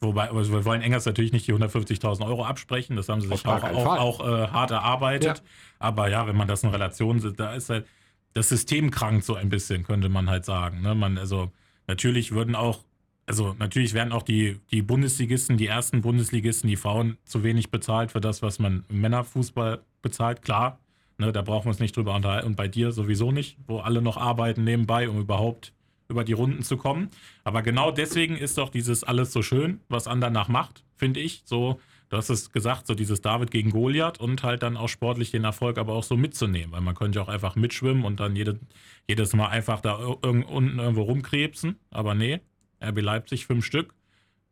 Wobei, 0.00 0.30
also 0.30 0.52
wir 0.52 0.64
wollen 0.64 0.82
Engers 0.82 1.06
natürlich 1.06 1.32
nicht 1.32 1.46
die 1.46 1.54
150.000 1.54 2.26
Euro 2.26 2.44
absprechen. 2.44 2.96
Das 2.96 3.08
haben 3.08 3.20
sie 3.20 3.28
sich 3.28 3.46
auch, 3.46 3.62
auch, 3.62 3.86
auch 3.98 4.20
äh, 4.20 4.48
hart 4.48 4.70
erarbeitet. 4.70 5.38
Ja. 5.38 5.44
Aber 5.78 6.08
ja, 6.08 6.26
wenn 6.26 6.36
man 6.36 6.48
das 6.48 6.64
in 6.64 6.70
Relation 6.70 7.20
sieht, 7.20 7.38
da 7.38 7.54
ist 7.54 7.70
halt 7.70 7.86
das 8.34 8.48
System 8.50 8.90
krank 8.90 9.22
so 9.22 9.34
ein 9.34 9.48
bisschen, 9.48 9.84
könnte 9.84 10.08
man 10.08 10.28
halt 10.28 10.44
sagen. 10.44 10.82
Ne? 10.82 10.94
Man, 10.94 11.16
also 11.16 11.50
natürlich 11.86 12.32
würden 12.32 12.54
auch, 12.54 12.80
also 13.26 13.54
natürlich 13.58 13.94
werden 13.94 14.12
auch 14.12 14.22
die, 14.22 14.60
die 14.70 14.82
Bundesligisten, 14.82 15.56
die 15.56 15.66
ersten 15.66 16.02
Bundesligisten, 16.02 16.68
die 16.68 16.76
Frauen 16.76 17.16
zu 17.24 17.42
wenig 17.42 17.70
bezahlt 17.70 18.12
für 18.12 18.20
das, 18.20 18.42
was 18.42 18.58
man 18.58 18.84
im 18.90 19.00
Männerfußball 19.00 19.80
bezahlt. 20.02 20.42
Klar, 20.42 20.78
ne, 21.18 21.32
da 21.32 21.42
brauchen 21.42 21.66
wir 21.66 21.70
uns 21.70 21.80
nicht 21.80 21.96
drüber 21.96 22.14
unterhalten. 22.14 22.46
Und 22.46 22.56
bei 22.56 22.68
dir 22.68 22.92
sowieso 22.92 23.32
nicht, 23.32 23.58
wo 23.66 23.78
alle 23.78 24.02
noch 24.02 24.16
arbeiten 24.16 24.64
nebenbei, 24.64 25.08
um 25.08 25.18
überhaupt 25.18 25.72
über 26.08 26.24
die 26.24 26.32
Runden 26.32 26.62
zu 26.62 26.76
kommen. 26.76 27.10
Aber 27.44 27.62
genau 27.62 27.90
deswegen 27.90 28.36
ist 28.36 28.58
doch 28.58 28.68
dieses 28.68 29.04
alles 29.04 29.32
so 29.32 29.42
schön, 29.42 29.80
was 29.88 30.06
Andernach 30.06 30.48
macht, 30.48 30.84
finde 30.94 31.20
ich. 31.20 31.42
So, 31.44 31.80
du 32.08 32.16
hast 32.16 32.30
es 32.30 32.52
gesagt, 32.52 32.86
so 32.86 32.94
dieses 32.94 33.20
David 33.20 33.50
gegen 33.50 33.70
Goliath 33.70 34.20
und 34.20 34.42
halt 34.42 34.62
dann 34.62 34.76
auch 34.76 34.88
sportlich 34.88 35.30
den 35.30 35.44
Erfolg 35.44 35.78
aber 35.78 35.94
auch 35.94 36.04
so 36.04 36.16
mitzunehmen. 36.16 36.72
Weil 36.72 36.80
man 36.80 36.94
könnte 36.94 37.18
ja 37.18 37.24
auch 37.24 37.28
einfach 37.28 37.56
mitschwimmen 37.56 38.04
und 38.04 38.20
dann 38.20 38.36
jede, 38.36 38.60
jedes 39.08 39.34
Mal 39.34 39.48
einfach 39.48 39.80
da 39.80 39.98
ir 39.98 40.18
irg 40.22 40.48
unten 40.48 40.78
irgendwo 40.78 41.02
rumkrebsen. 41.02 41.76
Aber 41.90 42.14
nee, 42.14 42.40
RB 42.80 43.00
Leipzig 43.00 43.46
fünf 43.46 43.64
Stück. 43.64 43.95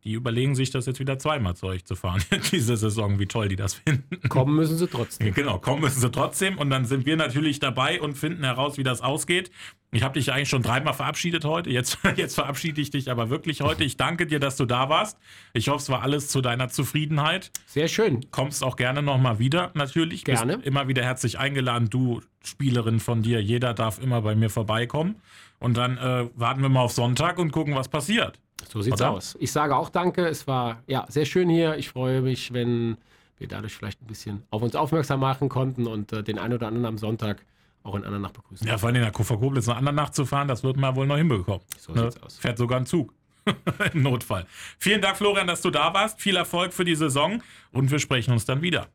Die 0.05 0.13
überlegen 0.13 0.55
sich 0.55 0.71
das 0.71 0.85
jetzt 0.85 1.01
wieder 1.01 1.19
zweimal 1.19 1.57
zu 1.57 1.67
euch 1.67 1.87
zu 1.87 1.97
fahren, 1.97 2.23
diese 2.53 2.77
Saison, 2.77 3.19
wie 3.19 3.27
toll 3.27 3.49
die 3.49 3.57
das 3.57 3.75
finden. 3.75 4.29
Kommen 4.29 4.55
müssen 4.55 4.77
sie 4.77 4.87
trotzdem. 4.87 5.33
Genau, 5.35 5.59
kommen 5.59 5.81
müssen 5.81 6.01
sie 6.01 6.11
trotzdem 6.11 6.59
und 6.59 6.71
dann 6.71 6.85
sind 6.85 7.07
wir 7.07 7.17
natürlich 7.17 7.59
dabei 7.59 8.01
und 8.01 8.17
finden 8.17 8.45
heraus, 8.45 8.77
wie 8.77 8.83
das 8.83 9.01
ausgeht. 9.01 9.51
Ich 9.93 10.03
habe 10.03 10.19
dich 10.19 10.33
eigentlich 10.33 10.49
schon 10.49 10.63
dreimal 10.63 10.93
verabschiedet 10.93 11.45
heute. 11.45 11.71
Jetzt, 11.71 11.99
jetzt 12.17 12.35
verabschiede 12.35 12.81
ich 12.81 12.91
dich 12.91 13.11
aber 13.11 13.31
wirklich 13.31 13.63
heute. 13.63 13.85
Ich 13.85 13.97
danke 13.97 14.27
dir, 14.27 14.41
dass 14.41 14.57
du 14.57 14.67
da 14.67 14.89
warst. 14.89 15.19
Ich 15.55 15.69
hoffe, 15.69 15.79
es 15.79 15.89
war 15.89 16.03
alles 16.03 16.29
zu 16.29 16.41
deiner 16.41 16.69
Zufriedenheit. 16.69 17.51
Sehr 17.67 17.89
schön. 17.89 18.31
Kommst 18.31 18.63
auch 18.63 18.77
gerne 18.77 19.03
nochmal 19.03 19.39
wieder, 19.39 19.71
natürlich. 19.75 20.25
Gerne. 20.25 20.57
Bist 20.57 20.67
immer 20.67 20.89
wieder 20.89 21.03
herzlich 21.03 21.39
eingeladen. 21.39 21.89
Du, 21.91 22.21
Spielerin 22.45 23.01
von 23.01 23.23
dir, 23.23 23.41
jeder 23.41 23.73
darf 23.73 23.99
immer 23.99 24.21
bei 24.21 24.35
mir 24.35 24.51
vorbeikommen. 24.51 25.17
Und 25.61 25.77
dann 25.77 25.97
äh, 25.97 26.29
warten 26.35 26.61
wir 26.61 26.69
mal 26.69 26.83
auf 26.83 26.93
Sonntag 26.93 27.39
und 27.39 27.53
gucken, 27.53 27.75
was 27.75 27.89
passiert. 27.89 28.39
So 28.69 28.83
sieht's 28.83 29.01
Oder? 29.01 29.11
aus. 29.13 29.37
Ich 29.41 29.53
sage 29.53 29.77
auch 29.77 29.89
danke. 29.91 30.27
Es 30.27 30.47
war 30.47 30.83
ja 30.87 31.05
sehr 31.09 31.25
schön 31.25 31.49
hier. 31.49 31.77
Ich 31.77 31.89
freue 31.91 32.21
mich, 32.23 32.53
wenn 32.53 32.97
wir 33.39 33.49
dadurch 33.49 33.75
vielleicht 33.75 34.01
ein 34.03 34.07
bisschen 34.07 34.43
auf 34.51 34.63
uns 34.63 34.77
aufmerksam 34.77 35.21
machen 35.21 35.49
konnten 35.49 35.87
und 35.87 36.13
äh, 36.13 36.23
den 36.23 36.39
einen 36.39 36.55
oder 36.55 36.67
anderen 36.69 36.87
am 36.87 36.99
Sonntag 36.99 37.45
auch 37.83 37.95
in 37.97 38.05
Andernach 38.05 38.31
begrüßen. 38.31 38.67
Ja, 38.67 38.79
vor 38.79 38.87
allem 38.89 38.97
in 38.97 39.03
der 39.03 39.11
Kupfer 39.13 39.37
Koblenz 39.37 39.69
eine 39.69 39.77
andere 39.79 39.95
Nacht 39.95 40.15
zu 40.15 40.25
fahren, 40.25 40.49
das 40.49 40.63
wird 40.65 40.77
man 40.77 40.97
wohl 40.97 41.07
noch 41.07 41.17
hinbekommen. 41.19 41.61
So 41.79 41.93
Ne? 41.93 42.11
sieht's 42.11 42.23
aus. 42.23 42.39
Fährt 42.39 42.57
sogar 42.59 42.79
ein 42.81 42.87
Zug. 42.87 43.13
Im 43.93 44.03
Notfall. 44.03 44.47
Vielen 44.79 45.03
Dank, 45.03 45.19
Florian, 45.19 45.47
dass 45.47 45.61
du 45.61 45.71
da 45.71 45.93
warst. 45.93 46.21
Viel 46.21 46.37
Erfolg 46.37 46.73
für 46.73 46.85
die 46.87 46.95
Saison 46.95 47.43
und 47.73 47.91
wir 47.91 47.99
sprechen 47.99 48.33
uns 48.33 48.47
dann 48.47 48.63
wieder. 48.63 48.89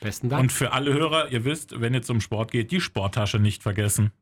Besten 0.00 0.28
Dank. 0.28 0.42
Und 0.42 0.52
für 0.52 0.72
alle 0.72 0.92
Hörer, 0.92 1.30
ihr 1.32 1.44
wisst, 1.46 1.80
wenn 1.80 1.94
ihr 1.94 2.02
zum 2.02 2.20
Sport 2.20 2.50
geht, 2.50 2.70
die 2.72 2.80
Sporttasche 2.82 3.38
nicht 3.38 3.62
vergessen. 3.62 4.12